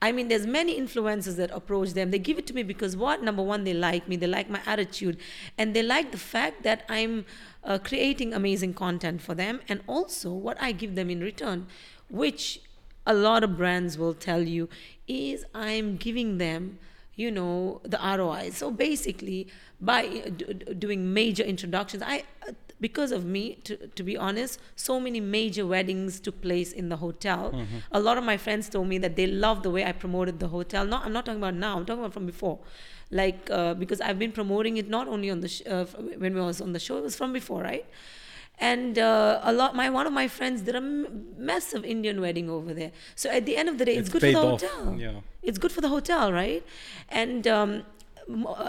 I 0.00 0.12
mean, 0.12 0.28
there's 0.28 0.46
many 0.46 0.80
influencers 0.80 1.36
that 1.36 1.50
approach 1.50 1.94
them. 1.94 2.12
They 2.12 2.18
give 2.20 2.38
it 2.38 2.46
to 2.48 2.54
me 2.54 2.62
because 2.62 2.96
what? 2.96 3.24
Number 3.24 3.42
one, 3.42 3.64
they 3.64 3.74
like 3.74 4.08
me. 4.08 4.14
They 4.14 4.28
like 4.28 4.48
my 4.48 4.60
attitude, 4.66 5.16
and 5.58 5.74
they 5.74 5.82
like 5.82 6.12
the 6.12 6.18
fact 6.18 6.62
that 6.62 6.84
I'm 6.88 7.24
uh, 7.64 7.78
creating 7.78 8.32
amazing 8.34 8.74
content 8.74 9.20
for 9.22 9.34
them, 9.34 9.60
and 9.68 9.80
also 9.86 10.32
what 10.32 10.56
I 10.60 10.72
give 10.72 10.94
them 10.94 11.10
in 11.10 11.20
return, 11.20 11.66
which 12.08 12.60
a 13.06 13.14
lot 13.14 13.42
of 13.44 13.56
brands 13.56 13.98
will 13.98 14.14
tell 14.14 14.42
you 14.42 14.68
is 15.08 15.44
I'm 15.54 15.96
giving 15.96 16.38
them, 16.38 16.78
you 17.14 17.30
know, 17.30 17.80
the 17.84 17.98
ROI. 17.98 18.50
So 18.50 18.70
basically, 18.70 19.48
by 19.80 20.06
d- 20.36 20.54
doing 20.78 21.12
major 21.12 21.42
introductions, 21.42 22.02
I 22.04 22.24
because 22.80 23.12
of 23.12 23.24
me, 23.24 23.54
to, 23.62 23.76
to 23.76 24.02
be 24.02 24.16
honest, 24.16 24.58
so 24.74 24.98
many 24.98 25.20
major 25.20 25.64
weddings 25.64 26.18
took 26.18 26.40
place 26.42 26.72
in 26.72 26.88
the 26.88 26.96
hotel. 26.96 27.52
A 27.92 28.00
lot 28.00 28.18
of 28.18 28.24
my 28.24 28.36
friends 28.36 28.68
told 28.68 28.88
me 28.88 28.98
that 28.98 29.14
they 29.14 29.28
loved 29.28 29.62
the 29.62 29.70
way 29.70 29.84
I 29.84 29.92
promoted 29.92 30.40
the 30.40 30.48
hotel. 30.48 30.84
Not, 30.84 31.06
I'm 31.06 31.12
not 31.12 31.24
talking 31.24 31.40
about 31.40 31.54
now. 31.54 31.76
I'm 31.78 31.86
talking 31.86 32.00
about 32.02 32.12
from 32.12 32.26
before 32.26 32.58
like 33.20 33.40
uh, 33.50 33.74
because 33.74 34.00
I've 34.00 34.18
been 34.18 34.32
promoting 34.32 34.74
it 34.78 34.88
not 34.88 35.06
only 35.14 35.30
on 35.30 35.38
the 35.44 35.48
sh- 35.54 35.62
uh, 35.74 35.84
when 36.22 36.32
we 36.34 36.40
was 36.40 36.60
on 36.60 36.72
the 36.72 36.80
show, 36.86 36.96
it 36.98 37.04
was 37.04 37.14
from 37.16 37.32
before, 37.32 37.62
right? 37.62 37.86
and 38.58 38.98
uh, 38.98 39.40
a 39.42 39.52
lot 39.60 39.74
my 39.74 39.88
one 39.98 40.06
of 40.06 40.12
my 40.12 40.28
friends 40.28 40.60
did 40.66 40.74
a 40.74 40.78
m- 40.78 41.24
massive 41.50 41.82
indian 41.94 42.20
wedding 42.24 42.48
over 42.56 42.74
there 42.80 42.92
so 43.22 43.26
at 43.30 43.46
the 43.48 43.54
end 43.60 43.68
of 43.72 43.76
the 43.78 43.84
day 43.88 43.94
it's, 43.96 44.08
It's 44.08 44.12
good 44.14 44.22
for 44.34 44.40
the 44.40 44.46
off, 44.46 44.60
hotel 44.60 44.94
yeah. 45.06 45.20
it's 45.48 45.58
good 45.62 45.72
for 45.72 45.80
the 45.80 45.88
hotel 45.88 46.24
right 46.32 46.62
and 47.22 47.42
um, 47.56 47.70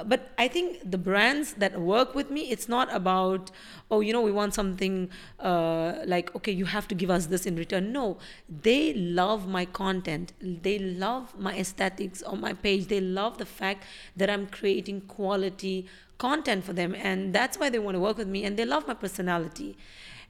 but 0.05 0.31
i 0.37 0.47
think 0.47 0.79
the 0.89 0.97
brands 0.97 1.53
that 1.53 1.79
work 1.79 2.15
with 2.15 2.29
me 2.31 2.49
it's 2.49 2.67
not 2.67 2.93
about 2.93 3.51
oh 3.91 3.99
you 3.99 4.11
know 4.11 4.21
we 4.21 4.31
want 4.31 4.53
something 4.53 5.09
uh, 5.39 5.93
like 6.05 6.33
okay 6.35 6.51
you 6.51 6.65
have 6.65 6.87
to 6.87 6.95
give 6.95 7.09
us 7.09 7.27
this 7.27 7.45
in 7.45 7.55
return. 7.55 7.91
No 7.91 8.17
they 8.49 8.93
love 8.93 9.47
my 9.47 9.65
content. 9.65 10.33
They 10.41 10.79
love 10.79 11.37
my 11.37 11.57
aesthetics 11.57 12.21
on 12.23 12.41
my 12.41 12.53
page. 12.53 12.87
They 12.87 13.01
love 13.01 13.37
the 13.37 13.45
fact 13.45 13.83
that 14.15 14.29
i'm 14.29 14.47
creating 14.47 15.01
quality 15.01 15.87
content 16.17 16.63
for 16.63 16.73
them 16.73 16.95
and 16.95 17.33
that's 17.33 17.57
why 17.57 17.69
they 17.69 17.79
want 17.79 17.95
to 17.95 17.99
work 17.99 18.17
with 18.17 18.27
me 18.27 18.43
and 18.45 18.57
they 18.57 18.65
love 18.65 18.87
my 18.87 18.93
personality. 18.93 19.77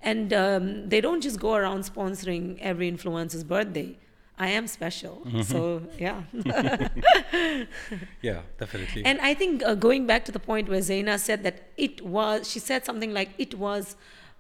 And 0.02 0.34
um, 0.34 0.90
they 0.90 1.00
don't 1.00 1.22
just 1.22 1.40
go 1.40 1.54
around 1.56 1.84
sponsoring 1.84 2.60
every 2.60 2.92
influencer's 2.92 3.46
birthday 3.46 3.98
i 4.38 4.48
am 4.50 4.68
special 4.68 5.16
so 5.44 5.82
yeah 6.00 6.22
Yeah, 8.22 8.42
definitely. 8.58 9.06
and 9.06 9.20
I 9.22 9.34
think 9.34 9.64
uh, 9.64 9.76
going 9.76 10.06
back 10.08 10.26
to 10.26 10.32
the 10.32 10.40
point 10.40 10.70
where 10.70 10.80
Zeina 10.80 11.20
said 11.20 11.44
that 11.44 11.70
it 11.78 12.06
was, 12.06 12.50
she 12.50 12.60
said 12.60 12.86
something 12.86 13.14
like 13.14 13.30
it 13.38 13.54
was 13.58 13.96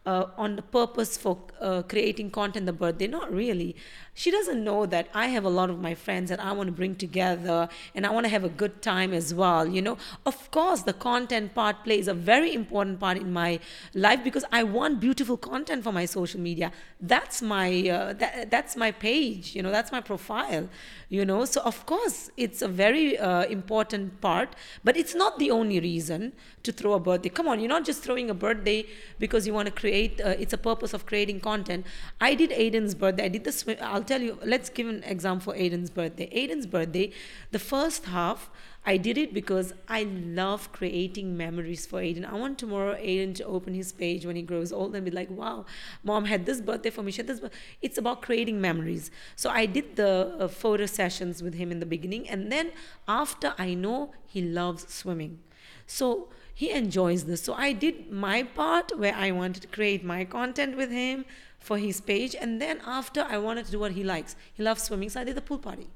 uh, 0.05 0.25
on 0.37 0.55
the 0.55 0.61
purpose 0.61 1.17
for 1.17 1.37
uh, 1.61 1.81
creating 1.83 2.31
content 2.31 2.65
the 2.65 2.73
birthday. 2.73 3.07
Not 3.07 3.31
really. 3.31 3.75
She 4.15 4.29
doesn't 4.29 4.63
know 4.63 4.85
that 4.85 5.07
I 5.13 5.27
have 5.27 5.43
a 5.43 5.49
lot 5.49 5.71
of 5.71 5.79
my 5.79 5.95
friends 5.95 6.29
that 6.29 6.39
I 6.39 6.51
want 6.51 6.67
to 6.67 6.71
bring 6.71 6.95
together 6.95 7.67
and 7.95 8.05
I 8.05 8.11
want 8.11 8.25
to 8.25 8.29
have 8.29 8.43
a 8.43 8.49
good 8.49 8.81
time 8.81 9.11
as 9.11 9.33
well. 9.33 9.67
You 9.67 9.81
know, 9.81 9.97
of 10.25 10.51
course, 10.51 10.83
the 10.83 10.93
content 10.93 11.55
part 11.55 11.83
plays 11.83 12.07
a 12.07 12.13
very 12.13 12.53
important 12.53 12.99
part 12.99 13.17
in 13.17 13.33
my 13.33 13.59
life 13.95 14.23
because 14.23 14.45
I 14.51 14.63
want 14.63 14.99
beautiful 14.99 15.35
content 15.35 15.83
for 15.83 15.91
my 15.91 16.05
social 16.05 16.39
media. 16.39 16.71
That's 17.01 17.41
my 17.41 17.89
uh, 17.89 18.13
that, 18.13 18.51
that's 18.51 18.75
my 18.75 18.91
page. 18.91 19.55
You 19.55 19.63
know, 19.63 19.71
that's 19.71 19.91
my 19.91 19.99
profile. 20.01 20.69
You 21.09 21.25
know, 21.25 21.45
so 21.45 21.61
of 21.61 21.85
course 21.85 22.29
it's 22.37 22.61
a 22.61 22.67
very 22.67 23.17
uh, 23.17 23.45
important 23.45 24.21
part, 24.21 24.55
but 24.83 24.95
it's 24.95 25.15
not 25.15 25.39
the 25.39 25.51
only 25.51 25.79
reason 25.79 26.33
to 26.63 26.71
throw 26.71 26.93
a 26.93 26.99
birthday. 26.99 27.29
Come 27.29 27.47
on, 27.47 27.59
you're 27.59 27.69
not 27.69 27.85
just 27.85 28.03
throwing 28.03 28.29
a 28.29 28.33
birthday 28.33 28.85
because 29.19 29.45
you 29.45 29.53
want 29.53 29.67
to 29.67 29.71
create. 29.71 30.21
Uh, 30.21 30.35
it's 30.39 30.53
a 30.53 30.57
purpose 30.57 30.93
of 30.93 31.05
creating 31.05 31.39
content. 31.39 31.85
I 32.21 32.33
did 32.35 32.51
Aiden's 32.51 32.95
birthday. 32.95 33.25
I 33.25 33.27
did 33.27 33.43
the 33.43 33.51
swim. 33.51 33.77
I'll 33.81 34.02
tell 34.03 34.21
you. 34.21 34.37
Let's 34.43 34.69
give 34.69 34.87
an 34.87 35.03
example 35.03 35.53
for 35.53 35.59
Aiden's 35.59 35.89
birthday. 35.89 36.29
Aiden's 36.29 36.65
birthday, 36.65 37.11
the 37.51 37.59
first 37.59 38.05
half. 38.05 38.49
I 38.85 38.97
did 38.97 39.17
it 39.17 39.33
because 39.33 39.73
I 39.87 40.03
love 40.03 40.71
creating 40.73 41.37
memories 41.37 41.85
for 41.85 42.01
Aiden. 42.01 42.29
I 42.29 42.33
want 42.33 42.57
tomorrow 42.59 42.95
Aiden 42.95 43.33
to 43.35 43.45
open 43.45 43.73
his 43.73 43.93
page 43.93 44.25
when 44.25 44.35
he 44.35 44.41
grows 44.41 44.73
old 44.73 44.93
and 44.93 45.05
be 45.05 45.11
like, 45.11 45.29
wow, 45.29 45.65
mom 46.03 46.25
had 46.25 46.45
this 46.45 46.59
birthday 46.59 46.89
for 46.89 47.01
me. 47.01 47.11
She 47.11 47.17
had 47.17 47.27
this. 47.27 47.39
bir-" 47.39 47.49
It's 47.81 47.97
about 47.97 48.21
creating 48.21 48.59
memories. 48.59 49.09
So 49.37 49.49
I 49.49 49.65
did 49.67 49.95
the 49.95 50.35
uh, 50.37 50.47
photo 50.49 50.85
sessions 50.85 51.41
with 51.41 51.53
him 51.53 51.71
in 51.71 51.79
the 51.79 51.85
beginning. 51.85 52.29
And 52.29 52.51
then 52.51 52.71
after 53.07 53.53
I 53.57 53.73
know 53.73 54.11
he 54.27 54.41
loves 54.41 54.93
swimming. 54.93 55.39
So 55.87 56.27
he 56.53 56.69
enjoys 56.71 57.25
this. 57.25 57.41
So 57.43 57.53
I 57.53 57.73
did 57.73 58.11
my 58.11 58.43
part 58.43 58.97
where 58.97 59.15
I 59.15 59.31
wanted 59.31 59.61
to 59.63 59.67
create 59.67 60.03
my 60.03 60.23
content 60.25 60.77
with 60.77 60.91
him 60.91 61.25
for 61.59 61.77
his 61.77 61.99
page. 62.01 62.35
And 62.39 62.61
then 62.61 62.79
after 62.85 63.21
I 63.27 63.37
wanted 63.37 63.65
to 63.65 63.71
do 63.71 63.79
what 63.79 63.93
he 63.93 64.03
likes. 64.03 64.35
He 64.53 64.61
loves 64.63 64.83
swimming. 64.83 65.09
So 65.09 65.21
I 65.21 65.23
did 65.23 65.35
the 65.35 65.41
pool 65.41 65.57
party. 65.59 65.87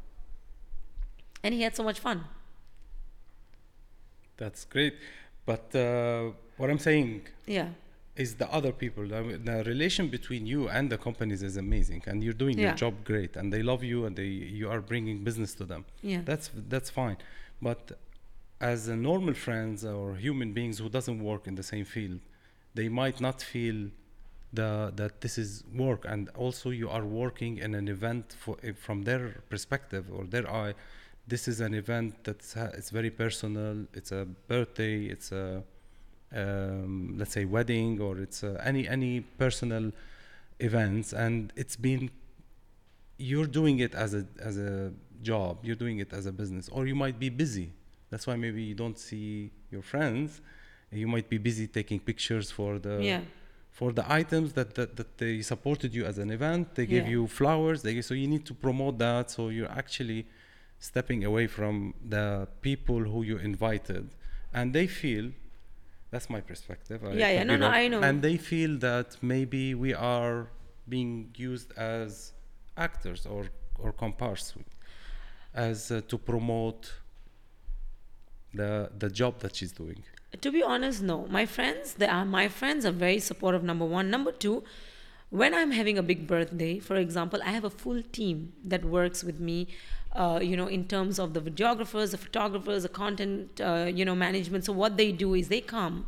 And 1.43 1.53
he 1.53 1.61
had 1.61 1.75
so 1.75 1.83
much 1.83 1.99
fun. 1.99 2.23
That's 4.37 4.65
great. 4.65 4.95
But 5.45 5.73
uh, 5.75 6.31
what 6.57 6.69
I'm 6.69 6.79
saying 6.79 7.27
Yeah. 7.45 7.69
is 8.15 8.35
the 8.35 8.51
other 8.51 8.71
people. 8.71 9.07
The 9.07 9.63
relation 9.65 10.09
between 10.09 10.45
you 10.45 10.67
and 10.69 10.89
the 10.91 10.97
companies 10.97 11.41
is 11.43 11.57
amazing, 11.57 12.03
and 12.07 12.23
you're 12.23 12.33
doing 12.45 12.57
your 12.59 12.73
job 12.73 12.93
great, 13.03 13.35
and 13.35 13.51
they 13.53 13.63
love 13.63 13.83
you, 13.83 14.05
and 14.05 14.15
they 14.15 14.25
you 14.59 14.69
are 14.69 14.81
bringing 14.81 15.23
business 15.23 15.53
to 15.55 15.65
them. 15.65 15.85
Yeah. 16.01 16.21
That's 16.25 16.51
that's 16.73 16.89
fine. 16.89 17.17
But 17.61 17.97
as 18.59 18.87
a 18.87 18.95
normal 18.95 19.33
friends 19.33 19.85
or 19.85 20.15
human 20.15 20.53
beings 20.53 20.79
who 20.79 20.89
doesn't 20.89 21.23
work 21.23 21.47
in 21.47 21.55
the 21.55 21.63
same 21.63 21.85
field, 21.85 22.19
they 22.73 22.89
might 22.89 23.21
not 23.21 23.41
feel 23.41 23.89
the 24.53 24.91
that 24.95 25.21
this 25.21 25.37
is 25.37 25.63
work, 25.73 26.05
and 26.07 26.29
also 26.29 26.69
you 26.69 26.89
are 26.89 27.03
working 27.05 27.57
in 27.57 27.75
an 27.75 27.87
event 27.87 28.35
for 28.39 28.57
eh, 28.63 28.71
from 28.73 29.03
their 29.03 29.41
perspective 29.49 30.05
or 30.11 30.25
their 30.25 30.49
eye. 30.49 30.73
This 31.27 31.47
is 31.47 31.59
an 31.59 31.73
event 31.73 32.15
that's 32.23 32.55
it's 32.55 32.89
very 32.89 33.09
personal. 33.09 33.85
It's 33.93 34.11
a 34.11 34.25
birthday. 34.47 35.05
It's 35.05 35.31
a 35.31 35.63
um, 36.35 37.15
let's 37.17 37.33
say 37.33 37.45
wedding 37.45 38.01
or 38.01 38.19
it's 38.19 38.43
uh, 38.43 38.61
any 38.63 38.87
any 38.87 39.21
personal 39.21 39.91
events 40.59 41.13
and 41.13 41.53
it's 41.55 41.75
been 41.75 42.09
you're 43.17 43.45
doing 43.45 43.79
it 43.79 43.93
as 43.95 44.13
a 44.13 44.25
as 44.39 44.57
a 44.57 44.91
job 45.21 45.57
you're 45.63 45.75
doing 45.75 45.99
it 45.99 46.11
as 46.13 46.25
a 46.25 46.31
business 46.31 46.67
or 46.69 46.85
you 46.85 46.95
might 46.95 47.19
be 47.19 47.29
busy 47.29 47.71
that's 48.09 48.25
why 48.27 48.35
maybe 48.45 48.61
you 48.69 48.75
don't 48.83 48.97
see 49.09 49.51
your 49.71 49.81
friends 49.93 50.41
you 50.91 51.07
might 51.15 51.27
be 51.29 51.37
busy 51.49 51.67
taking 51.67 51.99
pictures 51.99 52.47
for 52.57 52.71
the 52.79 52.95
yeah. 53.11 53.21
for 53.79 53.89
the 53.99 54.05
items 54.21 54.53
that, 54.57 54.69
that 54.77 54.89
that 54.99 55.09
they 55.21 55.41
supported 55.41 55.93
you 55.97 56.03
as 56.11 56.17
an 56.17 56.29
event 56.37 56.63
they 56.75 56.85
gave 56.95 57.03
Yeah. 57.05 57.15
you 57.15 57.27
flowers 57.27 57.77
they 57.85 58.01
so 58.01 58.13
you 58.13 58.27
need 58.35 58.45
to 58.51 58.53
promote 58.65 58.95
that 59.07 59.25
so 59.35 59.41
you're 59.55 59.73
actually 59.83 60.21
stepping 60.89 61.21
away 61.29 61.45
from 61.57 61.73
the 62.15 62.47
people 62.61 62.99
who 63.11 63.19
you 63.29 63.37
invited 63.51 64.03
and 64.57 64.65
they 64.77 64.87
feel 65.01 65.25
that's 66.11 66.29
my 66.29 66.41
perspective 66.51 66.99
I 67.03 67.11
Yeah, 67.23 67.31
yeah, 67.37 67.43
no, 67.51 67.55
no. 67.57 67.67
I 67.67 67.87
know. 67.91 68.01
and 68.07 68.15
they 68.27 68.37
feel 68.51 68.73
that 68.89 69.09
maybe 69.21 69.63
we 69.85 69.91
are 69.93 70.37
being 70.95 71.13
used 71.49 71.69
as 71.77 72.31
actors 72.87 73.21
or 73.33 73.43
or 73.83 73.91
comparse 74.03 74.45
as 75.53 75.91
uh, 75.91 76.01
to 76.11 76.17
promote 76.17 76.81
the 78.53 78.89
the 78.97 79.09
job 79.09 79.39
that 79.39 79.55
she's 79.55 79.71
doing 79.71 80.03
To 80.41 80.51
be 80.51 80.61
honest, 80.61 81.01
no. 81.01 81.25
My 81.27 81.45
friends, 81.45 81.93
they 81.93 82.07
are 82.07 82.25
my 82.25 82.47
friends 82.49 82.85
are 82.85 82.91
very 82.91 83.19
supportive. 83.19 83.63
Number 83.63 83.85
one, 83.85 84.09
number 84.09 84.31
two, 84.31 84.63
when 85.29 85.53
I'm 85.53 85.71
having 85.71 85.97
a 85.97 86.03
big 86.03 86.27
birthday, 86.27 86.79
for 86.79 86.95
example, 86.97 87.39
I 87.43 87.51
have 87.51 87.63
a 87.63 87.69
full 87.69 88.01
team 88.17 88.53
that 88.63 88.83
works 88.85 89.23
with 89.23 89.39
me. 89.39 89.67
Uh, 90.13 90.39
you 90.41 90.57
know, 90.57 90.67
in 90.67 90.85
terms 90.87 91.19
of 91.19 91.33
the 91.33 91.41
videographers, 91.41 92.11
the 92.11 92.17
photographers, 92.17 92.83
the 92.83 92.89
content, 92.89 93.61
uh, 93.61 93.89
you 93.99 94.03
know, 94.03 94.15
management. 94.15 94.65
So 94.65 94.73
what 94.73 94.97
they 94.97 95.11
do 95.11 95.33
is 95.33 95.47
they 95.47 95.61
come 95.61 96.05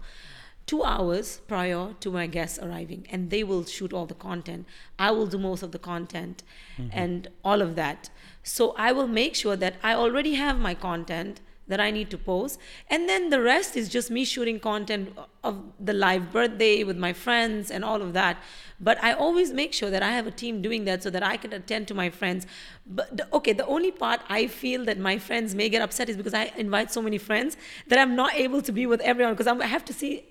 two 0.65 0.83
hours 0.83 1.41
prior 1.47 1.93
to 1.99 2.11
my 2.11 2.27
guests 2.27 2.59
arriving, 2.59 3.07
and 3.11 3.29
they 3.29 3.43
will 3.43 3.65
shoot 3.65 3.91
all 3.93 4.05
the 4.05 4.13
content. 4.29 4.65
I 4.97 5.11
will 5.11 5.27
do 5.27 5.37
most 5.37 5.63
of 5.63 5.71
the 5.71 5.79
content, 5.79 6.43
and 6.91 7.27
all 7.43 7.61
of 7.61 7.75
that. 7.75 8.09
So 8.43 8.73
I 8.77 8.91
will 8.91 9.07
make 9.07 9.35
sure 9.35 9.55
that 9.55 9.75
I 9.81 9.93
already 9.93 10.35
have 10.35 10.59
my 10.59 10.75
content 10.75 11.41
that 11.69 11.79
I 11.79 11.89
need 11.91 12.09
to 12.09 12.17
post. 12.17 12.59
And 12.89 13.07
then 13.07 13.29
the 13.29 13.41
rest 13.41 13.77
is 13.77 13.87
just 13.87 14.11
me 14.11 14.25
shooting 14.25 14.59
content 14.59 15.13
uh, 15.17 15.23
of 15.41 15.63
the 15.79 15.93
live 15.93 16.33
birthday 16.33 16.83
with 16.83 16.97
my 16.97 17.13
friends 17.13 17.71
and 17.71 17.85
all 17.85 18.01
of 18.01 18.11
that. 18.13 18.37
But 18.81 19.01
I 19.03 19.13
always 19.13 19.53
make 19.53 19.73
sure 19.73 19.89
that 19.89 20.03
I 20.03 20.11
have 20.11 20.27
a 20.27 20.31
team 20.31 20.61
doing 20.61 20.83
that 20.85 21.01
so 21.03 21.09
that 21.09 21.23
I 21.23 21.37
can 21.37 21.53
attend 21.53 21.87
to 21.89 21.93
my 21.93 22.09
friends. 22.09 22.45
But 22.85 23.15
the, 23.15 23.27
okay, 23.33 23.53
the 23.53 23.65
only 23.65 23.91
part 23.91 24.21
I 24.29 24.47
feel 24.47 24.83
that 24.85 24.97
my 24.97 25.17
friends 25.17 25.55
may 25.55 25.69
get 25.69 25.81
upset 25.81 26.09
is 26.09 26.17
because 26.17 26.33
I 26.33 26.51
invite 26.57 26.91
so 26.91 27.01
many 27.01 27.17
friends 27.17 27.55
that 27.87 27.99
I'm 27.99 28.15
not 28.15 28.33
able 28.35 28.61
to 28.61 28.71
be 28.71 28.85
with 28.85 28.99
everyone 29.01 29.33
because 29.33 29.47
I 29.47 29.65
have 29.65 29.85
to 29.85 29.93
see, 29.93 30.25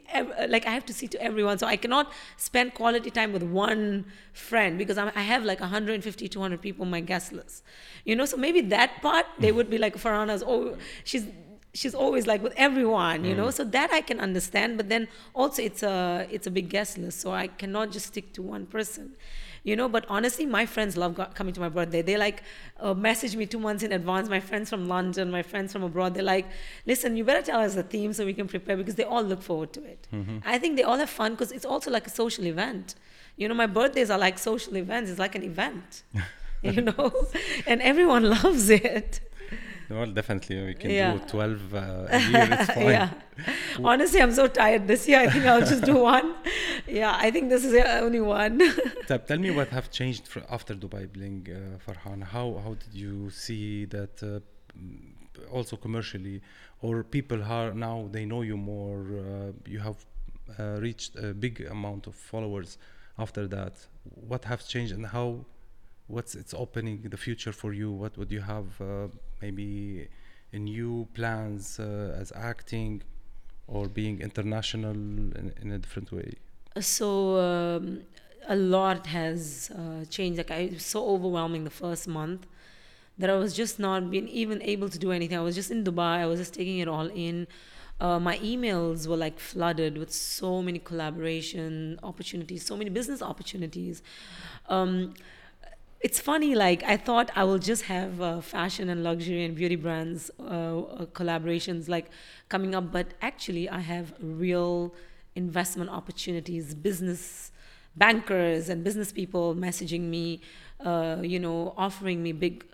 like 0.47 0.67
I 0.67 0.71
have 0.71 0.85
to 0.87 0.93
see 0.93 1.09
to 1.09 1.23
everyone. 1.23 1.59
So 1.59 1.67
I 1.67 1.77
cannot 1.77 2.13
spend 2.37 2.75
quality 2.75 3.11
time 3.11 3.33
with 3.33 3.43
one 3.43 4.07
friend 4.35 4.77
because 4.77 4.99
I'm, 4.99 5.11
I 5.15 5.23
have 5.23 5.43
like 5.45 5.61
150, 5.61 6.29
200 6.29 6.61
people 6.61 6.85
on 6.85 6.91
my 6.91 7.01
guest 7.01 7.33
list. 7.33 7.65
You 8.05 8.15
know, 8.17 8.27
so 8.27 8.37
maybe 8.37 8.61
that 8.63 9.01
part 9.01 9.27
they 9.39 9.53
would 9.53 9.71
be 9.71 9.79
like 9.79 9.97
Farhana's. 9.97 10.43
Oh, 10.47 10.77
she's 11.05 11.27
she's 11.81 11.95
always 12.05 12.25
like 12.33 12.41
with 12.47 12.55
everyone. 12.69 13.19
You 13.29 13.35
know, 13.41 13.51
so 13.59 13.63
that 13.77 13.91
I 13.99 14.01
can 14.09 14.19
understand. 14.29 14.71
But 14.81 14.87
then 14.93 15.03
also 15.41 15.61
it's 15.69 15.83
a 15.95 15.97
it's 16.37 16.47
a 16.53 16.53
big 16.59 16.67
guest 16.77 16.93
list, 17.03 17.17
so 17.25 17.29
I 17.45 17.47
cannot 17.61 17.87
just 17.97 18.07
stick 18.13 18.27
to 18.37 18.43
one 18.55 18.65
person. 18.77 19.07
You 19.69 19.75
know, 19.79 19.89
but 19.97 20.05
honestly, 20.17 20.47
my 20.59 20.65
friends 20.75 20.93
love 21.03 21.13
go- 21.19 21.31
coming 21.39 21.53
to 21.59 21.61
my 21.67 21.69
birthday. 21.79 22.01
They 22.11 22.17
like 22.27 22.39
uh, 22.81 22.95
message 23.09 23.33
me 23.41 23.45
two 23.55 23.59
months 23.67 23.83
in 23.87 23.91
advance. 24.01 24.25
My 24.39 24.43
friends 24.51 24.67
from 24.73 24.83
London, 24.95 25.25
my 25.39 25.43
friends 25.53 25.69
from 25.75 25.83
abroad, 25.89 26.11
they're 26.15 26.31
like, 26.37 26.47
"Listen, 26.91 27.17
you 27.19 27.25
better 27.31 27.45
tell 27.51 27.61
us 27.67 27.75
the 27.81 27.83
theme 27.95 28.13
so 28.17 28.21
we 28.31 28.35
can 28.41 28.49
prepare," 28.55 28.77
because 28.83 28.95
they 29.01 29.09
all 29.15 29.25
look 29.33 29.43
forward 29.51 29.71
to 29.79 29.83
it. 29.95 30.03
I 30.55 30.57
think 30.63 30.73
they 30.79 30.85
all 30.91 30.99
have 31.05 31.11
fun 31.21 31.31
because 31.35 31.53
it's 31.57 31.69
also 31.73 31.89
like 31.97 32.07
a 32.13 32.15
social 32.23 32.45
event. 32.55 32.95
You 33.41 33.47
know, 33.49 33.55
my 33.65 33.67
birthdays 33.79 34.11
are 34.15 34.19
like 34.27 34.37
social 34.51 34.75
events. 34.85 35.11
It's 35.11 35.19
like 35.27 35.35
an 35.41 35.45
event. 35.53 36.03
you 36.77 36.81
know, 36.89 37.07
and 37.71 37.79
everyone 37.93 38.25
loves 38.39 38.67
it. 38.71 39.21
Well 39.91 40.07
definitely 40.07 40.57
we 40.67 40.75
can 40.75 40.91
Yeah. 40.91 41.13
do 41.15 41.21
12 41.29 41.75
uh, 41.75 41.79
a 42.11 42.21
year 42.31 42.49
it's 42.53 42.71
fine 42.73 42.87
yeah. 42.99 43.11
Honestly, 43.85 44.21
I'm 44.21 44.33
so 44.33 44.49
tired 44.49 44.89
this 44.89 45.07
year. 45.07 45.21
I 45.21 45.29
think 45.31 45.45
I'll 45.47 45.61
just 45.75 45.85
do 45.85 45.95
one. 45.99 46.35
Yeah, 46.89 47.17
I 47.17 47.31
think 47.31 47.51
this 47.51 47.65
is 47.65 47.71
the 47.71 47.85
only 48.01 48.21
one. 48.21 48.61
Tab, 49.07 49.29
tell 49.29 49.39
me 49.39 49.51
what 49.53 49.69
have 49.69 49.93
changed 49.93 50.29
after 50.51 50.75
Dubai 50.75 51.05
Bling, 51.13 51.47
uh, 51.49 51.79
Farhan. 51.85 52.21
How 52.35 52.61
how 52.65 52.75
did 52.83 52.93
you 52.93 53.31
see 53.31 53.85
that 53.97 54.15
uh, 54.23 54.41
mm, 54.77 55.13
also 55.53 55.77
commercially, 55.77 56.43
or 56.83 57.05
people 57.05 57.41
are 57.45 57.73
now 57.73 58.09
they 58.11 58.25
know 58.27 58.43
you 58.43 58.57
more? 58.57 59.01
Uh, 59.25 59.53
you 59.75 59.79
have 59.89 59.99
uh, 60.59 60.79
reached 60.81 61.15
a 61.17 61.33
big 61.33 61.55
amount 61.77 62.09
of 62.09 62.15
followers 62.17 62.71
after 63.19 63.47
that. 63.47 63.75
What 64.31 64.43
has 64.47 64.65
changed 64.67 64.93
and 64.93 65.07
how? 65.07 65.45
What's 66.09 66.35
it's 66.35 66.55
opening 66.55 67.03
the 67.15 67.17
future 67.27 67.53
for 67.53 67.73
you? 67.73 67.93
What 67.93 68.13
would 68.19 68.33
you 68.33 68.41
have 68.41 68.69
uh, 68.81 69.09
maybe 69.41 70.09
new 70.53 71.07
plans 71.15 71.79
uh, 71.79 72.17
as 72.19 72.33
acting 72.35 73.03
or 73.67 73.87
being 73.87 74.21
international 74.21 74.93
in, 74.93 75.53
in 75.61 75.73
a 75.73 75.79
different 75.79 76.11
way? 76.11 76.33
So 76.81 77.39
um, 77.39 78.01
a 78.49 78.57
lot 78.57 79.07
has 79.07 79.71
uh, 79.75 80.05
changed. 80.07 80.39
Like 80.39 80.51
I 80.51 80.57
it 80.57 80.75
was 80.75 80.87
so 80.87 81.07
overwhelming 81.07 81.65
the 81.65 81.71
first 81.71 82.09
month 82.09 82.47
that 83.19 83.29
I 83.29 83.37
was 83.37 83.53
just 83.55 83.79
not 83.79 84.11
being 84.11 84.29
even 84.29 84.63
able 84.63 84.89
to 84.89 84.99
do 84.99 85.11
anything. 85.13 85.37
I 85.37 85.43
was 85.43 85.55
just 85.55 85.71
in 85.71 85.85
Dubai. 85.85 86.19
I 86.19 86.27
was 86.27 86.39
just 86.39 86.55
taking 86.55 86.79
it 86.79 86.89
all 86.89 87.09
in. 87.09 87.47
Uh, 88.01 88.21
my 88.21 88.39
emails 88.39 89.09
were 89.09 89.17
like 89.17 89.41
flooded 89.41 89.99
with 89.99 90.13
so 90.13 90.63
many 90.63 90.79
collaboration 90.79 91.99
opportunities, 92.05 92.65
so 92.65 92.77
many 92.77 92.91
business 92.91 93.21
opportunities. 93.21 94.03
Um, 94.69 95.15
it's 96.01 96.21
funny, 96.21 96.55
like 96.55 96.83
I 96.85 96.97
thought 96.97 97.31
I 97.35 97.45
will 97.45 97.59
just 97.59 97.85
have 97.85 98.21
uh, 98.21 98.41
fashion 98.41 98.89
and 98.89 99.03
luxury 99.03 99.45
and 99.45 99.55
beauty 99.55 99.77
brands 99.77 100.31
uh, 100.39 100.43
uh 100.43 101.07
collaborations 101.07 101.89
like 101.89 102.11
coming 102.49 102.75
up, 102.75 102.93
but 102.93 103.15
actually 103.21 103.69
I 103.69 103.81
have 103.81 104.15
real 104.21 104.95
investment 105.35 105.91
opportunities, 105.91 106.75
business 106.75 107.51
bankers 107.97 108.69
and 108.69 108.85
business 108.85 109.11
people 109.11 109.55
messaging 109.57 110.03
me, 110.03 110.41
uh, 110.85 111.17
you 111.23 111.41
know, 111.41 111.75
offering 111.77 112.23
me 112.23 112.33
big 112.33 112.65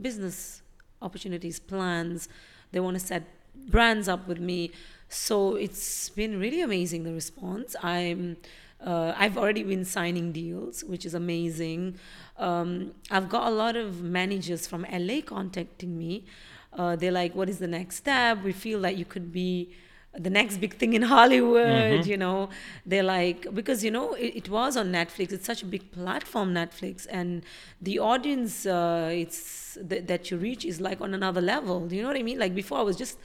business 0.00 0.62
opportunities, 1.02 1.60
plans. 1.60 2.28
They 2.72 2.80
want 2.80 2.98
to 2.98 3.04
set 3.04 3.24
brands 3.68 4.08
up 4.08 4.26
with 4.26 4.40
me. 4.40 4.70
So 5.08 5.56
it's 5.56 6.08
been 6.10 6.38
really 6.38 6.62
amazing 6.62 7.04
the 7.04 7.12
response. 7.12 7.76
I'm 7.82 8.36
uh, 8.84 9.14
I've 9.16 9.36
already 9.36 9.62
been 9.62 9.84
signing 9.84 10.32
deals, 10.32 10.82
which 10.84 11.04
is 11.04 11.14
amazing. 11.14 11.96
Um, 12.38 12.92
I've 13.10 13.28
got 13.28 13.48
a 13.48 13.50
lot 13.50 13.76
of 13.76 14.02
managers 14.02 14.66
from 14.66 14.86
LA 14.90 15.20
contacting 15.20 15.98
me. 15.98 16.24
Uh, 16.72 16.96
they're 16.96 17.12
like, 17.12 17.34
"What 17.34 17.48
is 17.48 17.58
the 17.58 17.68
next 17.68 17.96
step? 17.96 18.42
We 18.42 18.52
feel 18.52 18.80
that 18.82 18.96
you 18.96 19.04
could 19.04 19.32
be." 19.32 19.70
the 20.18 20.30
next 20.30 20.56
big 20.56 20.74
thing 20.74 20.94
in 20.94 21.02
Hollywood, 21.16 21.66
mm-hmm. 21.66 22.10
you 22.10 22.16
know. 22.16 22.48
They're 22.84 23.04
like, 23.04 23.52
because, 23.54 23.84
you 23.84 23.90
know, 23.90 24.14
it, 24.14 24.34
it, 24.34 24.48
was 24.48 24.76
on 24.76 24.90
Netflix. 24.90 25.32
It's 25.32 25.46
such 25.46 25.62
a 25.62 25.66
big 25.66 25.92
platform, 25.92 26.52
Netflix. 26.52 27.06
And 27.08 27.44
the 27.80 28.00
audience 28.00 28.66
uh, 28.66 29.08
it's 29.12 29.78
th- 29.88 30.06
that 30.06 30.30
you 30.30 30.36
reach 30.36 30.64
is 30.64 30.80
like 30.80 31.00
on 31.00 31.14
another 31.14 31.40
level. 31.40 31.86
Do 31.86 31.94
you 31.94 32.02
know 32.02 32.08
what 32.08 32.16
I 32.16 32.22
mean? 32.22 32.38
Like 32.38 32.54
before, 32.54 32.78
I 32.78 32.82
was 32.82 32.96
just 32.96 33.18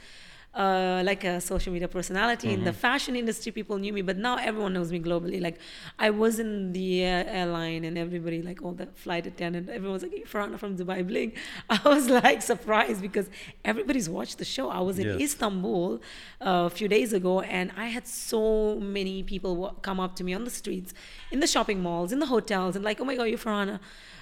uh, 0.56 1.02
like 1.04 1.22
a 1.24 1.38
social 1.40 1.72
media 1.72 1.86
personality 1.86 2.48
mm-hmm. 2.48 2.58
in 2.58 2.64
the 2.64 2.70
mm-hmm. 2.70 2.80
fashion 2.80 3.14
industry 3.14 3.52
people 3.52 3.76
knew 3.76 3.92
me 3.92 4.00
but 4.00 4.16
now 4.16 4.36
everyone 4.36 4.72
knows 4.72 4.90
me 4.90 4.98
globally 4.98 5.40
like 5.40 5.58
i 5.98 6.08
was 6.08 6.38
in 6.38 6.72
the 6.72 7.02
airline 7.04 7.84
and 7.84 7.98
everybody 7.98 8.40
like 8.40 8.62
all 8.62 8.72
the 8.72 8.86
flight 8.94 9.26
attendant 9.26 9.68
everyone's 9.68 10.02
like 10.02 10.12
hey, 10.12 10.22
Farhana 10.22 10.58
from 10.58 10.76
dubai 10.76 11.06
bling 11.06 11.32
i 11.70 11.78
was 11.84 12.08
like 12.08 12.40
surprised 12.40 13.02
because 13.02 13.28
everybody's 13.64 14.08
watched 14.08 14.38
the 14.38 14.46
show 14.46 14.70
i 14.70 14.80
was 14.80 14.98
in 14.98 15.06
yes. 15.06 15.20
istanbul 15.20 16.00
uh, 16.40 16.64
a 16.66 16.70
few 16.70 16.88
days 16.88 17.12
ago 17.12 17.42
and 17.42 17.70
i 17.76 17.86
had 17.86 18.06
so 18.06 18.76
many 18.80 19.22
people 19.22 19.76
come 19.82 20.00
up 20.00 20.16
to 20.16 20.24
me 20.24 20.32
on 20.32 20.44
the 20.44 20.50
streets 20.50 20.94
in 21.30 21.40
the 21.40 21.46
shopping 21.46 21.82
malls 21.82 22.12
in 22.12 22.18
the 22.18 22.26
hotels 22.26 22.76
and 22.76 22.84
like 22.84 22.98
oh 22.98 23.04
my 23.04 23.14
god 23.14 23.24
you're 23.24 23.38
Farhana 23.38 23.78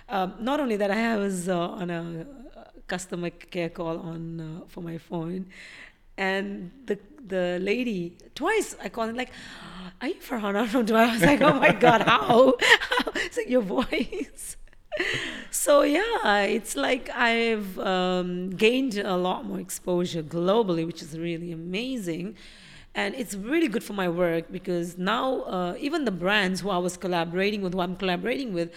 um, 0.09 0.35
not 0.41 0.59
only 0.59 0.77
that 0.77 0.91
i 0.91 1.17
was 1.17 1.49
uh, 1.49 1.81
on 1.81 1.91
a 1.91 2.27
customer 2.87 3.31
care 3.31 3.69
call 3.69 3.99
on 3.99 4.41
uh, 4.41 4.61
for 4.67 4.83
my 4.83 4.99
phone 4.99 5.47
and 6.17 6.71
the 6.87 6.99
the 7.27 7.59
lady 7.61 8.17
twice 8.35 8.77
I 8.83 8.89
called 8.89 9.09
her 9.11 9.15
like, 9.15 9.33
"Are 10.01 10.09
you 10.09 10.15
Farhana 10.15 10.67
from 10.67 10.87
Dubai?" 10.87 11.09
I 11.09 11.13
was 11.13 11.23
like, 11.23 11.41
"Oh 11.41 11.55
my 11.55 11.73
god, 11.73 12.03
how? 12.03 12.55
how? 12.61 13.13
It's 13.17 13.37
like 13.37 13.49
your 13.49 13.63
voice." 13.63 14.57
so 15.51 15.83
yeah, 15.83 16.43
it's 16.43 16.77
like 16.77 17.11
I've 17.11 17.79
um, 17.79 18.51
gained 18.51 18.97
a 18.99 19.17
lot 19.17 19.45
more 19.45 19.61
exposure 19.61 20.23
globally, 20.23 20.87
which 20.87 21.03
is 21.03 21.19
really 21.19 21.53
amazing. 21.53 22.37
And 22.97 23.17
it's 23.17 23.35
really 23.35 23.67
good 23.67 23.83
for 23.83 23.93
my 23.93 24.09
work 24.09 24.53
because 24.53 24.97
now 24.97 25.41
uh, 25.43 25.75
even 25.81 26.05
the 26.05 26.13
brands 26.13 26.61
who 26.61 26.71
I 26.71 26.79
was 26.79 26.97
collaborating 26.97 27.61
with, 27.61 27.75
who 27.75 27.81
I'm 27.81 27.97
collaborating 27.97 28.55
with, 28.55 28.71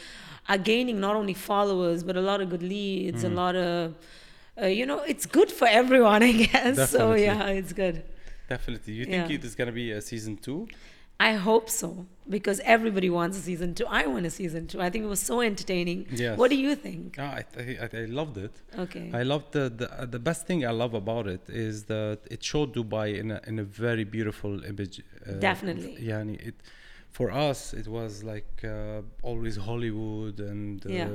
are 0.50 0.58
gaining 0.58 1.00
not 1.00 1.16
only 1.16 1.36
followers 1.36 2.04
but 2.04 2.18
a 2.18 2.22
lot 2.22 2.42
of 2.42 2.50
good 2.50 2.64
leads, 2.64 3.24
mm. 3.24 3.32
a 3.32 3.34
lot 3.36 3.56
of 3.56 3.94
uh, 4.62 4.66
you 4.66 4.86
know, 4.86 5.00
it's 5.00 5.26
good 5.26 5.52
for 5.52 5.68
everyone, 5.68 6.24
I 6.32 6.32
guess. 6.32 6.78
Definitely. 6.78 6.86
So 6.86 7.14
yeah, 7.14 7.48
it's 7.48 7.74
good. 7.74 8.04
Definitely. 8.50 8.94
You 8.94 9.06
think 9.06 9.30
yeah. 9.30 9.36
it 9.36 9.44
is 9.44 9.56
gonna 9.56 9.72
be 9.72 9.92
a 9.92 10.02
season 10.02 10.38
two? 10.38 10.68
I 11.20 11.34
hope 11.34 11.68
so 11.70 12.06
because 12.30 12.60
everybody 12.64 13.10
wants 13.10 13.38
a 13.40 13.42
season 13.42 13.74
two. 13.74 13.88
I 13.88 14.06
want 14.06 14.26
a 14.28 14.30
season 14.30 14.68
two. 14.68 14.80
I 14.82 14.90
think 14.92 15.04
it 15.04 15.08
was 15.08 15.20
so 15.20 15.42
entertaining. 15.42 16.06
Yes. 16.12 16.38
What 16.38 16.52
do 16.52 16.56
you 16.56 16.76
think? 16.76 17.16
Oh, 17.18 17.24
I, 17.24 17.44
I, 17.58 17.90
I 18.02 18.06
loved 18.06 18.38
it. 18.38 18.52
Okay. 18.78 19.10
I 19.14 19.24
loved 19.24 19.54
the 19.54 19.70
the, 19.70 19.92
uh, 19.92 20.06
the 20.06 20.20
best 20.20 20.46
thing 20.46 20.66
I 20.66 20.72
love 20.72 20.94
about 20.94 21.26
it 21.28 21.42
is 21.50 21.86
that 21.86 22.20
it 22.30 22.44
showed 22.44 22.76
Dubai 22.76 23.18
in 23.18 23.32
a 23.32 23.42
in 23.48 23.58
a 23.58 23.64
very 23.64 24.04
beautiful 24.04 24.64
image. 24.64 25.02
Uh, 25.28 25.34
Definitely. 25.34 25.98
Yeah, 26.00 26.22
it 26.22 26.56
for 27.10 27.32
us 27.32 27.74
it 27.74 27.88
was 27.88 28.24
like 28.24 28.64
uh, 28.64 29.02
always 29.24 29.58
Hollywood 29.58 30.40
and 30.40 30.86
uh, 30.86 30.90
yeah. 30.90 31.10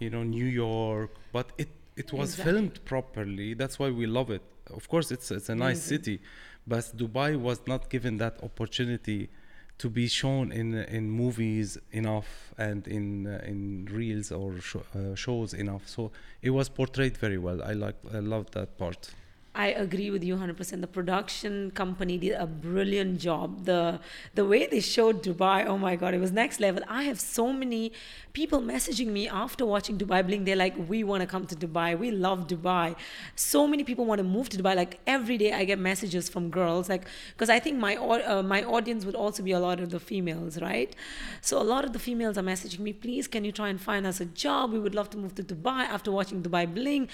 you 0.00 0.10
know 0.10 0.24
New 0.24 0.46
York, 0.46 1.10
but 1.32 1.52
it 1.56 1.68
it 1.96 2.12
was 2.12 2.30
exactly. 2.30 2.52
filmed 2.52 2.84
properly. 2.84 3.54
That's 3.54 3.78
why 3.78 3.90
we 3.90 4.06
love 4.06 4.30
it. 4.30 4.42
Of 4.70 4.88
course, 4.88 5.10
it's 5.10 5.30
it's 5.30 5.48
a 5.48 5.54
nice 5.54 5.80
mm-hmm. 5.80 5.88
city, 5.88 6.20
but 6.66 6.84
Dubai 6.96 7.40
was 7.40 7.60
not 7.66 7.88
given 7.88 8.18
that 8.18 8.42
opportunity 8.42 9.30
to 9.78 9.90
be 9.90 10.08
shown 10.08 10.52
in 10.52 10.74
in 10.74 11.10
movies 11.10 11.78
enough 11.92 12.54
and 12.58 12.86
in 12.88 13.26
uh, 13.26 13.40
in 13.44 13.88
reels 13.90 14.32
or 14.32 14.60
sh- 14.60 14.76
uh, 14.94 15.14
shows 15.14 15.54
enough. 15.54 15.88
So 15.88 16.12
it 16.42 16.50
was 16.50 16.68
portrayed 16.68 17.16
very 17.16 17.38
well. 17.38 17.62
I 17.62 17.72
like 17.72 17.96
I 18.12 18.18
love 18.18 18.50
that 18.52 18.78
part. 18.78 19.10
I 19.58 19.68
agree 19.68 20.10
with 20.10 20.22
you 20.22 20.34
100%. 20.34 20.82
The 20.82 20.86
production 20.86 21.70
company 21.70 22.18
did 22.18 22.32
a 22.32 22.46
brilliant 22.46 23.18
job. 23.20 23.64
The 23.64 24.00
the 24.34 24.44
way 24.44 24.66
they 24.66 24.80
showed 24.80 25.22
Dubai, 25.22 25.66
oh 25.66 25.78
my 25.78 25.96
god, 25.96 26.12
it 26.12 26.20
was 26.20 26.30
next 26.30 26.60
level. 26.60 26.82
I 26.86 27.04
have 27.04 27.18
so 27.18 27.52
many 27.54 27.92
people 28.34 28.60
messaging 28.60 29.06
me 29.18 29.22
after 29.28 29.64
watching 29.64 29.96
Dubai 30.02 30.20
Bling. 30.26 30.44
They're 30.48 30.62
like, 30.64 30.76
"We 30.90 30.98
want 31.10 31.22
to 31.22 31.26
come 31.34 31.46
to 31.52 31.56
Dubai. 31.64 31.88
We 32.04 32.10
love 32.10 32.46
Dubai." 32.52 32.96
So 33.34 33.66
many 33.66 33.82
people 33.92 34.04
want 34.10 34.18
to 34.24 34.28
move 34.34 34.50
to 34.50 34.58
Dubai. 34.62 34.74
Like 34.82 34.98
every 35.06 35.38
day 35.44 35.52
I 35.60 35.64
get 35.72 35.78
messages 35.78 36.28
from 36.28 36.50
girls 36.58 36.90
like 36.94 37.08
because 37.32 37.48
I 37.56 37.58
think 37.58 37.78
my 37.86 37.96
uh, 37.96 38.42
my 38.42 38.62
audience 38.76 39.06
would 39.06 39.18
also 39.24 39.42
be 39.48 39.56
a 39.60 39.62
lot 39.66 39.80
of 39.86 39.88
the 39.96 40.02
females, 40.10 40.60
right? 40.60 40.94
So 41.40 41.60
a 41.62 41.66
lot 41.72 41.86
of 41.86 41.94
the 41.94 42.02
females 42.08 42.36
are 42.36 42.46
messaging 42.52 42.80
me, 42.90 42.92
"Please, 43.06 43.26
can 43.38 43.48
you 43.50 43.56
try 43.62 43.70
and 43.74 43.80
find 43.88 44.12
us 44.12 44.20
a 44.20 44.28
job? 44.46 44.76
We 44.78 44.84
would 44.86 44.94
love 45.00 45.10
to 45.16 45.24
move 45.24 45.34
to 45.40 45.48
Dubai 45.54 45.82
after 45.98 46.12
watching 46.20 46.42
Dubai 46.50 46.64
Bling. 46.78 47.08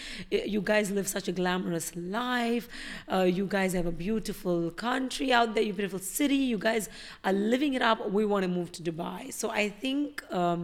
You 0.57 0.61
guys 0.75 0.91
live 1.01 1.09
such 1.17 1.29
a 1.29 1.39
glamorous 1.41 1.89
life." 1.95 2.32
Life. 2.33 2.65
Uh, 3.13 3.27
you 3.39 3.47
guys 3.57 3.71
have 3.79 3.89
a 3.95 3.97
beautiful 4.07 4.59
country 4.87 5.29
out 5.39 5.49
there, 5.55 5.65
you 5.69 5.75
beautiful 5.81 6.05
city. 6.19 6.41
You 6.53 6.59
guys 6.69 6.85
are 7.27 7.37
living 7.55 7.73
it 7.79 7.83
up. 7.91 7.99
We 8.19 8.25
want 8.33 8.43
to 8.47 8.53
move 8.59 8.69
to 8.77 8.81
Dubai. 8.91 9.21
So 9.41 9.47
I 9.63 9.65
think. 9.83 10.05
Um, 10.41 10.61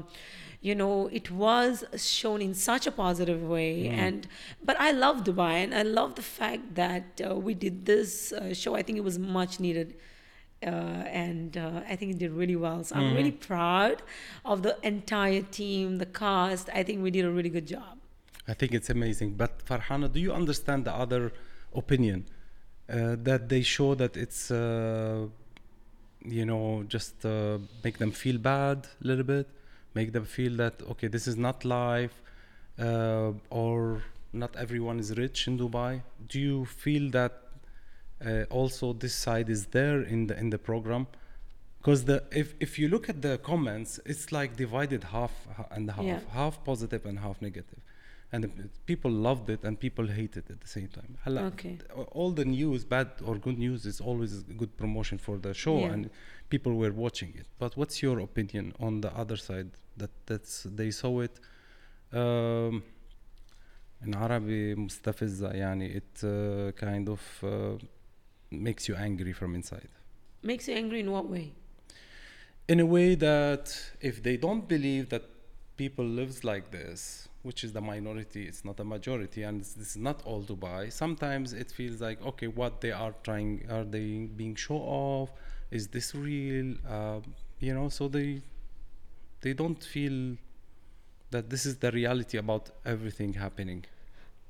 you 0.61 0.75
know 0.75 1.09
it 1.19 1.31
was 1.31 1.85
shown 1.97 2.41
in 2.43 2.53
such 2.53 2.85
a 2.91 2.91
positive 2.91 3.43
way 3.55 3.75
mm. 3.85 4.05
and 4.05 4.27
but 4.69 4.77
i 4.87 4.91
love 5.05 5.17
dubai 5.29 5.55
and 5.65 5.73
i 5.83 5.85
love 5.99 6.11
the 6.21 6.27
fact 6.39 6.65
that 6.75 7.07
uh, 7.25 7.29
we 7.47 7.53
did 7.55 7.77
this 7.91 8.33
uh, 8.33 8.53
show 8.61 8.73
i 8.75 8.83
think 8.85 8.99
it 9.03 9.07
was 9.11 9.19
much 9.21 9.61
needed 9.67 9.89
uh, 10.67 10.71
and 11.25 11.57
uh, 11.57 11.83
I 11.89 11.95
think 11.95 12.09
it 12.15 12.19
did 12.19 12.33
really 12.33 12.57
well. 12.57 12.83
So 12.83 12.97
mm. 12.97 12.99
I'm 12.99 13.15
really 13.15 13.31
proud 13.31 14.03
of 14.45 14.63
the 14.63 14.77
entire 14.83 15.43
team, 15.43 15.99
the 15.99 16.07
cast. 16.07 16.69
I 16.75 16.83
think 16.83 17.03
we 17.03 17.11
did 17.13 17.25
a 17.25 17.31
really 17.31 17.49
good 17.51 17.67
job. 17.67 17.95
I 18.49 18.55
think 18.55 18.73
it's 18.73 18.91
amazing. 18.91 19.35
But 19.35 19.65
Farhana, 19.65 20.13
do 20.13 20.19
you 20.19 20.33
understand 20.33 20.85
the 20.85 20.93
other 20.93 21.33
opinion 21.75 22.25
uh, 22.89 23.17
that 23.23 23.49
they 23.49 23.63
show 23.63 23.95
that 23.95 24.17
it's 24.17 24.51
uh, 24.51 25.27
you 26.25 26.45
know 26.45 26.85
just 26.89 27.25
uh, 27.25 27.59
make 27.85 27.99
them 27.99 28.11
feel 28.11 28.39
bad 28.39 28.87
a 29.03 29.07
little 29.07 29.25
bit 29.25 29.49
make 29.95 30.13
them 30.13 30.25
feel 30.25 30.57
that 30.57 30.75
okay 30.91 31.09
this 31.09 31.27
is 31.27 31.37
not 31.37 31.65
life 31.65 32.23
uh, 32.79 33.33
or 33.51 34.03
not 34.33 34.55
everyone 34.57 34.99
is 34.99 35.17
rich 35.17 35.47
in 35.49 35.59
dubai. 35.59 36.03
Do 36.29 36.39
you 36.39 36.65
feel 36.65 37.11
that 37.11 37.33
uh, 38.25 38.43
also 38.51 38.93
this 38.93 39.15
side 39.15 39.49
is 39.49 39.67
there 39.67 40.03
in 40.03 40.27
the 40.27 40.39
in 40.39 40.51
the 40.51 40.59
program? 40.59 41.07
Because 41.79 42.05
the 42.05 42.25
if, 42.31 42.55
if 42.61 42.79
you 42.79 42.89
look 42.89 43.09
at 43.09 43.23
the 43.23 43.39
comments 43.39 44.01
it's 44.05 44.33
like 44.33 44.57
divided 44.57 45.05
half 45.05 45.33
and 45.71 45.91
half 45.91 46.05
yeah. 46.05 46.21
half 46.33 46.63
positive 46.65 47.07
and 47.07 47.19
half 47.21 47.41
negative 47.41 47.81
and 48.32 48.70
people 48.86 49.12
loved 49.12 49.50
it 49.50 49.64
and 49.64 49.80
people 49.80 50.08
hated 50.08 50.46
it 50.50 50.52
at 50.52 50.62
the 50.62 50.68
same 50.68 50.88
time. 50.88 51.18
Okay. 51.54 51.78
All 52.12 52.32
the 52.32 52.46
news, 52.46 52.84
bad 52.84 53.10
or 53.24 53.36
good 53.36 53.60
news, 53.60 53.86
is 53.86 54.02
always 54.02 54.32
a 54.40 54.54
good 54.62 54.76
promotion 54.76 55.18
for 55.18 55.38
the 55.38 55.54
show, 55.54 55.80
yeah. 55.80 55.94
and 55.94 56.10
people 56.50 56.74
were 56.76 56.92
watching 56.92 57.34
it. 57.36 57.48
But 57.60 57.78
what's 57.78 58.02
your 58.02 58.20
opinion 58.20 58.74
on 58.80 59.02
the 59.02 59.12
other 59.16 59.38
side? 59.38 59.72
That 59.98 60.12
that's 60.26 60.64
they 60.64 60.92
saw 60.92 61.22
it. 61.22 61.40
Um, 62.12 62.84
in 64.06 64.14
عربي 64.14 64.76
مستفزة 64.76 65.52
يعني 65.52 65.96
it 65.96 66.24
uh, 66.24 66.72
kind 66.72 67.10
of 67.10 67.22
uh, 67.44 67.78
makes 68.52 68.88
you 68.88 68.96
angry 68.96 69.34
from 69.34 69.56
inside. 69.56 69.90
Makes 70.42 70.68
you 70.68 70.76
angry 70.76 71.00
in 71.00 71.12
what 71.12 71.30
way? 71.30 71.54
in 72.68 72.80
a 72.80 72.86
way 72.86 73.16
that 73.16 73.92
if 74.00 74.24
they 74.24 74.38
don't 74.38 74.68
believe 74.68 75.10
that 75.10 75.24
people 75.76 76.06
lives 76.06 76.44
like 76.44 76.72
this 76.72 77.28
which 77.43 77.63
is 77.65 77.73
the 77.73 77.81
minority 77.81 78.43
it's 78.47 78.65
not 78.65 78.79
a 78.81 78.85
majority 78.85 79.43
and 79.43 79.61
this 79.61 79.73
this 79.75 79.91
is 79.91 79.97
not 80.09 80.21
all 80.25 80.43
dubai 80.43 80.91
sometimes 80.93 81.53
it 81.53 81.71
feels 81.71 82.01
like 82.01 82.19
okay 82.31 82.49
what 82.49 82.81
they 82.81 82.91
are 82.93 83.15
trying 83.23 83.65
are 83.71 83.85
they 83.85 84.09
being 84.41 84.55
show 84.55 84.77
off 84.77 85.31
is 85.71 85.89
this 85.89 86.15
real 86.15 86.75
um, 86.89 87.23
you 87.61 87.73
know 87.75 87.89
so 87.89 88.09
they 88.09 88.43
they 89.41 89.53
don't 89.53 89.83
feel 89.85 90.37
that 91.31 91.49
this 91.51 91.65
is 91.67 91.77
the 91.79 91.91
reality 91.93 92.37
about 92.39 92.71
everything 92.85 93.33
happening 93.35 93.85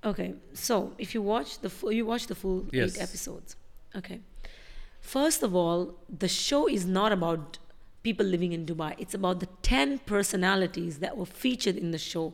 Okay, 0.04 0.34
so 0.54 0.92
if 0.96 1.12
you 1.14 1.20
watch 1.20 1.58
the 1.58 1.68
full, 1.68 1.90
you 1.90 2.06
watch 2.06 2.28
the 2.28 2.34
full 2.36 2.58
Yes. 2.70 2.94
eight 2.96 3.02
episodes. 3.02 3.56
Okay, 3.96 4.20
first 5.00 5.42
of 5.42 5.56
all, 5.56 5.80
the 6.24 6.28
show 6.28 6.68
is 6.68 6.86
not 6.86 7.10
about 7.10 7.58
people 8.04 8.24
living 8.24 8.52
in 8.52 8.64
Dubai. 8.64 8.94
It's 8.98 9.14
about 9.14 9.40
the 9.40 9.48
ten 9.60 9.98
personalities 9.98 11.00
that 11.00 11.16
were 11.16 11.26
featured 11.26 11.76
in 11.76 11.90
the 11.90 11.98
show. 11.98 12.32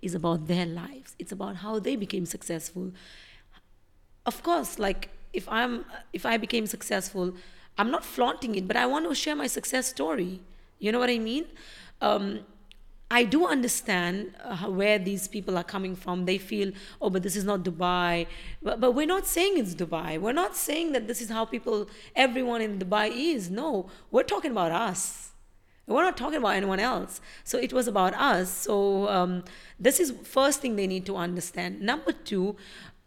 Is 0.00 0.14
about 0.14 0.46
their 0.46 0.66
lives. 0.66 1.16
It's 1.18 1.32
about 1.32 1.56
how 1.56 1.78
they 1.78 1.96
became 1.96 2.24
successful. 2.26 2.92
Of 4.24 4.42
course, 4.42 4.78
like 4.78 5.10
if 5.32 5.48
I'm 5.48 5.84
if 6.12 6.24
I 6.24 6.36
became 6.36 6.66
successful, 6.66 7.34
I'm 7.76 7.90
not 7.90 8.04
flaunting 8.04 8.54
it, 8.54 8.68
but 8.68 8.76
I 8.76 8.86
want 8.86 9.08
to 9.08 9.14
share 9.14 9.36
my 9.36 9.46
success 9.46 9.88
story. 9.88 10.40
You 10.78 10.92
know 10.92 10.98
what 10.98 11.10
I 11.10 11.18
mean? 11.18 11.46
Um, 12.00 12.40
I 13.10 13.24
do 13.24 13.46
understand 13.46 14.34
uh, 14.44 14.66
where 14.66 14.98
these 14.98 15.28
people 15.28 15.56
are 15.56 15.64
coming 15.64 15.96
from. 15.96 16.26
They 16.26 16.36
feel, 16.36 16.72
oh, 17.00 17.08
but 17.08 17.22
this 17.22 17.36
is 17.36 17.44
not 17.44 17.62
Dubai. 17.62 18.26
But, 18.62 18.80
but 18.80 18.92
we're 18.92 19.06
not 19.06 19.26
saying 19.26 19.56
it's 19.56 19.74
Dubai. 19.74 20.20
We're 20.20 20.32
not 20.32 20.56
saying 20.56 20.92
that 20.92 21.08
this 21.08 21.22
is 21.22 21.30
how 21.30 21.46
people, 21.46 21.88
everyone 22.14 22.60
in 22.60 22.78
Dubai 22.78 23.10
is. 23.10 23.50
No, 23.50 23.88
we're 24.10 24.24
talking 24.24 24.50
about 24.50 24.72
us. 24.72 25.30
We're 25.88 26.02
not 26.02 26.16
talking 26.16 26.36
about 26.36 26.54
anyone 26.54 26.80
else. 26.80 27.20
So 27.44 27.58
it 27.58 27.72
was 27.72 27.88
about 27.88 28.14
us. 28.14 28.50
So 28.50 29.08
um, 29.08 29.44
this 29.80 29.98
is 29.98 30.12
first 30.22 30.60
thing 30.60 30.76
they 30.76 30.86
need 30.86 31.06
to 31.06 31.16
understand. 31.16 31.80
Number 31.80 32.12
two, 32.12 32.56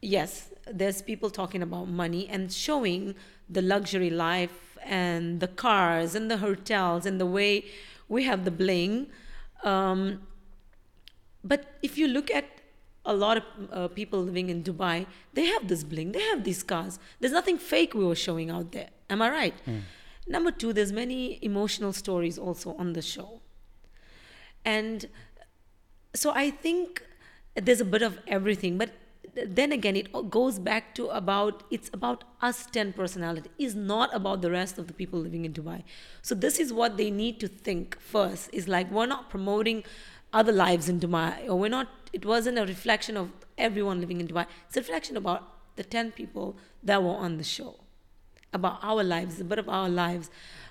yes, 0.02 0.52
there's 0.70 1.02
people 1.02 1.30
talking 1.30 1.62
about 1.62 1.88
money 1.88 2.28
and 2.28 2.52
showing 2.52 3.16
the 3.48 3.62
luxury 3.62 4.10
life 4.10 4.78
and 4.84 5.40
the 5.40 5.48
cars 5.48 6.16
and 6.16 6.32
the 6.32 6.38
hotels 6.38 7.06
and 7.06 7.20
the 7.20 7.26
way 7.26 7.66
we 8.10 8.24
have 8.24 8.46
the 8.46 8.52
bling. 8.52 9.08
Um, 9.64 10.24
but 11.44 11.66
if 11.84 11.98
you 12.00 12.08
look 12.08 12.32
at 12.32 12.46
a 13.06 13.14
lot 13.14 13.38
of 13.38 13.44
uh, 13.72 13.88
people 13.90 14.24
living 14.24 14.50
in 14.50 14.64
Dubai, 14.64 15.06
they 15.34 15.46
have 15.46 15.68
this 15.68 15.84
bling, 15.84 16.12
they 16.14 16.22
have 16.22 16.44
these 16.44 16.64
cars. 16.64 17.00
There's 17.20 17.34
nothing 17.34 17.58
fake 17.58 17.94
we 17.94 18.06
were 18.06 18.16
showing 18.16 18.50
out 18.50 18.72
there. 18.72 18.90
Am 19.10 19.22
I 19.22 19.30
right? 19.30 19.54
Number 20.28 20.52
two, 20.52 20.74
there's 20.74 20.92
many 20.92 21.40
emotional 21.42 21.94
stories 21.94 22.38
also 22.38 22.76
on 22.76 22.94
the 22.94 23.02
show. 23.02 23.42
And 24.64 25.08
so 26.14 26.32
I 26.32 26.52
think 26.52 27.04
there's 27.56 27.82
a 27.82 27.86
bit 27.86 28.02
of 28.02 28.20
everything, 28.28 28.78
but 28.78 28.92
then 29.34 29.72
again, 29.72 29.96
it 29.96 30.12
goes 30.30 30.60
back 30.60 30.94
to 30.96 31.08
about 31.08 31.64
it's 31.72 31.90
about 31.94 32.24
us 32.42 32.66
10 32.66 32.94
personality, 32.94 33.50
is 33.58 33.76
not 33.76 34.14
about 34.14 34.42
the 34.42 34.52
rest 34.52 34.78
of 34.78 34.88
the 34.88 34.94
people 34.94 35.20
living 35.20 35.46
in 35.46 35.54
Dubai. 35.54 35.84
So 36.22 36.36
this 36.36 36.60
is 36.60 36.74
what 36.74 36.98
they 36.98 37.10
need 37.10 37.40
to 37.40 37.48
think 37.48 37.98
first. 38.00 38.50
Is 38.52 38.68
like 38.68 38.92
we're 38.92 39.06
not 39.06 39.30
promoting 39.30 39.84
other 40.34 40.52
lives 40.52 40.90
in 40.90 41.00
Dubai, 41.00 41.48
or 41.48 41.58
we're 41.58 41.70
not. 41.70 41.88
It 42.12 42.26
wasn't 42.26 42.58
a 42.58 42.66
reflection 42.66 43.16
of 43.16 43.32
everyone 43.58 44.02
living 44.02 44.20
in 44.20 44.28
Dubai. 44.28 44.48
It's 44.68 44.76
a 44.76 44.82
reflection 44.82 45.16
about 45.16 45.48
the 45.78 45.84
10 45.84 46.12
people 46.12 46.58
that 46.84 47.02
were 47.02 47.16
on 47.16 47.38
the 47.38 47.44
show 47.44 47.81
about 48.54 48.80
our 48.82 49.04
lives, 49.04 49.40
a 49.40 49.44
bit 49.44 49.60
of 49.60 49.70
our 49.70 49.90
lives, 49.90 50.30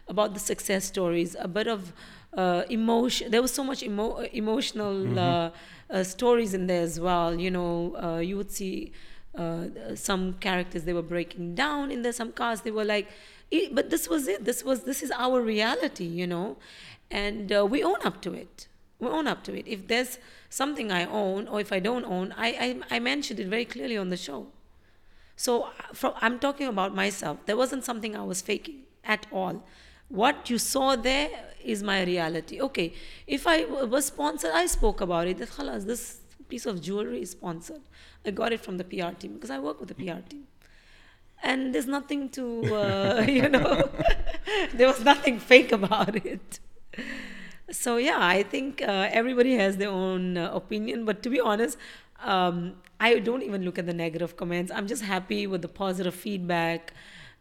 about 0.09 0.35
the 0.35 0.41
success 0.41 0.85
stories, 0.85 1.37
a 1.39 1.49
bit 1.49 1.67
of 1.67 1.93
uh, 2.37 2.63
emotion. 2.69 3.31
There 3.31 3.43
was 3.43 3.53
so 3.53 3.65
much 3.65 3.83
emo- 3.83 4.19
emotional 4.33 5.19
uh, 5.19 5.51
uh, 5.91 6.05
stories 6.05 6.55
in 6.55 6.67
there 6.67 6.83
as 6.83 7.01
well. 7.01 7.35
You 7.39 7.51
know, 7.51 7.97
uh, 8.03 8.19
you 8.19 8.37
would 8.37 8.51
see 8.51 8.93
uh, 9.35 9.65
some 9.95 10.35
characters 10.35 10.85
they 10.85 10.93
were 10.93 11.03
breaking 11.03 11.55
down 11.55 11.91
in 11.91 12.03
there. 12.03 12.13
Some 12.13 12.33
cars 12.33 12.61
they 12.63 12.71
were 12.71 12.85
like, 12.85 13.09
"Eh, 13.53 13.69
but 13.73 13.91
this 13.91 14.09
was 14.09 14.29
it. 14.29 14.45
This 14.45 14.65
was 14.65 14.83
this 14.85 15.03
is 15.03 15.11
our 15.13 15.41
reality. 15.41 16.05
You 16.05 16.27
know, 16.27 16.57
and 17.11 17.53
uh, 17.53 17.67
we 17.67 17.83
own 17.83 17.99
up 18.05 18.21
to 18.23 18.33
it. 18.33 18.67
We 18.99 19.09
own 19.09 19.27
up 19.27 19.43
to 19.45 19.57
it. 19.59 19.67
If 19.67 19.89
there's 19.89 20.19
something 20.51 20.93
I 20.93 21.05
own 21.07 21.49
or 21.49 21.61
if 21.61 21.73
I 21.73 21.79
don't 21.81 22.05
own, 22.05 22.35
I 22.37 22.49
I, 22.91 22.97
I 22.97 22.99
mentioned 22.99 23.41
it 23.41 23.47
very 23.47 23.65
clearly 23.65 23.97
on 23.97 24.11
the 24.11 24.17
show. 24.17 24.49
So 25.41 25.63
uh, 25.63 25.71
from, 25.95 26.13
I'm 26.21 26.39
talking 26.39 26.67
about 26.67 26.95
myself. 26.95 27.39
There 27.47 27.57
wasn't 27.57 27.83
something 27.83 28.15
I 28.15 28.23
was 28.23 28.43
faking 28.43 28.81
at 29.03 29.27
all. 29.33 29.65
What 30.09 30.51
you 30.51 30.59
saw 30.59 30.97
there 30.97 31.31
is 31.65 31.83
my 31.83 32.03
reality. 32.03 32.61
Okay, 32.61 32.93
if 33.27 33.47
I 33.47 33.65
was 33.65 34.05
sponsored, 34.05 34.51
I 34.51 34.67
spoke 34.67 35.01
about 35.01 35.29
it. 35.29 35.39
That 35.39 35.87
this 35.87 36.21
piece 36.51 36.67
of 36.67 36.83
jewelry 36.83 37.23
is 37.23 37.31
sponsored. 37.31 37.81
I 38.27 38.33
got 38.33 38.53
it 38.53 38.61
from 38.61 38.77
the 38.77 38.85
PR 38.85 39.13
team 39.19 39.33
because 39.35 39.51
I 39.51 39.59
work 39.59 39.81
with 39.81 39.89
the 39.89 39.95
PR 39.95 40.21
team. 40.29 40.47
And 41.43 41.75
there's 41.75 41.87
nothing 41.87 42.29
to, 42.31 42.75
uh, 42.75 43.25
you 43.39 43.49
know, 43.49 43.89
there 44.75 44.89
was 44.89 45.03
nothing 45.03 45.39
fake 45.39 45.73
about 45.73 46.17
it. 46.17 46.61
So 47.71 47.97
yeah, 47.97 48.19
I 48.21 48.43
think 48.43 48.83
uh, 48.83 49.09
everybody 49.11 49.55
has 49.55 49.79
their 49.79 49.89
own 49.89 50.37
uh, 50.37 50.51
opinion. 50.53 51.07
But 51.07 51.23
to 51.23 51.31
be 51.31 51.41
honest, 51.41 51.79
um, 52.23 52.75
I 52.99 53.19
don't 53.19 53.43
even 53.43 53.65
look 53.65 53.79
at 53.79 53.87
the 53.87 53.95
negative 53.95 54.37
comments. 54.37 54.71
I'm 54.75 54.87
just 54.87 55.03
happy 55.03 55.47
with 55.47 55.63
the 55.63 55.69
positive 55.69 56.15
feedback 56.15 56.93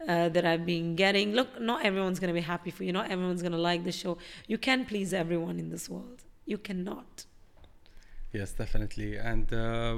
uh, 0.07 0.29
that 0.29 0.45
I've 0.45 0.65
been 0.65 0.95
getting. 0.95 1.33
Look, 1.33 1.59
not 1.59 1.85
everyone's 1.85 2.19
gonna 2.19 2.33
be 2.33 2.41
happy 2.41 2.71
for 2.71 2.83
you. 2.83 2.93
Not 2.93 3.11
everyone's 3.11 3.41
gonna 3.41 3.57
like 3.57 3.83
the 3.83 3.91
show. 3.91 4.17
You 4.47 4.57
can't 4.57 4.87
please 4.87 5.13
everyone 5.13 5.59
in 5.59 5.69
this 5.69 5.89
world. 5.89 6.23
You 6.45 6.57
cannot. 6.57 7.25
Yes, 8.31 8.51
definitely. 8.51 9.17
And 9.17 9.51
uh, 9.51 9.97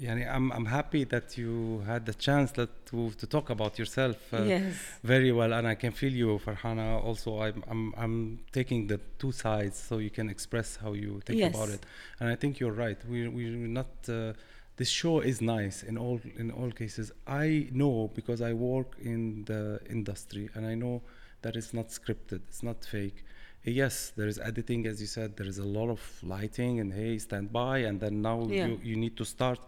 yani, 0.00 0.24
I'm 0.36 0.50
I'm 0.52 0.66
happy 0.66 1.04
that 1.04 1.36
you 1.38 1.82
had 1.86 2.02
the 2.06 2.14
chance 2.14 2.52
that 2.52 2.70
to 2.86 3.10
to 3.20 3.26
talk 3.26 3.50
about 3.50 3.78
yourself 3.78 4.16
uh, 4.32 4.42
yes. 4.42 4.74
very 5.02 5.32
well, 5.32 5.52
and 5.52 5.66
I 5.68 5.74
can 5.74 5.92
feel 5.92 6.12
you, 6.12 6.38
Farhana. 6.46 7.02
Also, 7.04 7.30
I'm 7.42 7.62
I'm 7.72 7.94
I'm 7.96 8.16
taking 8.52 8.86
the 8.88 8.98
two 9.18 9.32
sides 9.32 9.76
so 9.88 9.98
you 9.98 10.10
can 10.10 10.28
express 10.30 10.76
how 10.76 10.92
you 10.94 11.20
think 11.26 11.40
about 11.54 11.68
Yes. 11.68 11.76
it. 11.76 11.86
And 12.20 12.28
I 12.28 12.36
think 12.36 12.58
you're 12.60 12.76
right. 12.86 12.98
We 13.08 13.28
we're 13.28 13.68
not. 13.80 13.90
Uh, 14.08 14.32
this 14.76 14.88
show 14.88 15.20
is 15.20 15.40
nice 15.42 15.82
in 15.82 15.98
all 15.98 16.20
in 16.42 16.50
all 16.50 16.70
cases. 16.70 17.12
I 17.26 17.68
know 17.70 18.10
because 18.14 18.40
I 18.40 18.52
work 18.54 18.96
in 19.02 19.44
the 19.44 19.78
industry, 19.90 20.48
and 20.54 20.64
I 20.66 20.74
know 20.74 21.02
that 21.42 21.54
it's 21.56 21.72
not 21.74 21.88
scripted. 21.88 22.40
It's 22.48 22.62
not 22.62 22.78
fake. 22.84 23.24
Yes, 23.62 24.12
there 24.16 24.26
is 24.26 24.38
editing, 24.38 24.86
as 24.86 24.96
you 25.02 25.06
said. 25.06 25.36
There 25.36 25.46
is 25.46 25.58
a 25.58 25.64
lot 25.78 25.90
of 25.90 26.00
lighting, 26.22 26.80
and 26.80 26.90
hey, 26.94 27.18
stand 27.18 27.52
by, 27.52 27.78
and 27.88 28.00
then 28.00 28.22
now 28.22 28.38
Yeah. 28.48 28.68
you, 28.68 28.80
you 28.82 28.96
need 28.96 29.16
to 29.18 29.24
start 29.24 29.60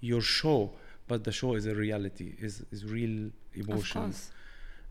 your 0.00 0.20
show. 0.22 0.72
But 1.08 1.22
the 1.24 1.32
show 1.32 1.54
is 1.54 1.66
a 1.66 1.74
reality, 1.74 2.34
is 2.40 2.64
is 2.72 2.84
real 2.84 3.16
Of 3.26 3.68
emotion 3.68 4.02
course. 4.02 4.30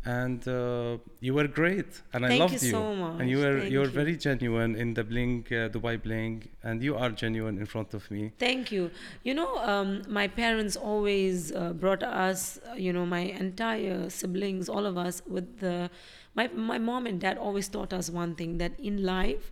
and 0.05 0.47
uh, 0.47 0.97
you 1.19 1.33
were 1.33 1.47
great 1.47 1.91
and 2.13 2.21
i 2.27 2.37
loved 2.41 2.53
you 2.61 2.67
you, 2.67 2.71
so 2.77 2.83
much. 2.95 3.19
and 3.19 3.27
you 3.33 3.39
were 3.45 3.57
Thank 3.59 3.71
you 3.73 3.79
were 3.79 3.85
you. 3.85 3.99
very 4.01 4.15
genuine 4.27 4.75
in 4.83 4.89
the 4.97 5.03
bling 5.11 5.33
uh, 5.49 5.55
dubai 5.75 5.95
bling 6.05 6.35
and 6.67 6.83
you 6.87 6.93
are 7.03 7.09
genuine 7.23 7.57
in 7.57 7.65
front 7.65 7.93
of 7.99 8.03
me 8.11 8.31
Thank 8.47 8.71
you. 8.75 8.83
You 9.27 9.33
know, 9.39 9.51
um, 9.73 9.89
my 10.19 10.27
parents 10.27 10.75
always 10.91 11.51
uh, 11.51 11.73
brought 11.83 12.03
us, 12.03 12.59
uh, 12.69 12.75
you 12.85 12.91
know, 12.93 13.05
my 13.17 13.23
entire 13.45 14.09
siblings, 14.19 14.69
all 14.69 14.85
of 14.91 14.95
us, 15.07 15.15
with 15.35 15.47
the. 15.59 15.89
My, 16.39 16.45
my 16.49 16.77
mom 16.89 17.03
and 17.07 17.17
dad 17.25 17.37
always 17.37 17.67
taught 17.75 17.91
us 17.99 18.09
one 18.09 18.35
thing 18.35 18.51
that 18.57 18.73
in 18.89 18.95
life, 19.03 19.45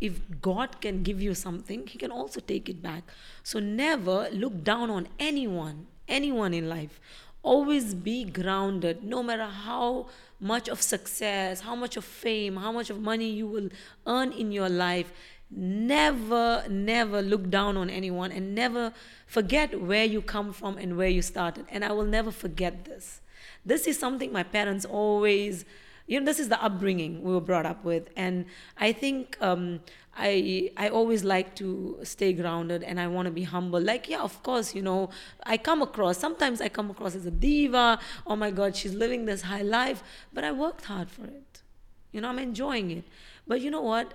if 0.00 0.20
God 0.40 0.80
can 0.80 1.02
give 1.02 1.20
you 1.20 1.34
something, 1.34 1.86
He 1.86 1.98
can 1.98 2.10
also 2.10 2.40
take 2.40 2.68
it 2.68 2.82
back. 2.82 3.04
So 3.42 3.58
never 3.60 4.28
look 4.32 4.64
down 4.64 4.90
on 4.90 5.08
anyone, 5.18 5.86
anyone 6.08 6.54
in 6.54 6.68
life. 6.68 7.00
Always 7.42 7.94
be 7.94 8.24
grounded, 8.24 9.02
no 9.02 9.22
matter 9.22 9.46
how 9.46 10.08
much 10.38 10.68
of 10.68 10.82
success, 10.82 11.60
how 11.60 11.74
much 11.74 11.96
of 11.96 12.04
fame, 12.04 12.56
how 12.56 12.72
much 12.72 12.90
of 12.90 13.00
money 13.00 13.30
you 13.30 13.46
will 13.46 13.68
earn 14.06 14.32
in 14.32 14.52
your 14.52 14.68
life 14.68 15.12
never 15.50 16.64
never 16.68 17.20
look 17.20 17.50
down 17.50 17.76
on 17.76 17.90
anyone 17.90 18.30
and 18.30 18.54
never 18.54 18.92
forget 19.26 19.80
where 19.80 20.04
you 20.04 20.22
come 20.22 20.52
from 20.52 20.78
and 20.78 20.96
where 20.96 21.08
you 21.08 21.20
started 21.20 21.64
and 21.70 21.84
i 21.84 21.90
will 21.90 22.04
never 22.04 22.30
forget 22.30 22.84
this 22.84 23.20
this 23.66 23.86
is 23.86 23.98
something 23.98 24.32
my 24.32 24.44
parents 24.44 24.84
always 24.84 25.64
you 26.10 26.18
know 26.18 26.26
this 26.26 26.40
is 26.40 26.48
the 26.48 26.60
upbringing 26.62 27.22
we 27.22 27.32
were 27.32 27.40
brought 27.40 27.64
up 27.64 27.84
with 27.84 28.10
and 28.16 28.44
i 28.78 28.92
think 28.92 29.36
um, 29.40 29.80
i 30.16 30.68
i 30.76 30.88
always 30.88 31.22
like 31.22 31.54
to 31.54 31.98
stay 32.02 32.32
grounded 32.32 32.82
and 32.82 33.00
i 33.00 33.06
want 33.06 33.26
to 33.26 33.30
be 33.30 33.44
humble 33.44 33.80
like 33.80 34.08
yeah 34.08 34.20
of 34.20 34.42
course 34.42 34.74
you 34.74 34.82
know 34.82 35.08
i 35.44 35.56
come 35.56 35.80
across 35.80 36.18
sometimes 36.18 36.60
i 36.60 36.68
come 36.68 36.90
across 36.90 37.14
as 37.14 37.26
a 37.26 37.30
diva 37.30 37.98
oh 38.26 38.34
my 38.34 38.50
god 38.50 38.74
she's 38.74 38.94
living 38.94 39.24
this 39.24 39.42
high 39.42 39.62
life 39.62 40.02
but 40.32 40.42
i 40.42 40.50
worked 40.50 40.86
hard 40.86 41.08
for 41.08 41.24
it 41.26 41.62
you 42.10 42.20
know 42.20 42.28
i'm 42.28 42.40
enjoying 42.40 42.90
it 42.90 43.04
but 43.46 43.60
you 43.60 43.70
know 43.70 43.80
what 43.92 44.12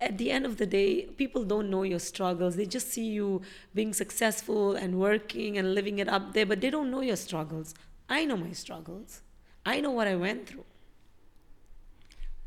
at 0.00 0.16
the 0.16 0.30
end 0.30 0.46
of 0.46 0.58
the 0.58 0.66
day, 0.66 1.06
people 1.16 1.42
don't 1.42 1.68
know 1.68 1.82
your 1.82 1.98
struggles. 1.98 2.54
They 2.54 2.66
just 2.66 2.92
see 2.92 3.06
you 3.06 3.42
being 3.74 3.92
successful 3.92 4.76
and 4.76 5.00
working 5.00 5.58
and 5.58 5.74
living 5.74 5.98
it 5.98 6.08
up 6.08 6.34
there, 6.34 6.46
but 6.46 6.60
they 6.60 6.70
don't 6.70 6.88
know 6.88 7.00
your 7.00 7.16
struggles. 7.16 7.74
I 8.08 8.24
know 8.24 8.36
my 8.36 8.52
struggles. 8.52 9.22
I 9.66 9.80
know 9.80 9.90
what 9.90 10.06
I 10.06 10.14
went 10.14 10.46
through. 10.46 10.64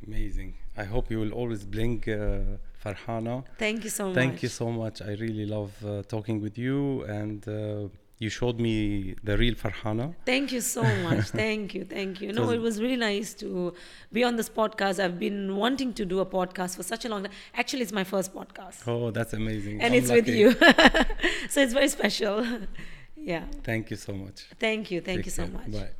Amazing. 0.07 0.55
I 0.77 0.83
hope 0.83 1.11
you 1.11 1.19
will 1.19 1.33
always 1.33 1.63
bring 1.65 2.03
uh, 2.09 2.57
Farhana. 2.83 3.43
Thank 3.57 3.83
you 3.83 3.89
so 3.89 4.07
much. 4.07 4.15
Thank 4.15 4.43
you 4.43 4.49
so 4.49 4.71
much. 4.71 5.01
I 5.01 5.11
really 5.25 5.45
love 5.45 5.71
uh, 5.85 6.01
talking 6.07 6.41
with 6.41 6.57
you, 6.57 7.03
and 7.03 7.47
uh, 7.47 7.87
you 8.17 8.29
showed 8.29 8.59
me 8.59 9.15
the 9.23 9.37
real 9.37 9.53
Farhana. 9.55 10.15
Thank 10.25 10.51
you 10.51 10.61
so 10.61 10.83
much. 11.03 11.25
thank 11.43 11.73
you. 11.75 11.85
Thank 11.85 12.21
you. 12.21 12.31
No, 12.33 12.43
was- 12.47 12.53
it 12.55 12.61
was 12.61 12.81
really 12.81 12.95
nice 12.97 13.33
to 13.35 13.73
be 14.11 14.23
on 14.23 14.35
this 14.37 14.49
podcast. 14.49 15.03
I've 15.03 15.19
been 15.19 15.55
wanting 15.55 15.93
to 15.93 16.05
do 16.05 16.19
a 16.19 16.25
podcast 16.25 16.75
for 16.77 16.83
such 16.83 17.05
a 17.05 17.09
long 17.09 17.23
time. 17.23 17.31
Actually, 17.53 17.83
it's 17.83 17.91
my 17.91 18.03
first 18.03 18.33
podcast. 18.33 18.87
Oh, 18.87 19.11
that's 19.11 19.33
amazing. 19.33 19.81
and 19.81 19.93
I'm 19.93 19.99
it's 19.99 20.09
with 20.11 20.27
you. 20.27 20.51
so 21.49 21.61
it's 21.61 21.73
very 21.73 21.87
special. 21.89 22.45
yeah. 23.15 23.45
Thank 23.63 23.91
you 23.91 23.97
so 23.97 24.13
much. 24.13 24.47
Thank 24.59 24.91
you. 24.91 25.01
Thank 25.01 25.19
Take 25.19 25.25
you 25.25 25.31
so 25.31 25.43
care. 25.43 25.51
much. 25.53 25.71
Bye. 25.71 25.91